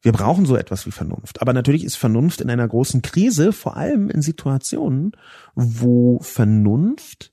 Wir 0.01 0.13
brauchen 0.13 0.47
so 0.47 0.57
etwas 0.57 0.87
wie 0.87 0.93
Vernunft. 0.93 1.43
Aber 1.43 1.53
natürlich 1.53 1.85
ist 1.85 1.97
Vernunft 1.97 2.41
in 2.41 2.51
einer 2.51 2.67
großen 2.67 3.03
Krise, 3.03 3.53
vor 3.53 3.77
allem 3.77 4.11
in 4.11 4.23
Situationen, 4.23 5.13
wo 5.55 6.21
Vernunft 6.21 7.33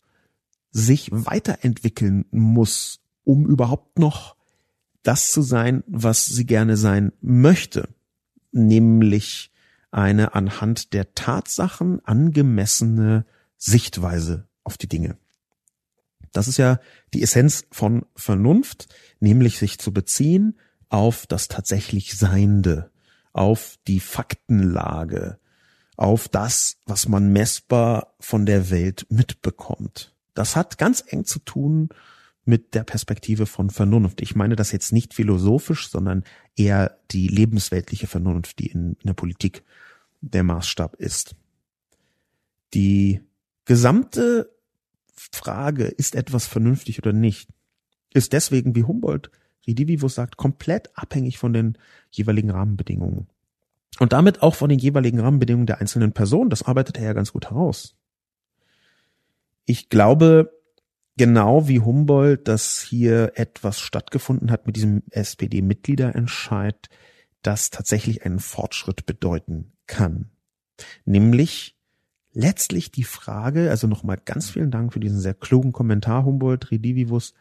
sich 0.71 1.09
weiterentwickeln 1.11 2.25
muss, 2.31 2.99
um 3.23 3.45
überhaupt 3.45 3.99
noch 3.99 4.35
das 5.03 5.31
zu 5.31 5.41
sein, 5.41 5.83
was 5.87 6.25
sie 6.25 6.45
gerne 6.45 6.77
sein 6.77 7.13
möchte, 7.21 7.87
nämlich 8.51 9.51
eine 9.91 10.33
anhand 10.33 10.93
der 10.93 11.13
Tatsachen 11.13 12.03
angemessene 12.03 13.25
Sichtweise 13.57 14.47
auf 14.63 14.77
die 14.77 14.89
Dinge. 14.89 15.17
Das 16.33 16.47
ist 16.49 16.57
ja 16.57 16.79
die 17.13 17.21
Essenz 17.21 17.65
von 17.71 18.05
Vernunft, 18.15 18.93
nämlich 19.19 19.57
sich 19.57 19.79
zu 19.79 19.93
beziehen 19.93 20.57
auf 20.89 21.27
das 21.27 21.47
tatsächlich 21.47 22.17
Seiende, 22.17 22.91
auf 23.33 23.77
die 23.87 23.99
Faktenlage, 23.99 25.39
auf 25.97 26.27
das, 26.27 26.77
was 26.85 27.07
man 27.07 27.31
messbar 27.31 28.15
von 28.19 28.45
der 28.45 28.69
Welt 28.69 29.05
mitbekommt. 29.09 30.13
Das 30.33 30.55
hat 30.55 30.77
ganz 30.77 31.03
eng 31.07 31.25
zu 31.25 31.39
tun 31.39 31.89
mit 32.43 32.75
der 32.75 32.83
Perspektive 32.83 33.45
von 33.45 33.69
Vernunft. 33.69 34.21
Ich 34.21 34.35
meine 34.35 34.55
das 34.55 34.71
jetzt 34.71 34.93
nicht 34.93 35.13
philosophisch, 35.13 35.89
sondern 35.89 36.23
eher 36.55 36.99
die 37.11 37.27
lebensweltliche 37.27 38.07
Vernunft, 38.07 38.59
die 38.59 38.67
in, 38.67 38.93
in 38.93 39.07
der 39.07 39.13
Politik 39.13 39.63
der 40.21 40.43
Maßstab 40.43 40.95
ist. 40.95 41.35
Die 42.73 43.21
gesamte 43.65 44.51
Frage, 45.15 45.85
ist 45.85 46.15
etwas 46.15 46.45
vernünftig 46.45 46.99
oder 46.99 47.13
nicht, 47.13 47.49
ist 48.13 48.33
deswegen, 48.33 48.75
wie 48.75 48.83
Humboldt 48.83 49.31
Redivivus 49.67 50.15
sagt, 50.15 50.37
komplett 50.37 50.89
abhängig 50.95 51.37
von 51.37 51.53
den 51.53 51.77
jeweiligen 52.11 52.51
Rahmenbedingungen. 52.51 53.27
Und 53.99 54.13
damit 54.13 54.41
auch 54.41 54.55
von 54.55 54.69
den 54.69 54.79
jeweiligen 54.79 55.19
Rahmenbedingungen 55.19 55.67
der 55.67 55.79
einzelnen 55.79 56.11
Person. 56.11 56.49
Das 56.49 56.63
arbeitet 56.63 56.97
er 56.97 57.05
ja 57.05 57.13
ganz 57.13 57.31
gut 57.31 57.49
heraus. 57.49 57.95
Ich 59.65 59.89
glaube, 59.89 60.51
genau 61.17 61.67
wie 61.67 61.79
Humboldt, 61.79 62.47
dass 62.47 62.81
hier 62.81 63.31
etwas 63.35 63.79
stattgefunden 63.79 64.51
hat 64.51 64.67
mit 64.67 64.75
diesem 64.75 65.03
SPD-Mitgliederentscheid, 65.11 66.89
das 67.41 67.69
tatsächlich 67.69 68.25
einen 68.25 68.39
Fortschritt 68.39 69.05
bedeuten 69.05 69.71
kann. 69.87 70.29
Nämlich 71.05 71.75
letztlich 72.33 72.91
die 72.91 73.03
Frage, 73.03 73.69
also 73.69 73.87
nochmal 73.87 74.19
ganz 74.23 74.49
vielen 74.49 74.71
Dank 74.71 74.93
für 74.93 74.99
diesen 74.99 75.19
sehr 75.19 75.33
klugen 75.33 75.71
Kommentar, 75.71 76.25
Humboldt, 76.25 76.69
Redivivus, 76.69 77.33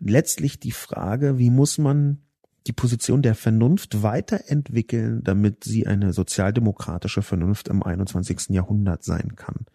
letztlich 0.00 0.58
die 0.60 0.72
Frage, 0.72 1.38
wie 1.38 1.50
muss 1.50 1.78
man 1.78 2.18
die 2.66 2.72
Position 2.72 3.22
der 3.22 3.34
Vernunft 3.34 4.02
weiterentwickeln, 4.02 5.22
damit 5.22 5.64
sie 5.64 5.86
eine 5.86 6.12
sozialdemokratische 6.12 7.22
Vernunft 7.22 7.68
im 7.68 7.82
21. 7.82 8.48
Jahrhundert 8.50 9.04
sein 9.04 9.36
kann. 9.36 9.66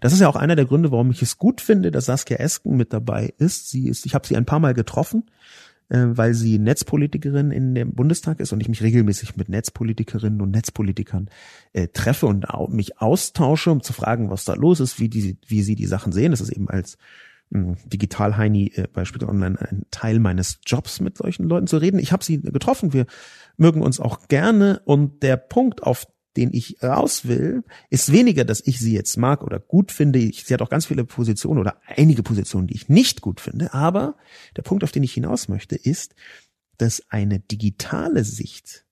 Das 0.00 0.12
ist 0.12 0.20
ja 0.20 0.28
auch 0.28 0.36
einer 0.36 0.56
der 0.56 0.64
Gründe, 0.64 0.90
warum 0.90 1.10
ich 1.10 1.22
es 1.22 1.36
gut 1.36 1.60
finde, 1.60 1.90
dass 1.90 2.06
Saskia 2.06 2.38
Esken 2.38 2.76
mit 2.76 2.92
dabei 2.92 3.34
ist. 3.36 3.68
Sie 3.68 3.88
ist, 3.88 4.06
ich 4.06 4.14
habe 4.14 4.26
sie 4.26 4.36
ein 4.36 4.46
paar 4.46 4.60
Mal 4.60 4.72
getroffen, 4.72 5.24
äh, 5.90 6.06
weil 6.08 6.32
sie 6.32 6.58
Netzpolitikerin 6.58 7.50
in 7.50 7.74
dem 7.74 7.94
Bundestag 7.94 8.40
ist 8.40 8.52
und 8.52 8.60
ich 8.60 8.68
mich 8.68 8.82
regelmäßig 8.82 9.36
mit 9.36 9.50
Netzpolitikerinnen 9.50 10.40
und 10.40 10.50
Netzpolitikern 10.50 11.28
äh, 11.74 11.88
treffe 11.88 12.26
und 12.26 12.46
mich 12.70 13.00
austausche, 13.00 13.70
um 13.70 13.82
zu 13.82 13.92
fragen, 13.92 14.30
was 14.30 14.44
da 14.44 14.54
los 14.54 14.80
ist, 14.80 14.98
wie 14.98 15.10
die, 15.10 15.36
wie 15.46 15.62
sie 15.62 15.74
die 15.74 15.86
Sachen 15.86 16.12
sehen. 16.12 16.30
Das 16.30 16.40
ist 16.40 16.50
eben 16.50 16.70
als 16.70 16.96
Digital 17.50 18.36
Heini 18.36 18.72
äh, 18.74 18.88
bei 18.92 19.04
Spiegel 19.04 19.28
Online 19.28 19.60
ein 19.60 19.86
Teil 19.90 20.18
meines 20.18 20.60
Jobs 20.66 21.00
mit 21.00 21.16
solchen 21.16 21.44
Leuten 21.44 21.66
zu 21.66 21.78
reden. 21.78 21.98
Ich 21.98 22.12
habe 22.12 22.24
sie 22.24 22.40
getroffen, 22.40 22.92
wir 22.92 23.06
mögen 23.56 23.82
uns 23.82 24.00
auch 24.00 24.28
gerne 24.28 24.82
und 24.84 25.22
der 25.22 25.36
Punkt, 25.36 25.82
auf 25.82 26.06
den 26.36 26.52
ich 26.52 26.82
raus 26.82 27.26
will, 27.26 27.64
ist 27.90 28.12
weniger, 28.12 28.44
dass 28.44 28.64
ich 28.64 28.78
sie 28.78 28.94
jetzt 28.94 29.16
mag 29.16 29.42
oder 29.42 29.58
gut 29.58 29.90
finde. 29.90 30.20
Sie 30.20 30.54
hat 30.54 30.62
auch 30.62 30.70
ganz 30.70 30.86
viele 30.86 31.04
Positionen 31.04 31.58
oder 31.58 31.80
einige 31.84 32.22
Positionen, 32.22 32.68
die 32.68 32.76
ich 32.76 32.88
nicht 32.88 33.22
gut 33.22 33.40
finde. 33.40 33.74
Aber 33.74 34.16
der 34.56 34.62
Punkt, 34.62 34.84
auf 34.84 34.92
den 34.92 35.02
ich 35.02 35.12
hinaus 35.12 35.48
möchte, 35.48 35.74
ist, 35.74 36.14
dass 36.76 37.02
eine 37.08 37.40
digitale 37.40 38.22
Sicht, 38.24 38.86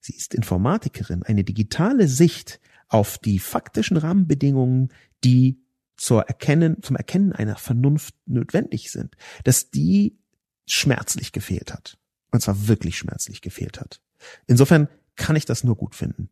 sie 0.00 0.14
ist 0.14 0.34
Informatikerin, 0.34 1.22
eine 1.22 1.42
digitale 1.42 2.06
Sicht 2.06 2.60
auf 2.88 3.18
die 3.18 3.38
faktischen 3.38 3.96
Rahmenbedingungen, 3.96 4.92
die 5.24 5.62
zur 6.00 6.22
Erkennen, 6.22 6.82
zum 6.82 6.96
Erkennen 6.96 7.34
einer 7.34 7.56
Vernunft 7.56 8.14
notwendig 8.24 8.90
sind, 8.90 9.16
dass 9.44 9.70
die 9.70 10.18
schmerzlich 10.66 11.30
gefehlt 11.30 11.74
hat. 11.74 11.98
Und 12.30 12.40
zwar 12.40 12.68
wirklich 12.68 12.96
schmerzlich 12.96 13.42
gefehlt 13.42 13.80
hat. 13.80 14.00
Insofern 14.46 14.88
kann 15.16 15.36
ich 15.36 15.44
das 15.44 15.62
nur 15.62 15.76
gut 15.76 15.94
finden. 15.94 16.30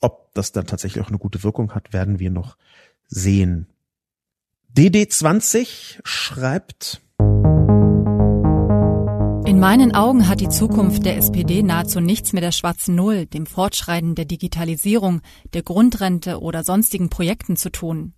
Ob 0.00 0.32
das 0.34 0.52
dann 0.52 0.68
tatsächlich 0.68 1.02
auch 1.02 1.08
eine 1.08 1.18
gute 1.18 1.42
Wirkung 1.42 1.74
hat, 1.74 1.92
werden 1.92 2.20
wir 2.20 2.30
noch 2.30 2.56
sehen. 3.08 3.66
DD20 4.76 5.98
schreibt, 6.04 7.02
in 9.46 9.58
meinen 9.58 9.92
Augen 9.94 10.28
hat 10.28 10.40
die 10.40 10.48
Zukunft 10.48 11.04
der 11.04 11.16
SPD 11.16 11.64
nahezu 11.64 12.00
nichts 12.00 12.32
mit 12.32 12.44
der 12.44 12.52
schwarzen 12.52 12.94
Null, 12.94 13.26
dem 13.26 13.46
Fortschreiten 13.46 14.14
der 14.14 14.24
Digitalisierung, 14.24 15.20
der 15.52 15.62
Grundrente 15.62 16.40
oder 16.40 16.62
sonstigen 16.62 17.10
Projekten 17.10 17.56
zu 17.56 17.70
tun. 17.70 18.14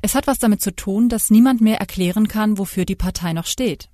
Es 0.00 0.14
hat 0.14 0.26
was 0.26 0.38
damit 0.38 0.60
zu 0.60 0.74
tun, 0.74 1.08
dass 1.08 1.30
niemand 1.30 1.60
mehr 1.60 1.78
erklären 1.78 2.28
kann, 2.28 2.58
wofür 2.58 2.84
die 2.84 2.96
Partei 2.96 3.32
noch 3.32 3.46
steht. 3.46 3.88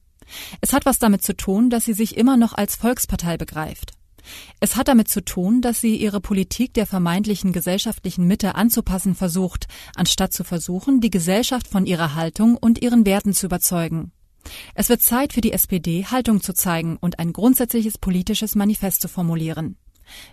Es 0.61 0.73
hat 0.73 0.87
was 0.87 0.99
damit 0.99 1.23
zu 1.23 1.37
tun, 1.37 1.71
dass 1.71 1.85
sie 1.85 1.95
sich 1.95 2.17
immer 2.17 2.37
noch 2.37 2.53
als 2.53 2.77
Volkspartei 2.77 3.37
begreift. 3.37 3.93
Es 4.61 4.77
hat 4.77 4.89
damit 4.89 5.09
zu 5.09 5.25
tun, 5.25 5.63
dass 5.63 5.81
sie 5.81 5.97
ihre 5.97 6.21
Politik 6.21 6.75
der 6.75 6.87
vermeintlichen 6.87 7.53
gesellschaftlichen 7.53 8.27
Mitte 8.27 8.55
anzupassen 8.57 9.15
versucht, 9.15 9.67
anstatt 9.95 10.33
zu 10.33 10.45
versuchen, 10.45 11.01
die 11.01 11.11
Gesellschaft 11.11 11.67
von 11.67 11.87
ihrer 11.87 12.15
Haltung 12.15 12.57
und 12.57 12.83
ihren 12.83 13.07
Werten 13.07 13.33
zu 13.33 13.47
überzeugen. 13.47 14.13
Es 14.75 14.89
wird 14.89 15.03
Zeit 15.03 15.33
für 15.33 15.41
die 15.41 15.53
SPD, 15.53 16.05
Haltung 16.07 16.41
zu 16.43 16.55
zeigen 16.55 16.97
und 16.97 17.19
ein 17.19 17.33
grundsätzliches 17.33 17.99
politisches 17.99 18.55
Manifest 18.55 19.01
zu 19.01 19.09
formulieren. 19.09 19.77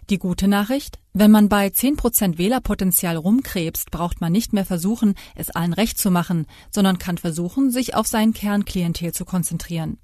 Die 0.09 0.17
gute 0.17 0.47
Nachricht? 0.47 0.99
Wenn 1.13 1.32
man 1.32 1.49
bei 1.49 1.67
10% 1.67 2.38
Wählerpotenzial 2.38 3.15
rumkrebst, 3.15 3.91
braucht 3.91 4.21
man 4.21 4.32
nicht 4.32 4.53
mehr 4.53 4.65
versuchen, 4.65 5.15
es 5.36 5.49
allen 5.49 5.73
recht 5.73 5.97
zu 5.97 6.11
machen, 6.11 6.45
sondern 6.71 6.97
kann 6.97 7.17
versuchen, 7.17 7.71
sich 7.71 7.95
auf 7.95 8.07
sein 8.07 8.34
Kernklientel 8.34 9.13
zu 9.13 9.26
konzentrieren. 9.26 9.97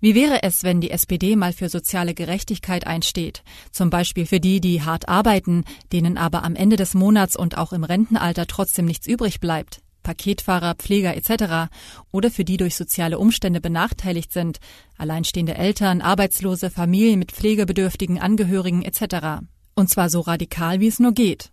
Wie 0.00 0.14
wäre 0.14 0.42
es, 0.42 0.62
wenn 0.62 0.80
die 0.80 0.90
SPD 0.90 1.36
mal 1.36 1.52
für 1.52 1.68
soziale 1.68 2.14
Gerechtigkeit 2.14 2.86
einsteht? 2.86 3.42
Zum 3.72 3.90
Beispiel 3.90 4.26
für 4.26 4.40
die, 4.40 4.60
die 4.60 4.82
hart 4.82 5.08
arbeiten, 5.08 5.64
denen 5.92 6.18
aber 6.18 6.44
am 6.44 6.54
Ende 6.54 6.76
des 6.76 6.94
Monats 6.94 7.36
und 7.36 7.56
auch 7.56 7.72
im 7.72 7.84
Rentenalter 7.84 8.46
trotzdem 8.46 8.84
nichts 8.84 9.06
übrig 9.06 9.40
bleibt? 9.40 9.80
Paketfahrer, 10.06 10.76
Pfleger 10.76 11.16
etc. 11.16 11.68
oder 12.12 12.30
für 12.30 12.44
die 12.44 12.56
durch 12.56 12.76
soziale 12.76 13.18
Umstände 13.18 13.60
benachteiligt 13.60 14.32
sind, 14.32 14.60
alleinstehende 14.96 15.56
Eltern, 15.56 16.00
Arbeitslose, 16.00 16.70
Familien 16.70 17.18
mit 17.18 17.32
pflegebedürftigen 17.32 18.20
Angehörigen 18.20 18.82
etc. 18.82 19.42
Und 19.74 19.90
zwar 19.90 20.08
so 20.08 20.20
radikal, 20.20 20.78
wie 20.78 20.86
es 20.86 21.00
nur 21.00 21.12
geht. 21.12 21.50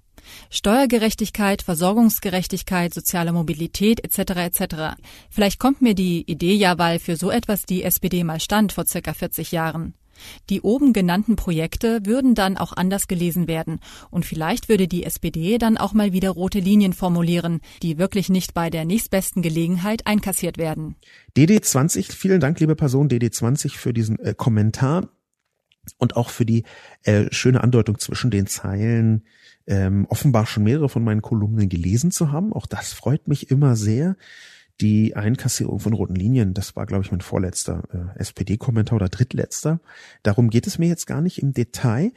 Steuergerechtigkeit, 0.52 1.64
Versorgungsgerechtigkeit, 1.64 2.94
soziale 2.94 3.34
Mobilität 3.34 4.04
etc. 4.04 4.20
etc. 4.36 4.76
Vielleicht 5.32 5.60
kommt 5.60 5.82
mir 5.82 5.96
die 5.96 6.22
Idee 6.22 6.54
ja, 6.54 6.78
weil 6.78 7.00
für 7.00 7.16
so 7.16 7.32
etwas 7.32 7.64
die 7.64 7.82
SPD 7.84 8.24
mal 8.24 8.40
stand 8.40 8.72
vor 8.72 8.86
circa 8.86 9.16
40 9.16 9.52
Jahren. 9.52 9.96
Die 10.50 10.62
oben 10.62 10.94
genannten 10.94 11.36
Projekte 11.36 12.06
würden 12.06 12.36
dann 12.36 12.58
auch 12.58 12.74
anders 12.74 13.08
gelesen 13.08 13.48
werden 13.48 13.80
und 14.10 14.26
vielleicht 14.26 14.70
würde 14.70 14.88
die 14.88 15.04
SPD 15.04 15.58
dann 15.58 15.78
auch 15.78 15.94
mal 15.94 16.14
wieder 16.14 16.32
rote 16.32 16.60
Linien 16.60 16.94
formulieren, 16.94 17.62
die 17.82 17.98
wirklich 17.98 18.30
nicht 18.30 18.54
bei 18.54 18.70
der 18.70 18.86
nächstbesten 18.86 19.42
Gelegenheit 19.42 20.08
einkassiert 20.08 20.58
werden. 20.58 20.96
DD20, 21.38 22.12
vielen 22.14 22.40
Dank, 22.40 22.60
liebe 22.60 22.76
Person 22.76 23.10
DD20 23.10 23.78
für 23.78 23.94
diesen 23.94 24.20
äh, 24.20 24.34
Kommentar 24.36 25.10
und 25.98 26.16
auch 26.16 26.30
für 26.30 26.46
die 26.46 26.64
äh, 27.04 27.26
schöne 27.32 27.64
Andeutung 27.64 28.00
zwischen 28.00 28.32
den 28.32 28.48
Zeilen. 28.48 29.26
Ähm, 29.66 30.06
offenbar 30.10 30.46
schon 30.46 30.64
mehrere 30.64 30.90
von 30.90 31.04
meinen 31.04 31.22
Kolumnen 31.22 31.70
gelesen 31.70 32.12
zu 32.12 32.32
haben. 32.32 32.52
Auch 32.52 32.66
das 32.66 32.94
freut 32.94 33.28
mich 33.28 33.50
immer 33.50 33.76
sehr 33.76 34.18
die 34.82 35.16
Einkassierung 35.16 35.80
von 35.80 35.94
roten 35.94 36.16
Linien, 36.16 36.54
das 36.54 36.76
war, 36.76 36.86
glaube 36.86 37.04
ich, 37.04 37.12
mein 37.12 37.22
vorletzter 37.22 37.84
äh, 38.16 38.20
SPD-Kommentar 38.20 38.96
oder 38.96 39.10
drittletzter. 39.10 39.80
Darum 40.24 40.50
geht 40.50 40.68
es 40.68 40.80
mir 40.80 40.88
jetzt 40.88 41.08
gar 41.08 41.22
nicht 41.22 41.42
im 41.42 41.54
Detail. 41.54 42.12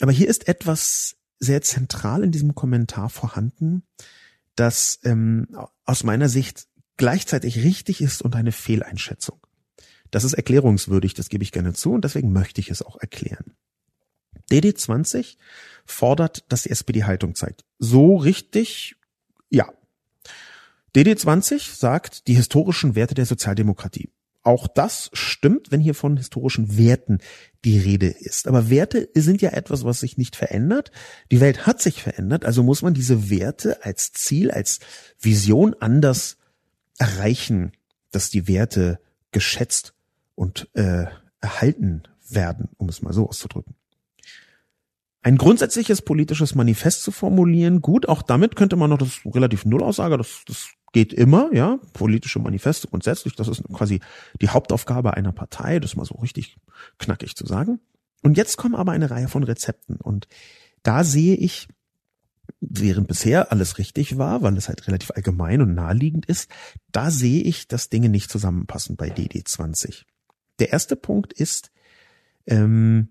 Aber 0.00 0.12
hier 0.12 0.28
ist 0.28 0.48
etwas 0.48 1.16
sehr 1.38 1.62
zentral 1.62 2.22
in 2.22 2.32
diesem 2.32 2.54
Kommentar 2.54 3.10
vorhanden, 3.10 3.82
das 4.54 5.00
ähm, 5.04 5.48
aus 5.84 6.04
meiner 6.04 6.28
Sicht 6.28 6.68
gleichzeitig 6.96 7.62
richtig 7.64 8.00
ist 8.00 8.22
und 8.22 8.36
eine 8.36 8.52
Fehleinschätzung. 8.52 9.40
Das 10.10 10.24
ist 10.24 10.34
erklärungswürdig, 10.34 11.14
das 11.14 11.28
gebe 11.28 11.42
ich 11.42 11.52
gerne 11.52 11.72
zu 11.72 11.92
und 11.92 12.04
deswegen 12.04 12.32
möchte 12.32 12.60
ich 12.60 12.70
es 12.70 12.82
auch 12.82 12.96
erklären. 13.00 13.56
DD20 14.50 15.36
fordert, 15.84 16.44
dass 16.52 16.62
die 16.62 16.70
SPD 16.70 17.04
Haltung 17.04 17.34
zeigt. 17.34 17.64
So 17.78 18.16
richtig, 18.16 18.96
ja, 19.50 19.72
DD20 20.94 21.76
sagt 21.76 22.28
die 22.28 22.34
historischen 22.34 22.94
Werte 22.94 23.14
der 23.14 23.26
Sozialdemokratie. 23.26 24.10
Auch 24.42 24.68
das 24.68 25.10
stimmt, 25.14 25.72
wenn 25.72 25.80
hier 25.80 25.94
von 25.94 26.18
historischen 26.18 26.76
Werten 26.76 27.18
die 27.64 27.78
Rede 27.78 28.08
ist. 28.08 28.46
Aber 28.46 28.68
Werte 28.68 29.08
sind 29.14 29.40
ja 29.40 29.50
etwas, 29.50 29.84
was 29.84 30.00
sich 30.00 30.18
nicht 30.18 30.36
verändert. 30.36 30.92
Die 31.32 31.40
Welt 31.40 31.66
hat 31.66 31.80
sich 31.80 32.02
verändert, 32.02 32.44
also 32.44 32.62
muss 32.62 32.82
man 32.82 32.92
diese 32.92 33.30
Werte 33.30 33.82
als 33.84 34.12
Ziel, 34.12 34.50
als 34.50 34.80
Vision 35.18 35.74
anders 35.80 36.36
erreichen, 36.98 37.72
dass 38.10 38.28
die 38.28 38.46
Werte 38.46 39.00
geschätzt 39.32 39.94
und 40.34 40.68
äh, 40.74 41.06
erhalten 41.40 42.02
werden, 42.28 42.68
um 42.76 42.88
es 42.88 43.00
mal 43.00 43.14
so 43.14 43.28
auszudrücken 43.28 43.74
ein 45.24 45.38
grundsätzliches 45.38 46.02
politisches 46.02 46.54
Manifest 46.54 47.02
zu 47.02 47.10
formulieren. 47.10 47.80
Gut, 47.80 48.08
auch 48.08 48.20
damit 48.20 48.56
könnte 48.56 48.76
man 48.76 48.90
noch 48.90 48.98
das 48.98 49.20
relativ 49.24 49.64
Nullaussage, 49.64 50.18
das, 50.18 50.42
das 50.46 50.68
geht 50.94 51.12
immer, 51.12 51.52
ja, 51.52 51.78
politische 51.92 52.38
Manifeste 52.38 52.86
grundsätzlich, 52.86 53.34
das 53.34 53.48
ist 53.48 53.64
quasi 53.72 54.00
die 54.40 54.48
Hauptaufgabe 54.48 55.14
einer 55.14 55.32
Partei, 55.32 55.80
das 55.80 55.96
mal 55.96 56.06
so 56.06 56.14
richtig 56.14 56.56
knackig 56.98 57.34
zu 57.34 57.44
sagen. 57.44 57.80
Und 58.22 58.36
jetzt 58.36 58.56
kommen 58.56 58.76
aber 58.76 58.92
eine 58.92 59.10
Reihe 59.10 59.28
von 59.28 59.42
Rezepten 59.42 59.96
und 59.96 60.28
da 60.84 61.02
sehe 61.02 61.34
ich, 61.34 61.66
während 62.60 63.08
bisher 63.08 63.50
alles 63.50 63.78
richtig 63.78 64.18
war, 64.18 64.42
weil 64.42 64.56
es 64.56 64.68
halt 64.68 64.86
relativ 64.86 65.10
allgemein 65.10 65.60
und 65.62 65.74
naheliegend 65.74 66.26
ist, 66.26 66.48
da 66.92 67.10
sehe 67.10 67.42
ich, 67.42 67.66
dass 67.66 67.90
Dinge 67.90 68.08
nicht 68.08 68.30
zusammenpassen 68.30 68.96
bei 68.96 69.08
DD20. 69.08 70.04
Der 70.60 70.72
erste 70.72 70.94
Punkt 70.94 71.32
ist, 71.32 71.72
ähm, 72.46 73.08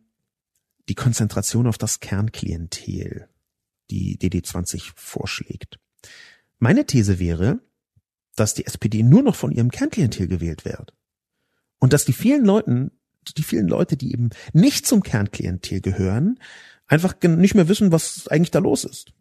die 0.87 0.95
Konzentration 0.95 1.67
auf 1.67 1.77
das 1.77 1.99
Kernklientel, 1.99 3.27
die 3.89 4.17
DD20 4.17 4.93
vorschlägt. 4.95 5.79
Meine 6.59 6.85
These 6.85 7.19
wäre, 7.19 7.59
dass 8.35 8.53
die 8.53 8.65
SPD 8.65 9.03
nur 9.03 9.21
noch 9.21 9.35
von 9.35 9.51
ihrem 9.51 9.71
Kernklientel 9.71 10.27
gewählt 10.27 10.65
wird. 10.65 10.93
Und 11.79 11.93
dass 11.93 12.05
die 12.05 12.13
vielen 12.13 12.45
Leuten, 12.45 12.91
die 13.37 13.43
vielen 13.43 13.67
Leute, 13.67 13.97
die 13.97 14.11
eben 14.11 14.29
nicht 14.53 14.85
zum 14.85 15.03
Kernklientel 15.03 15.81
gehören, 15.81 16.39
einfach 16.87 17.15
nicht 17.21 17.55
mehr 17.55 17.67
wissen, 17.67 17.91
was 17.91 18.27
eigentlich 18.27 18.51
da 18.51 18.59
los 18.59 18.83
ist. 18.85 19.13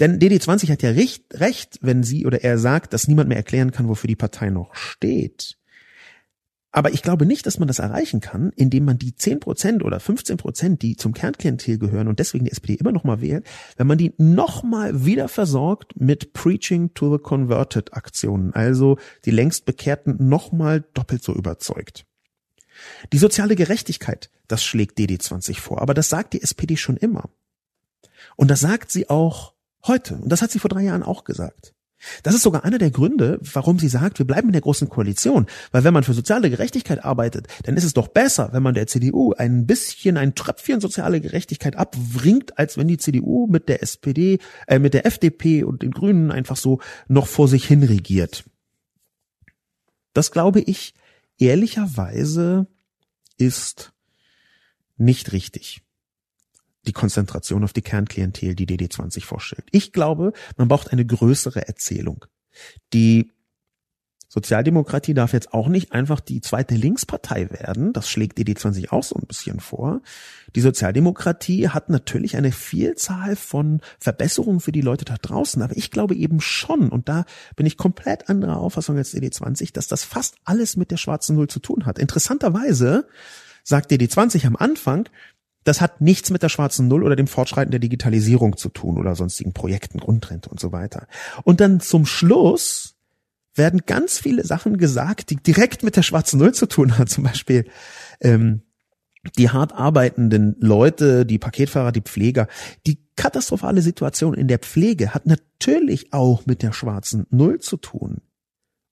Denn 0.00 0.18
DD20 0.18 0.70
hat 0.70 0.82
ja 0.82 0.90
recht, 0.90 1.24
recht, 1.34 1.78
wenn 1.82 2.02
sie 2.02 2.26
oder 2.26 2.42
er 2.42 2.58
sagt, 2.58 2.92
dass 2.92 3.08
niemand 3.08 3.28
mehr 3.28 3.38
erklären 3.38 3.70
kann, 3.70 3.88
wofür 3.88 4.08
die 4.08 4.16
Partei 4.16 4.50
noch 4.50 4.74
steht. 4.74 5.56
Aber 6.78 6.92
ich 6.92 7.02
glaube 7.02 7.26
nicht, 7.26 7.44
dass 7.44 7.58
man 7.58 7.66
das 7.66 7.80
erreichen 7.80 8.20
kann, 8.20 8.52
indem 8.54 8.84
man 8.84 8.98
die 8.98 9.10
10% 9.10 9.82
oder 9.82 9.98
15%, 9.98 10.78
die 10.78 10.94
zum 10.94 11.12
Kernklientel 11.12 11.76
gehören 11.76 12.06
und 12.06 12.20
deswegen 12.20 12.44
die 12.44 12.52
SPD 12.52 12.74
immer 12.74 12.92
noch 12.92 13.02
mal 13.02 13.20
wählt, 13.20 13.44
wenn 13.76 13.88
man 13.88 13.98
die 13.98 14.14
noch 14.16 14.62
mal 14.62 15.04
wieder 15.04 15.26
versorgt 15.26 16.00
mit 16.00 16.34
Preaching 16.34 16.94
to 16.94 17.12
the 17.12 17.20
Converted 17.20 17.94
Aktionen, 17.94 18.54
also 18.54 18.96
die 19.24 19.32
längst 19.32 19.64
Bekehrten 19.64 20.28
noch 20.28 20.52
mal 20.52 20.84
doppelt 20.94 21.24
so 21.24 21.34
überzeugt. 21.34 22.06
Die 23.12 23.18
soziale 23.18 23.56
Gerechtigkeit, 23.56 24.30
das 24.46 24.62
schlägt 24.62 25.00
DD20 25.00 25.58
vor, 25.58 25.82
aber 25.82 25.94
das 25.94 26.08
sagt 26.08 26.32
die 26.32 26.42
SPD 26.42 26.76
schon 26.76 26.96
immer. 26.96 27.28
Und 28.36 28.52
das 28.52 28.60
sagt 28.60 28.92
sie 28.92 29.10
auch 29.10 29.54
heute. 29.84 30.14
Und 30.14 30.28
das 30.28 30.42
hat 30.42 30.52
sie 30.52 30.60
vor 30.60 30.70
drei 30.70 30.82
Jahren 30.82 31.02
auch 31.02 31.24
gesagt. 31.24 31.74
Das 32.22 32.34
ist 32.34 32.42
sogar 32.42 32.64
einer 32.64 32.78
der 32.78 32.90
Gründe, 32.90 33.38
warum 33.40 33.78
sie 33.78 33.88
sagt, 33.88 34.18
wir 34.18 34.26
bleiben 34.26 34.48
in 34.48 34.52
der 34.52 34.60
großen 34.60 34.88
Koalition. 34.88 35.46
Weil 35.72 35.84
wenn 35.84 35.94
man 35.94 36.04
für 36.04 36.14
soziale 36.14 36.50
Gerechtigkeit 36.50 37.04
arbeitet, 37.04 37.48
dann 37.64 37.76
ist 37.76 37.84
es 37.84 37.92
doch 37.92 38.08
besser, 38.08 38.50
wenn 38.52 38.62
man 38.62 38.74
der 38.74 38.86
CDU 38.86 39.32
ein 39.32 39.66
bisschen, 39.66 40.16
ein 40.16 40.34
Tröpfchen 40.34 40.80
soziale 40.80 41.20
Gerechtigkeit 41.20 41.76
abwringt, 41.76 42.58
als 42.58 42.76
wenn 42.76 42.88
die 42.88 42.98
CDU 42.98 43.46
mit 43.48 43.68
der 43.68 43.82
SPD, 43.82 44.38
äh, 44.66 44.78
mit 44.78 44.94
der 44.94 45.06
FDP 45.06 45.64
und 45.64 45.82
den 45.82 45.90
Grünen 45.90 46.30
einfach 46.30 46.56
so 46.56 46.80
noch 47.08 47.26
vor 47.26 47.48
sich 47.48 47.66
hin 47.66 47.82
regiert. 47.82 48.44
Das 50.12 50.30
glaube 50.30 50.60
ich 50.60 50.94
ehrlicherweise 51.38 52.66
ist 53.36 53.92
nicht 54.96 55.32
richtig 55.32 55.82
die 56.88 56.92
Konzentration 56.92 57.62
auf 57.62 57.72
die 57.72 57.82
Kernklientel, 57.82 58.54
die 58.54 58.66
DD20 58.66 59.24
vorstellt. 59.24 59.66
Ich 59.70 59.92
glaube, 59.92 60.32
man 60.56 60.68
braucht 60.68 60.92
eine 60.92 61.06
größere 61.06 61.68
Erzählung. 61.68 62.24
Die 62.92 63.30
Sozialdemokratie 64.30 65.14
darf 65.14 65.32
jetzt 65.32 65.54
auch 65.54 65.68
nicht 65.68 65.92
einfach 65.92 66.20
die 66.20 66.42
zweite 66.42 66.74
Linkspartei 66.74 67.50
werden. 67.50 67.94
Das 67.94 68.10
schlägt 68.10 68.38
DD20 68.38 68.92
auch 68.92 69.02
so 69.02 69.16
ein 69.16 69.26
bisschen 69.26 69.58
vor. 69.58 70.02
Die 70.54 70.60
Sozialdemokratie 70.60 71.70
hat 71.70 71.88
natürlich 71.88 72.36
eine 72.36 72.52
Vielzahl 72.52 73.36
von 73.36 73.80
Verbesserungen 73.98 74.60
für 74.60 74.72
die 74.72 74.82
Leute 74.82 75.06
da 75.06 75.16
draußen. 75.16 75.62
Aber 75.62 75.74
ich 75.76 75.90
glaube 75.90 76.14
eben 76.14 76.40
schon, 76.40 76.90
und 76.90 77.08
da 77.08 77.24
bin 77.56 77.64
ich 77.64 77.78
komplett 77.78 78.28
anderer 78.28 78.58
Auffassung 78.58 78.98
als 78.98 79.14
DD20, 79.14 79.72
dass 79.72 79.88
das 79.88 80.04
fast 80.04 80.36
alles 80.44 80.76
mit 80.76 80.90
der 80.90 80.98
schwarzen 80.98 81.36
Null 81.36 81.48
zu 81.48 81.60
tun 81.60 81.86
hat. 81.86 81.98
Interessanterweise 81.98 83.08
sagt 83.64 83.90
DD20 83.90 84.46
am 84.46 84.56
Anfang, 84.56 85.08
das 85.68 85.82
hat 85.82 86.00
nichts 86.00 86.30
mit 86.30 86.42
der 86.42 86.48
schwarzen 86.48 86.88
Null 86.88 87.04
oder 87.04 87.14
dem 87.14 87.26
Fortschreiten 87.26 87.70
der 87.70 87.78
Digitalisierung 87.78 88.56
zu 88.56 88.70
tun 88.70 88.96
oder 88.96 89.14
sonstigen 89.14 89.52
Projekten, 89.52 89.98
Grundrente 90.00 90.48
und 90.48 90.58
so 90.58 90.72
weiter. 90.72 91.06
Und 91.44 91.60
dann 91.60 91.80
zum 91.80 92.06
Schluss 92.06 92.96
werden 93.54 93.82
ganz 93.84 94.18
viele 94.18 94.46
Sachen 94.46 94.78
gesagt, 94.78 95.28
die 95.28 95.36
direkt 95.36 95.82
mit 95.82 95.96
der 95.96 96.02
schwarzen 96.02 96.38
Null 96.38 96.54
zu 96.54 96.66
tun 96.66 96.96
haben. 96.96 97.06
Zum 97.08 97.24
Beispiel 97.24 97.66
ähm, 98.20 98.62
die 99.36 99.50
hart 99.50 99.74
arbeitenden 99.74 100.56
Leute, 100.58 101.26
die 101.26 101.38
Paketfahrer, 101.38 101.92
die 101.92 102.00
Pfleger. 102.00 102.48
Die 102.86 103.04
katastrophale 103.14 103.82
Situation 103.82 104.32
in 104.32 104.48
der 104.48 104.60
Pflege 104.60 105.12
hat 105.12 105.26
natürlich 105.26 106.14
auch 106.14 106.46
mit 106.46 106.62
der 106.62 106.72
schwarzen 106.72 107.26
Null 107.28 107.58
zu 107.58 107.76
tun. 107.76 108.22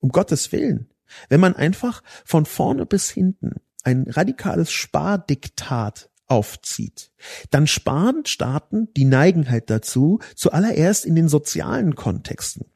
Um 0.00 0.10
Gottes 0.10 0.52
Willen. 0.52 0.90
Wenn 1.30 1.40
man 1.40 1.56
einfach 1.56 2.02
von 2.26 2.44
vorne 2.44 2.84
bis 2.84 3.08
hinten 3.08 3.54
ein 3.82 4.04
radikales 4.10 4.72
Spardiktat 4.72 6.10
aufzieht. 6.26 7.10
Dann 7.50 7.66
sparen 7.66 8.26
Staaten, 8.26 8.88
die 8.96 9.04
neigen 9.04 9.50
halt 9.50 9.70
dazu, 9.70 10.20
zuallererst 10.34 11.04
in 11.04 11.14
den 11.14 11.28
sozialen 11.28 11.94
Kontexten. 11.94 12.66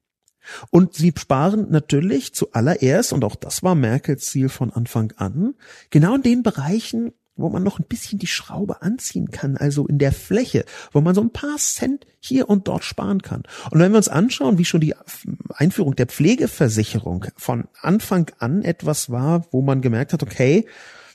Und 0.71 0.95
sie 0.95 1.13
sparen 1.17 1.71
natürlich 1.71 2.35
zuallererst, 2.35 3.13
und 3.13 3.25
auch 3.25 3.37
das 3.37 3.63
war 3.63 3.75
Merkels 3.75 4.27
Ziel 4.27 4.49
von 4.49 4.73
Anfang 4.73 5.13
an, 5.17 5.55
genau 5.91 6.15
in 6.15 6.23
den 6.23 6.43
Bereichen, 6.43 7.13
wo 7.37 7.49
man 7.49 7.63
noch 7.63 7.79
ein 7.79 7.87
bisschen 7.87 8.19
die 8.19 8.27
Schraube 8.27 8.83
anziehen 8.83 9.31
kann, 9.31 9.57
also 9.57 9.87
in 9.87 9.99
der 9.99 10.13
Fläche, 10.13 10.65
wo 10.93 11.01
man 11.01 11.15
so 11.15 11.23
ein 11.23 11.31
paar 11.31 11.57
Cent 11.57 12.07
hier 12.19 12.49
und 12.49 12.69
dort 12.69 12.85
sparen 12.85 13.23
kann. 13.23 13.45
Und 13.71 13.81
wenn 13.81 13.93
wir 13.93 13.97
uns 13.97 14.09
anschauen, 14.09 14.59
wie 14.59 14.65
schon 14.65 14.81
die 14.81 14.95
Einführung 15.55 15.97
der 15.97 16.07
Pflegeversicherung 16.07 17.27
von 17.37 17.69
Anfang 17.81 18.31
an 18.39 18.63
etwas 18.63 19.11
war, 19.11 19.47
wo 19.53 19.63
man 19.63 19.81
gemerkt 19.81 20.13
hat, 20.13 20.23
okay, 20.23 20.67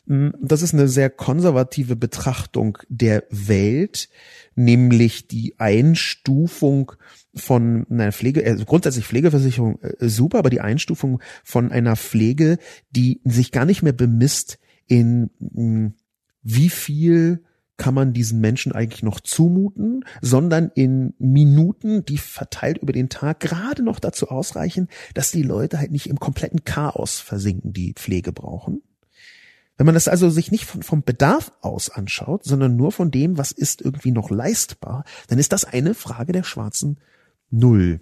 das 0.08 0.62
ist 0.62 0.74
eine 0.74 0.88
sehr 0.88 1.10
konservative 1.10 1.96
Betrachtung 1.96 2.78
der 2.90 3.24
Welt, 3.30 4.10
nämlich 4.56 5.28
die 5.28 5.56
Einstufung 5.58 6.92
von 7.34 7.88
einer 7.90 8.12
Pflege, 8.12 8.46
also 8.46 8.66
grundsätzlich 8.66 9.06
Pflegeversicherung 9.06 9.82
äh, 9.82 10.08
super, 10.08 10.40
aber 10.40 10.50
die 10.50 10.62
Einstufung 10.62 11.22
von 11.44 11.72
einer 11.72 11.96
Pflege, 11.96 12.60
die 12.92 13.22
sich 13.26 13.52
gar 13.52 13.66
nicht 13.66 13.82
mehr 13.82 13.94
bemisst 13.94 14.60
in 14.88 15.32
hm, 15.40 15.96
wie 16.44 16.70
viel 16.70 17.44
kann 17.78 17.94
man 17.94 18.14
diesen 18.14 18.40
Menschen 18.40 18.72
eigentlich 18.72 19.04
noch 19.04 19.20
zumuten, 19.20 20.06
sondern 20.22 20.72
in 20.76 21.14
Minuten, 21.18 22.06
die 22.06 22.18
verteilt 22.18 22.78
über 22.78 22.94
den 22.94 23.10
Tag 23.10 23.42
gerade 23.42 23.84
noch 23.84 24.00
dazu 24.00 24.30
ausreichen, 24.30 24.88
dass 25.14 25.32
die 25.32 25.44
Leute 25.44 25.80
halt 25.80 25.92
nicht 25.92 26.08
im 26.08 26.20
kompletten 26.20 26.64
Chaos 26.64 27.20
versinken, 27.20 27.74
die 27.74 27.94
Pflege 27.94 28.32
brauchen. 28.32 28.82
Wenn 29.78 29.86
man 29.86 29.96
das 29.96 30.08
also 30.08 30.30
sich 30.30 30.52
nicht 30.52 30.66
von, 30.66 30.84
vom 30.84 31.04
Bedarf 31.04 31.52
aus 31.62 31.90
anschaut, 31.90 32.44
sondern 32.46 32.76
nur 32.76 32.92
von 32.92 33.12
dem, 33.12 33.38
was 33.38 33.52
ist 33.52 33.82
irgendwie 33.82 34.12
noch 34.12 34.30
leistbar, 34.30 35.04
dann 35.28 35.40
ist 35.40 35.52
das 35.52 35.66
eine 35.66 35.94
Frage 35.94 36.32
der 36.32 36.44
schwarzen 36.44 37.00
Null. 37.50 38.00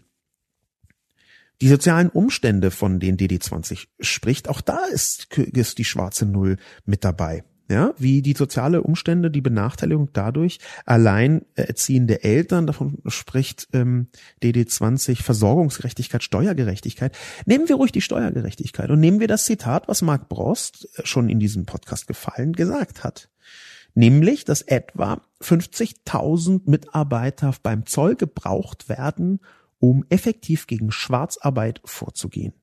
Die 1.62 1.68
sozialen 1.70 2.10
Umstände, 2.10 2.72
von 2.72 3.00
denen 3.00 3.18
DD20 3.18 3.88
spricht, 4.00 4.50
auch 4.50 4.62
da 4.62 4.86
ist, 4.86 5.34
ist 5.38 5.78
die 5.78 5.86
schwarze 5.86 6.26
Null 6.26 6.58
mit 6.86 7.04
dabei 7.04 7.44
ja, 7.70 7.94
wie 7.98 8.22
die 8.22 8.34
soziale 8.34 8.84
Umstände, 8.84 9.32
die 9.32 9.42
Benachteiligung 9.42 10.10
dadurch, 10.14 10.60
allein 10.86 11.46
erziehende 11.56 12.24
Eltern, 12.24 12.68
davon 12.68 12.98
spricht 13.08 13.70
ähm, 13.74 14.08
DD20, 14.42 15.24
Versorgungsgerechtigkeit, 15.24 16.24
Steuergerechtigkeit. 16.24 17.18
Nehmen 17.46 17.70
wir 17.70 17.78
ruhig 17.78 17.92
die 17.92 18.02
Steuergerechtigkeit 18.02 18.90
und 18.90 19.00
nehmen 19.00 19.20
wir 19.20 19.28
das 19.28 19.46
Zitat, 19.46 19.88
was 19.88 20.02
Mark 20.02 20.28
Brost 20.28 20.90
äh, 20.96 21.06
schon 21.06 21.30
in 21.30 21.40
diesem 21.40 21.66
Podcast 21.66 22.08
gefallen 22.08 22.54
gesagt 22.54 23.04
hat. 23.04 23.30
Nämlich, 23.96 24.44
dass 24.44 24.62
etwa 24.62 25.22
50.000 25.42 26.62
Mitarbeiter 26.66 27.54
beim 27.62 27.86
Zoll 27.86 28.16
gebraucht 28.16 28.90
werden, 28.90 29.40
um 29.80 30.04
effektiv 30.10 30.68
gegen 30.68 30.92
Schwarzarbeit 30.92 31.82
vorzugehen. 31.86 32.54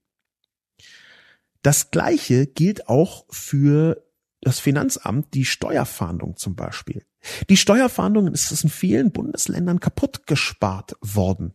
Das 1.63 1.91
Gleiche 1.91 2.47
gilt 2.47 2.89
auch 2.89 3.27
für 3.31 4.03
das 4.41 4.59
Finanzamt 4.59 5.35
die 5.35 5.45
Steuerfahndung 5.45 6.37
zum 6.37 6.55
Beispiel. 6.55 7.05
Die 7.49 7.57
Steuerfahndung 7.57 8.29
ist 8.29 8.65
in 8.65 8.71
vielen 8.71 9.13
Bundesländern 9.13 9.81
kaputt 9.81 10.27
gespart 10.27 10.97
worden. 11.01 11.55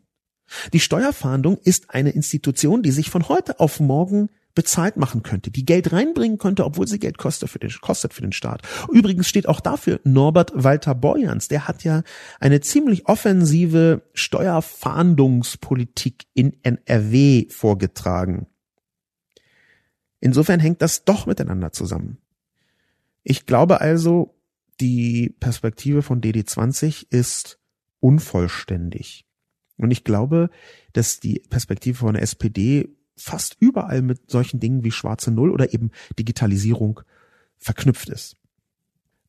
Die 0.73 0.79
Steuerfahndung 0.79 1.57
ist 1.57 1.89
eine 1.89 2.11
Institution, 2.11 2.83
die 2.83 2.91
sich 2.91 3.09
von 3.09 3.27
heute 3.27 3.59
auf 3.59 3.79
morgen 3.79 4.29
bezahlt 4.53 4.97
machen 4.97 5.21
könnte, 5.21 5.51
die 5.51 5.65
Geld 5.65 5.91
reinbringen 5.91 6.37
könnte, 6.37 6.65
obwohl 6.65 6.87
sie 6.87 6.99
Geld 6.99 7.17
kostet 7.17 7.49
für 7.49 7.59
den, 7.59 7.71
kostet 7.81 8.13
für 8.13 8.21
den 8.21 8.31
Staat. 8.31 8.61
Übrigens 8.89 9.27
steht 9.27 9.49
auch 9.49 9.59
dafür 9.59 9.99
Norbert 10.05 10.53
Walter 10.55 10.95
Borjans, 10.95 11.49
der 11.49 11.67
hat 11.67 11.83
ja 11.83 12.03
eine 12.39 12.61
ziemlich 12.61 13.07
offensive 13.07 14.03
Steuerfahndungspolitik 14.13 16.27
in 16.33 16.55
NRW 16.63 17.49
vorgetragen. 17.49 18.47
Insofern 20.21 20.61
hängt 20.61 20.81
das 20.81 21.03
doch 21.03 21.25
miteinander 21.25 21.73
zusammen. 21.73 22.19
Ich 23.27 23.47
glaube 23.47 23.81
also, 23.81 24.35
die 24.79 25.35
Perspektive 25.39 26.03
von 26.03 26.21
DD20 26.21 27.07
ist 27.09 27.59
unvollständig. 27.99 29.25
Und 29.77 29.89
ich 29.89 30.03
glaube, 30.03 30.51
dass 30.93 31.19
die 31.19 31.41
Perspektive 31.49 31.97
von 31.97 32.13
der 32.13 32.21
SPD 32.21 32.95
fast 33.17 33.57
überall 33.59 34.03
mit 34.03 34.29
solchen 34.29 34.59
Dingen 34.59 34.83
wie 34.83 34.91
schwarze 34.91 35.31
Null 35.31 35.49
oder 35.49 35.73
eben 35.73 35.89
Digitalisierung 36.19 37.01
verknüpft 37.57 38.09
ist. 38.09 38.37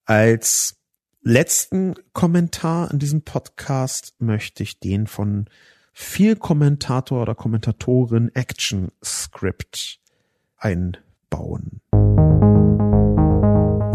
Als 0.05 0.76
letzten 1.22 1.94
Kommentar 2.12 2.90
in 2.90 2.99
diesem 2.99 3.22
Podcast 3.22 4.14
möchte 4.18 4.62
ich 4.62 4.78
den 4.78 5.07
von 5.07 5.47
viel 5.94 6.36
Kommentator 6.36 7.22
oder 7.22 7.34
Kommentatorin 7.34 8.30
Action 8.34 8.92
Script 9.03 10.01
einbauen. 10.59 11.80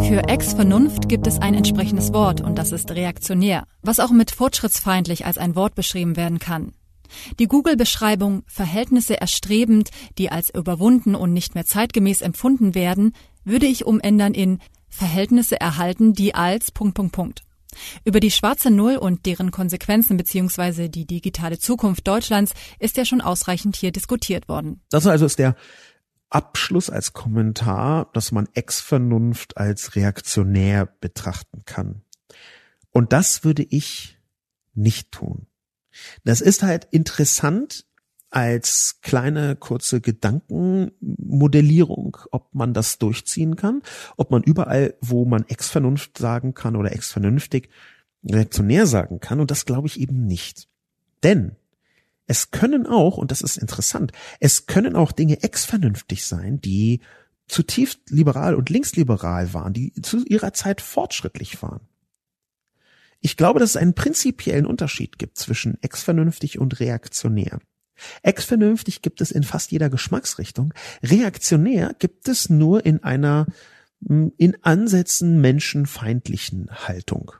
Für 0.08 0.28
Ex-Vernunft 0.28 1.10
gibt 1.10 1.28
es 1.28 1.39
ein 1.39 1.54
entsprechendes 1.54 2.12
Wort 2.12 2.41
und 2.41 2.58
das 2.58 2.72
ist 2.72 2.91
reaktionär, 2.91 3.66
was 3.82 3.99
auch 3.99 4.12
mit 4.12 4.32
fortschrittsfeindlich 4.32 5.26
als 5.26 5.38
ein 5.38 5.56
Wort 5.56 5.76
beschrieben 5.76 6.18
werden 6.18 6.39
kann. 6.39 6.74
Die 7.39 7.47
Google-Beschreibung 7.47 8.43
Verhältnisse 8.47 9.20
erstrebend, 9.20 9.89
die 10.18 10.32
als 10.32 10.49
überwunden 10.54 11.16
und 11.16 11.34
nicht 11.34 11.56
mehr 11.56 11.66
zeitgemäß 11.66 12.22
empfunden 12.22 12.76
werden, 12.76 13.14
würde 13.43 13.66
ich 13.66 13.86
umändern 13.86 14.34
in 14.34 14.60
Verhältnisse 14.89 15.60
erhalten, 15.60 16.14
die 16.14 16.36
als 16.36 16.72
Punkt, 16.72 16.95
Punkt, 16.95 17.14
Punkt. 17.14 17.43
Über 18.04 18.20
die 18.20 18.32
schwarze 18.32 18.70
Null 18.70 18.97
und 18.97 19.26
deren 19.26 19.52
Konsequenzen 19.52 20.18
bzw. 20.18 20.89
die 20.89 21.06
digitale 21.06 21.58
Zukunft 21.58 22.08
Deutschlands 22.08 22.54
ist 22.80 22.97
ja 22.97 23.06
schon 23.06 23.22
ausreichend 23.22 23.76
hier 23.76 23.91
diskutiert 23.91 24.49
worden. 24.49 24.82
Das 24.89 25.08
also 25.08 25.26
ist 25.26 25.39
der 25.39 25.56
Abschluss 26.32 26.90
als 26.90 27.14
Kommentar, 27.14 28.10
dass 28.14 28.32
man 28.32 28.50
Ex-Vernunft 28.54 29.58
als 29.58 29.96
reaktionär 29.96 30.88
betrachten 31.00 31.62
kann. 31.66 32.02
Und 32.90 33.14
das 33.14 33.44
würde 33.44 33.62
ich 33.64 34.18
nicht 34.74 35.12
tun. 35.12 35.46
Das 36.24 36.42
ist 36.42 36.64
halt 36.64 36.88
interessant 36.92 37.86
als 38.30 39.02
kleine 39.02 39.58
kurze 39.58 40.00
Gedankenmodellierung, 40.00 42.16
ob 42.32 42.56
man 42.56 42.74
das 42.74 42.98
durchziehen 42.98 43.58
kann, 43.58 43.82
ob 44.16 44.32
man 44.32 44.42
überall, 44.42 44.96
wo 45.02 45.26
man 45.26 45.44
ex-Vernunft 45.48 46.18
sagen 46.18 46.54
kann 46.54 46.78
oder 46.78 46.94
ex-vernünftig, 46.94 47.68
reaktionär 48.24 48.88
sagen 48.88 49.20
kann. 49.20 49.42
Und 49.42 49.52
das 49.52 49.66
glaube 49.66 49.88
ich 49.88 50.00
eben 50.00 50.26
nicht. 50.26 50.70
Denn 51.24 51.58
es 52.32 52.50
können 52.50 52.88
auch, 52.88 53.18
und 53.18 53.30
das 53.30 53.42
ist 53.42 53.58
interessant, 53.58 54.14
es 54.40 54.66
können 54.66 54.96
auch 54.96 55.12
Dinge 55.12 55.44
ex-vernünftig 55.44 56.26
sein, 56.26 56.62
die 56.62 57.02
zutiefst 57.50 58.10
liberal 58.10 58.56
und 58.56 58.70
linksliberal 58.70 59.54
waren, 59.54 59.74
die 59.74 59.92
zu 60.02 60.24
ihrer 60.24 60.54
Zeit 60.54 60.80
fortschrittlich 60.80 61.62
waren. 61.62 61.82
Ich 63.20 63.36
glaube, 63.36 63.60
dass 63.60 63.72
es 63.72 63.76
einen 63.76 63.96
prinzipiellen 63.96 64.66
Unterschied 64.66 65.20
gibt 65.20 65.38
zwischen 65.40 65.78
ex-vernünftig 65.84 66.58
und 66.58 66.80
reaktionär. 66.80 67.60
Ex-vernünftig 68.24 69.02
gibt 69.02 69.20
es 69.20 69.32
in 69.32 69.44
fast 69.44 69.74
jeder 69.74 69.90
Geschmacksrichtung. 69.90 70.74
Reaktionär 71.04 71.94
gibt 72.00 72.30
es 72.30 72.50
nur 72.50 72.86
in 72.86 73.04
einer 73.04 73.46
hm, 74.08 74.32
in 74.38 74.56
Ansätzen 74.64 75.42
menschenfeindlichen 75.42 76.70
Haltung. 76.88 77.34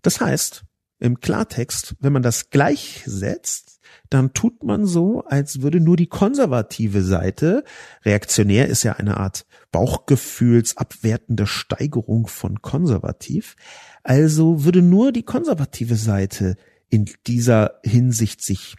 Das 0.00 0.22
heißt, 0.22 0.64
im 0.98 1.20
Klartext, 1.20 1.94
wenn 2.00 2.12
man 2.12 2.22
das 2.22 2.50
gleichsetzt, 2.50 3.80
dann 4.08 4.32
tut 4.32 4.62
man 4.62 4.86
so, 4.86 5.24
als 5.24 5.62
würde 5.62 5.80
nur 5.80 5.96
die 5.96 6.06
konservative 6.06 7.02
Seite, 7.02 7.64
reaktionär 8.04 8.68
ist 8.68 8.82
ja 8.82 8.94
eine 8.94 9.16
Art 9.18 9.46
Bauchgefühlsabwertende 9.72 11.46
Steigerung 11.46 12.26
von 12.26 12.62
konservativ, 12.62 13.56
also 14.02 14.64
würde 14.64 14.82
nur 14.82 15.12
die 15.12 15.24
konservative 15.24 15.96
Seite 15.96 16.56
in 16.88 17.10
dieser 17.26 17.80
Hinsicht 17.84 18.42
sich 18.42 18.76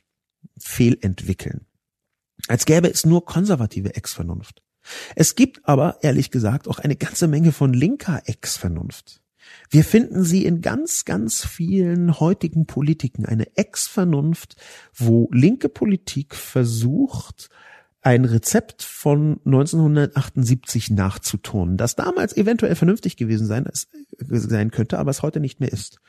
fehlentwickeln. 0.58 1.66
Als 2.48 2.66
gäbe 2.66 2.90
es 2.90 3.06
nur 3.06 3.26
konservative 3.26 3.96
Ex-Vernunft. 3.96 4.64
Es 5.16 5.36
gibt 5.36 5.68
aber, 5.68 5.98
ehrlich 6.02 6.32
gesagt, 6.32 6.68
auch 6.68 6.80
eine 6.80 6.96
ganze 6.96 7.28
Menge 7.28 7.52
von 7.52 7.74
linker 7.74 8.22
Ex-Vernunft. 8.26 9.22
Wir 9.70 9.84
finden 9.84 10.24
sie 10.24 10.46
in 10.46 10.62
ganz, 10.62 11.06
ganz 11.06 11.46
vielen 11.46 12.20
heutigen 12.20 12.66
Politiken, 12.66 13.26
eine 13.26 13.56
Ex-Vernunft, 13.58 14.56
wo 14.94 15.30
linke 15.32 15.70
Politik 15.70 16.36
versucht, 16.36 17.50
ein 18.02 18.24
Rezept 18.24 18.84
von 18.84 19.42
1978 19.46 20.92
nachzuturnen, 20.92 21.76
das 21.76 21.96
damals 21.96 22.38
eventuell 22.38 22.76
vernünftig 22.76 23.18
gewesen 23.18 23.48
sein, 23.48 23.68
sein 24.20 24.72
könnte, 24.72 24.98
aber 24.98 25.12
es 25.12 25.22
heute 25.24 25.42
nicht 25.42 25.60
mehr 25.60 25.74
ist. 25.74 26.00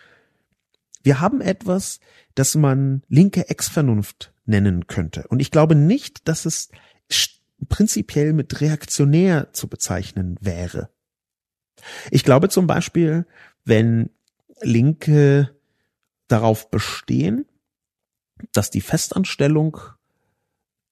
Wir 1.03 1.21
haben 1.21 1.41
etwas, 1.41 2.01
das 2.35 2.55
man 2.55 3.03
linke 3.09 3.49
Ex-Vernunft 3.49 4.33
nennen 4.45 4.87
könnte. 4.87 5.27
Und 5.29 5.41
ich 5.41 5.51
glaube 5.51 5.75
nicht, 5.75 6.29
dass 6.29 6.47
es 6.47 6.69
prinzipiell 7.69 8.33
mit 8.33 8.61
reaktionär 8.61 9.53
zu 9.53 9.69
bezeichnen 9.69 10.37
wäre. 10.41 10.91
Ich 12.11 12.25
glaube 12.25 12.49
zum 12.49 12.67
Beispiel, 12.67 13.27
wenn 13.65 14.11
Linke 14.61 15.55
darauf 16.29 16.71
bestehen, 16.71 17.47
dass 18.53 18.71
die 18.71 18.81
Festanstellung 18.81 19.79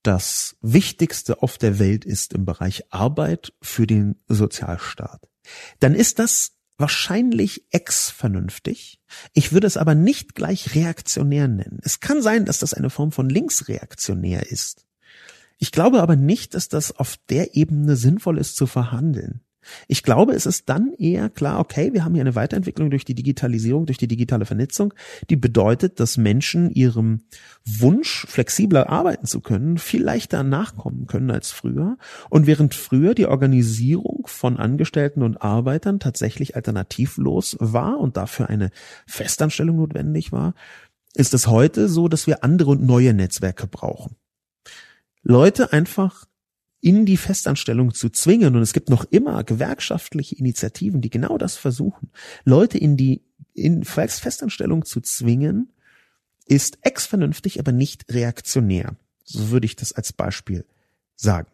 das 0.03 0.57
Wichtigste 0.61 1.43
auf 1.43 1.59
der 1.59 1.79
Welt 1.79 2.05
ist 2.05 2.33
im 2.33 2.45
Bereich 2.45 2.85
Arbeit 2.93 3.53
für 3.61 3.87
den 3.87 4.17
Sozialstaat, 4.29 5.29
dann 5.81 5.95
ist 5.95 6.19
das 6.19 6.53
wahrscheinlich 6.79 7.65
ex-vernünftig. 7.71 9.01
Ich 9.33 9.53
würde 9.53 9.67
es 9.67 9.77
aber 9.77 9.95
nicht 9.95 10.35
gleich 10.35 10.75
reaktionär 10.75 11.49
nennen. 11.49 11.81
Es 11.83 12.01
kann 12.01 12.23
sein, 12.23 12.45
dass 12.45 12.59
das 12.59 12.75
eine 12.75 12.91
Form 12.91 13.13
von 13.13 13.29
linksreaktionär 13.29 14.51
ist. 14.51 14.87
Ich 15.59 15.73
glaube 15.73 16.03
aber 16.03 16.17
nicht, 16.17 16.55
dass 16.55 16.69
das 16.69 16.93
auf 16.93 17.17
der 17.31 17.57
Ebene 17.57 17.97
sinnvoll 17.97 18.39
ist 18.39 18.57
zu 18.57 18.67
verhandeln. 18.67 19.41
Ich 19.89 20.03
glaube, 20.03 20.33
es 20.33 20.47
ist 20.47 20.69
dann 20.69 20.93
eher 20.93 21.29
klar, 21.29 21.61
okay, 21.61 21.93
wir 21.93 22.05
haben 22.05 22.15
hier 22.15 22.23
eine 22.23 22.35
Weiterentwicklung 22.35 22.91
durch 22.91 23.05
die 23.05 23.15
Digitalisierung, 23.15 23.87
durch 23.87 23.99
die 23.99 24.09
digitale 24.09 24.45
Vernetzung, 24.45 24.95
die 25.31 25.37
bedeutet, 25.37 26.01
dass 26.01 26.17
Menschen 26.17 26.71
ihrem 26.71 27.23
Wunsch, 27.65 28.27
flexibler 28.29 28.89
arbeiten 28.89 29.27
zu 29.27 29.41
können, 29.41 29.79
viel 29.79 30.03
leichter 30.03 30.43
nachkommen 30.43 31.07
können 31.07 31.31
als 31.31 31.51
früher. 31.51 31.99
Und 32.31 32.47
während 32.47 32.75
früher 32.75 33.15
die 33.15 33.27
Organisierung 33.27 34.27
von 34.27 34.57
Angestellten 34.57 35.23
und 35.23 35.43
Arbeitern 35.43 36.01
tatsächlich 36.01 36.57
alternativlos 36.57 37.57
war 37.61 37.99
und 37.99 38.17
dafür 38.17 38.49
eine 38.49 38.71
Festanstellung 39.07 39.77
notwendig 39.77 40.33
war, 40.33 40.55
ist 41.15 41.35
es 41.35 41.47
heute 41.47 41.89
so, 41.89 42.09
dass 42.09 42.27
wir 42.27 42.45
andere 42.45 42.73
und 42.73 42.85
neue 42.85 43.15
Netzwerke 43.15 43.67
brauchen. 43.67 44.17
Leute 45.23 45.73
einfach 45.73 46.27
in 46.87 47.05
die 47.05 47.17
Festanstellung 47.17 47.95
zu 47.95 48.11
zwingen. 48.11 48.55
Und 48.55 48.63
es 48.63 48.73
gibt 48.73 48.91
noch 48.91 49.05
immer 49.11 49.43
gewerkschaftliche 49.43 50.37
Initiativen, 50.37 51.01
die 51.01 51.11
genau 51.11 51.37
das 51.37 51.57
versuchen. 51.57 52.13
Leute 52.45 52.79
in 52.79 52.97
die 52.97 53.25
in 53.55 53.83
Festanstellung 53.83 54.85
zu 54.85 55.01
zwingen, 55.01 55.73
ist 56.47 56.79
ex-vernünftig, 56.83 57.59
aber 57.59 57.73
nicht 57.73 58.05
reaktionär. 58.13 58.95
So 59.25 59.51
würde 59.51 59.67
ich 59.67 59.75
das 59.75 59.93
als 59.95 60.13
Beispiel 60.13 60.65
sagen. 61.17 61.49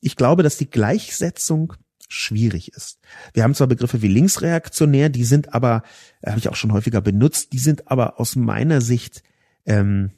Ich 0.00 0.14
glaube, 0.14 0.44
dass 0.44 0.56
die 0.56 0.70
Gleichsetzung 0.70 1.72
schwierig 2.06 2.72
ist. 2.72 3.00
Wir 3.34 3.42
haben 3.42 3.56
zwar 3.56 3.66
Begriffe 3.66 4.02
wie 4.02 4.08
linksreaktionär, 4.08 5.08
die 5.08 5.24
sind 5.24 5.52
aber, 5.52 5.82
habe 6.24 6.38
ich 6.38 6.48
auch 6.48 6.54
schon 6.54 6.72
häufiger 6.72 7.00
benutzt, 7.00 7.52
die 7.52 7.58
sind 7.58 7.90
aber 7.90 8.20
aus 8.20 8.36
meiner 8.36 8.80
Sicht 8.80 9.24
ähm, 9.66 10.12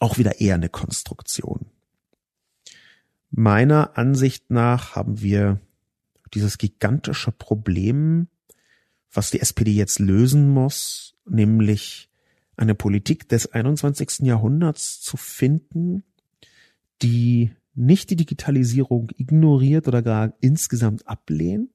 auch 0.00 0.18
wieder 0.18 0.40
eher 0.40 0.56
eine 0.56 0.68
Konstruktion. 0.68 1.66
Meiner 3.30 3.96
Ansicht 3.96 4.50
nach 4.50 4.96
haben 4.96 5.20
wir 5.20 5.60
dieses 6.34 6.58
gigantische 6.58 7.32
Problem, 7.32 8.28
was 9.12 9.30
die 9.30 9.40
SPD 9.40 9.72
jetzt 9.72 9.98
lösen 9.98 10.50
muss, 10.50 11.14
nämlich 11.26 12.10
eine 12.56 12.74
Politik 12.74 13.28
des 13.28 13.52
21. 13.52 14.20
Jahrhunderts 14.20 15.00
zu 15.00 15.16
finden, 15.16 16.04
die 17.02 17.52
nicht 17.74 18.10
die 18.10 18.16
Digitalisierung 18.16 19.10
ignoriert 19.16 19.86
oder 19.86 20.02
gar 20.02 20.34
insgesamt 20.40 21.06
ablehnt, 21.06 21.70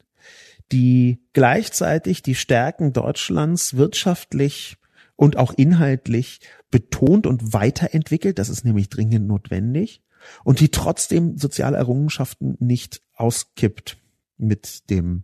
die 0.72 1.22
gleichzeitig 1.32 2.22
die 2.22 2.36
Stärken 2.36 2.94
Deutschlands 2.94 3.76
wirtschaftlich 3.78 4.78
und 5.16 5.38
auch 5.38 5.54
inhaltlich 5.54 6.42
betont 6.72 7.26
und 7.26 7.54
weiterentwickelt. 7.54 8.38
Das 8.38 8.50
ist 8.50 8.66
nämlich 8.66 8.90
dringend 8.90 9.28
notwendig 9.28 10.03
und 10.44 10.60
die 10.60 10.70
trotzdem 10.70 11.38
soziale 11.38 11.78
Errungenschaften 11.78 12.58
nicht 12.60 13.02
auskippt 13.16 13.98
mit 14.38 14.90
dem 14.90 15.24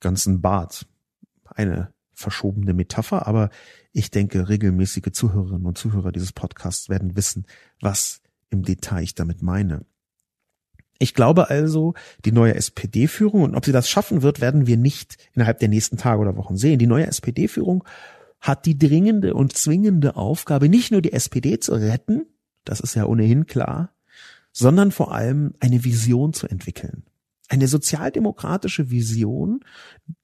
ganzen 0.00 0.40
Bart. 0.40 0.86
Eine 1.44 1.92
verschobene 2.12 2.74
Metapher, 2.74 3.26
aber 3.26 3.50
ich 3.92 4.10
denke, 4.10 4.48
regelmäßige 4.48 5.12
Zuhörerinnen 5.12 5.66
und 5.66 5.78
Zuhörer 5.78 6.12
dieses 6.12 6.32
Podcasts 6.32 6.88
werden 6.88 7.16
wissen, 7.16 7.46
was 7.80 8.20
im 8.50 8.62
Detail 8.62 9.02
ich 9.02 9.14
damit 9.14 9.42
meine. 9.42 9.84
Ich 10.98 11.14
glaube 11.14 11.48
also, 11.48 11.94
die 12.24 12.32
neue 12.32 12.56
SPD-Führung, 12.56 13.42
und 13.42 13.54
ob 13.54 13.64
sie 13.64 13.72
das 13.72 13.88
schaffen 13.88 14.22
wird, 14.22 14.40
werden 14.40 14.66
wir 14.66 14.76
nicht 14.76 15.16
innerhalb 15.32 15.60
der 15.60 15.68
nächsten 15.68 15.96
Tage 15.96 16.20
oder 16.20 16.36
Wochen 16.36 16.56
sehen. 16.56 16.80
Die 16.80 16.88
neue 16.88 17.06
SPD-Führung 17.06 17.84
hat 18.40 18.66
die 18.66 18.78
dringende 18.78 19.34
und 19.34 19.56
zwingende 19.56 20.16
Aufgabe, 20.16 20.68
nicht 20.68 20.90
nur 20.90 21.02
die 21.02 21.12
SPD 21.12 21.60
zu 21.60 21.74
retten, 21.74 22.26
das 22.64 22.80
ist 22.80 22.94
ja 22.94 23.06
ohnehin 23.06 23.46
klar, 23.46 23.94
sondern 24.52 24.92
vor 24.92 25.12
allem 25.12 25.54
eine 25.60 25.84
Vision 25.84 26.32
zu 26.32 26.46
entwickeln. 26.48 27.04
Eine 27.48 27.68
sozialdemokratische 27.68 28.90
Vision 28.90 29.64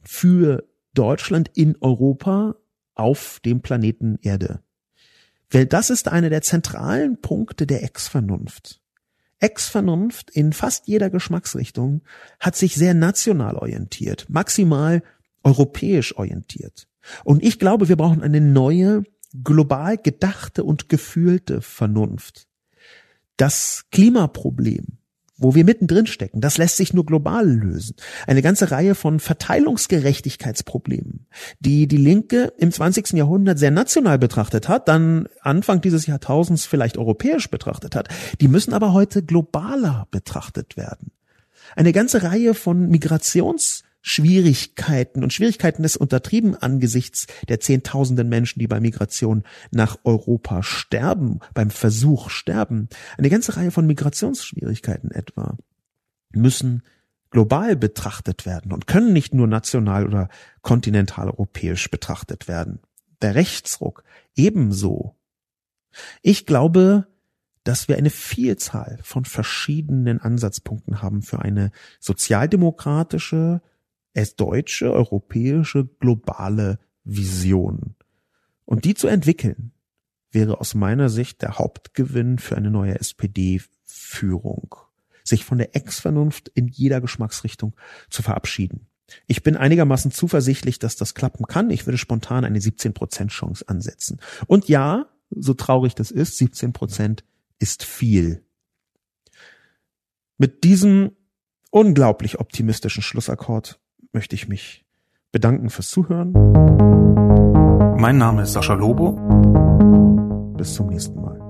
für 0.02 0.64
Deutschland 0.92 1.50
in 1.54 1.76
Europa 1.80 2.56
auf 2.94 3.40
dem 3.44 3.60
Planeten 3.60 4.18
Erde. 4.22 4.60
Weil 5.50 5.66
das 5.66 5.90
ist 5.90 6.08
einer 6.08 6.30
der 6.30 6.42
zentralen 6.42 7.20
Punkte 7.20 7.66
der 7.66 7.82
Ex-Vernunft. 7.82 8.80
Ex-Vernunft 9.40 10.30
in 10.30 10.52
fast 10.52 10.86
jeder 10.86 11.10
Geschmacksrichtung 11.10 12.02
hat 12.40 12.56
sich 12.56 12.74
sehr 12.74 12.94
national 12.94 13.56
orientiert, 13.56 14.26
maximal 14.28 15.02
europäisch 15.42 16.16
orientiert. 16.16 16.88
Und 17.24 17.42
ich 17.42 17.58
glaube, 17.58 17.88
wir 17.88 17.96
brauchen 17.96 18.22
eine 18.22 18.40
neue, 18.40 19.02
global 19.42 19.98
gedachte 19.98 20.64
und 20.64 20.88
gefühlte 20.88 21.60
Vernunft 21.60 22.46
das 23.36 23.84
Klimaproblem, 23.90 24.98
wo 25.36 25.54
wir 25.54 25.64
mittendrin 25.64 26.06
stecken. 26.06 26.40
Das 26.40 26.58
lässt 26.58 26.76
sich 26.76 26.94
nur 26.94 27.04
global 27.04 27.48
lösen. 27.48 27.96
Eine 28.26 28.42
ganze 28.42 28.70
Reihe 28.70 28.94
von 28.94 29.20
Verteilungsgerechtigkeitsproblemen, 29.20 31.26
die 31.60 31.88
die 31.88 31.96
Linke 31.96 32.52
im 32.58 32.70
20. 32.70 33.12
Jahrhundert 33.12 33.58
sehr 33.58 33.70
national 33.70 34.18
betrachtet 34.18 34.68
hat, 34.68 34.88
dann 34.88 35.28
Anfang 35.40 35.80
dieses 35.80 36.06
Jahrtausends 36.06 36.66
vielleicht 36.66 36.96
europäisch 36.96 37.50
betrachtet 37.50 37.96
hat, 37.96 38.08
die 38.40 38.48
müssen 38.48 38.72
aber 38.72 38.92
heute 38.92 39.22
globaler 39.22 40.06
betrachtet 40.10 40.76
werden. 40.76 41.10
Eine 41.76 41.92
ganze 41.92 42.22
Reihe 42.22 42.54
von 42.54 42.88
Migrations 42.88 43.82
Schwierigkeiten 44.06 45.22
und 45.22 45.32
Schwierigkeiten 45.32 45.82
ist 45.82 45.96
untertrieben 45.96 46.54
angesichts 46.54 47.26
der 47.48 47.58
Zehntausenden 47.58 48.28
Menschen, 48.28 48.58
die 48.58 48.66
bei 48.66 48.78
Migration 48.78 49.44
nach 49.70 49.96
Europa 50.04 50.62
sterben, 50.62 51.40
beim 51.54 51.70
Versuch 51.70 52.28
sterben. 52.28 52.90
Eine 53.16 53.30
ganze 53.30 53.56
Reihe 53.56 53.70
von 53.70 53.86
Migrationsschwierigkeiten 53.86 55.10
etwa 55.10 55.56
müssen 56.34 56.82
global 57.30 57.76
betrachtet 57.76 58.44
werden 58.44 58.72
und 58.74 58.86
können 58.86 59.14
nicht 59.14 59.32
nur 59.32 59.46
national 59.46 60.06
oder 60.06 60.28
kontinentaleuropäisch 60.60 61.90
betrachtet 61.90 62.46
werden. 62.46 62.80
Der 63.22 63.34
Rechtsruck 63.34 64.04
ebenso. 64.36 65.16
Ich 66.20 66.44
glaube, 66.44 67.06
dass 67.62 67.88
wir 67.88 67.96
eine 67.96 68.10
Vielzahl 68.10 68.98
von 69.02 69.24
verschiedenen 69.24 70.20
Ansatzpunkten 70.20 71.00
haben 71.00 71.22
für 71.22 71.38
eine 71.38 71.70
sozialdemokratische, 72.00 73.62
es 74.14 74.36
deutsche, 74.36 74.92
europäische, 74.92 75.86
globale 75.86 76.78
Vision. 77.04 77.96
Und 78.64 78.84
die 78.84 78.94
zu 78.94 79.08
entwickeln, 79.08 79.72
wäre 80.30 80.60
aus 80.60 80.74
meiner 80.74 81.10
Sicht 81.10 81.42
der 81.42 81.58
Hauptgewinn 81.58 82.38
für 82.38 82.56
eine 82.56 82.70
neue 82.70 82.98
SPD-Führung. 82.98 84.76
Sich 85.22 85.44
von 85.44 85.58
der 85.58 85.76
Ex-Vernunft 85.76 86.48
in 86.48 86.68
jeder 86.68 87.00
Geschmacksrichtung 87.00 87.76
zu 88.08 88.22
verabschieden. 88.22 88.86
Ich 89.26 89.42
bin 89.42 89.56
einigermaßen 89.56 90.10
zuversichtlich, 90.10 90.78
dass 90.78 90.96
das 90.96 91.14
klappen 91.14 91.46
kann. 91.46 91.70
Ich 91.70 91.86
würde 91.86 91.98
spontan 91.98 92.44
eine 92.44 92.58
17% 92.58 93.28
Chance 93.28 93.68
ansetzen. 93.68 94.20
Und 94.46 94.68
ja, 94.68 95.06
so 95.30 95.54
traurig 95.54 95.94
das 95.94 96.10
ist, 96.10 96.40
17% 96.40 97.20
ist 97.58 97.84
viel. 97.84 98.44
Mit 100.36 100.64
diesem 100.64 101.12
unglaublich 101.70 102.40
optimistischen 102.40 103.02
Schlussakkord 103.02 103.80
möchte 104.14 104.36
ich 104.36 104.48
mich 104.48 104.84
bedanken 105.32 105.68
fürs 105.68 105.90
Zuhören. 105.90 106.32
Mein 107.98 108.16
Name 108.18 108.42
ist 108.42 108.52
Sascha 108.52 108.74
Lobo. 108.74 109.12
Bis 110.56 110.74
zum 110.74 110.86
nächsten 110.86 111.20
Mal. 111.20 111.40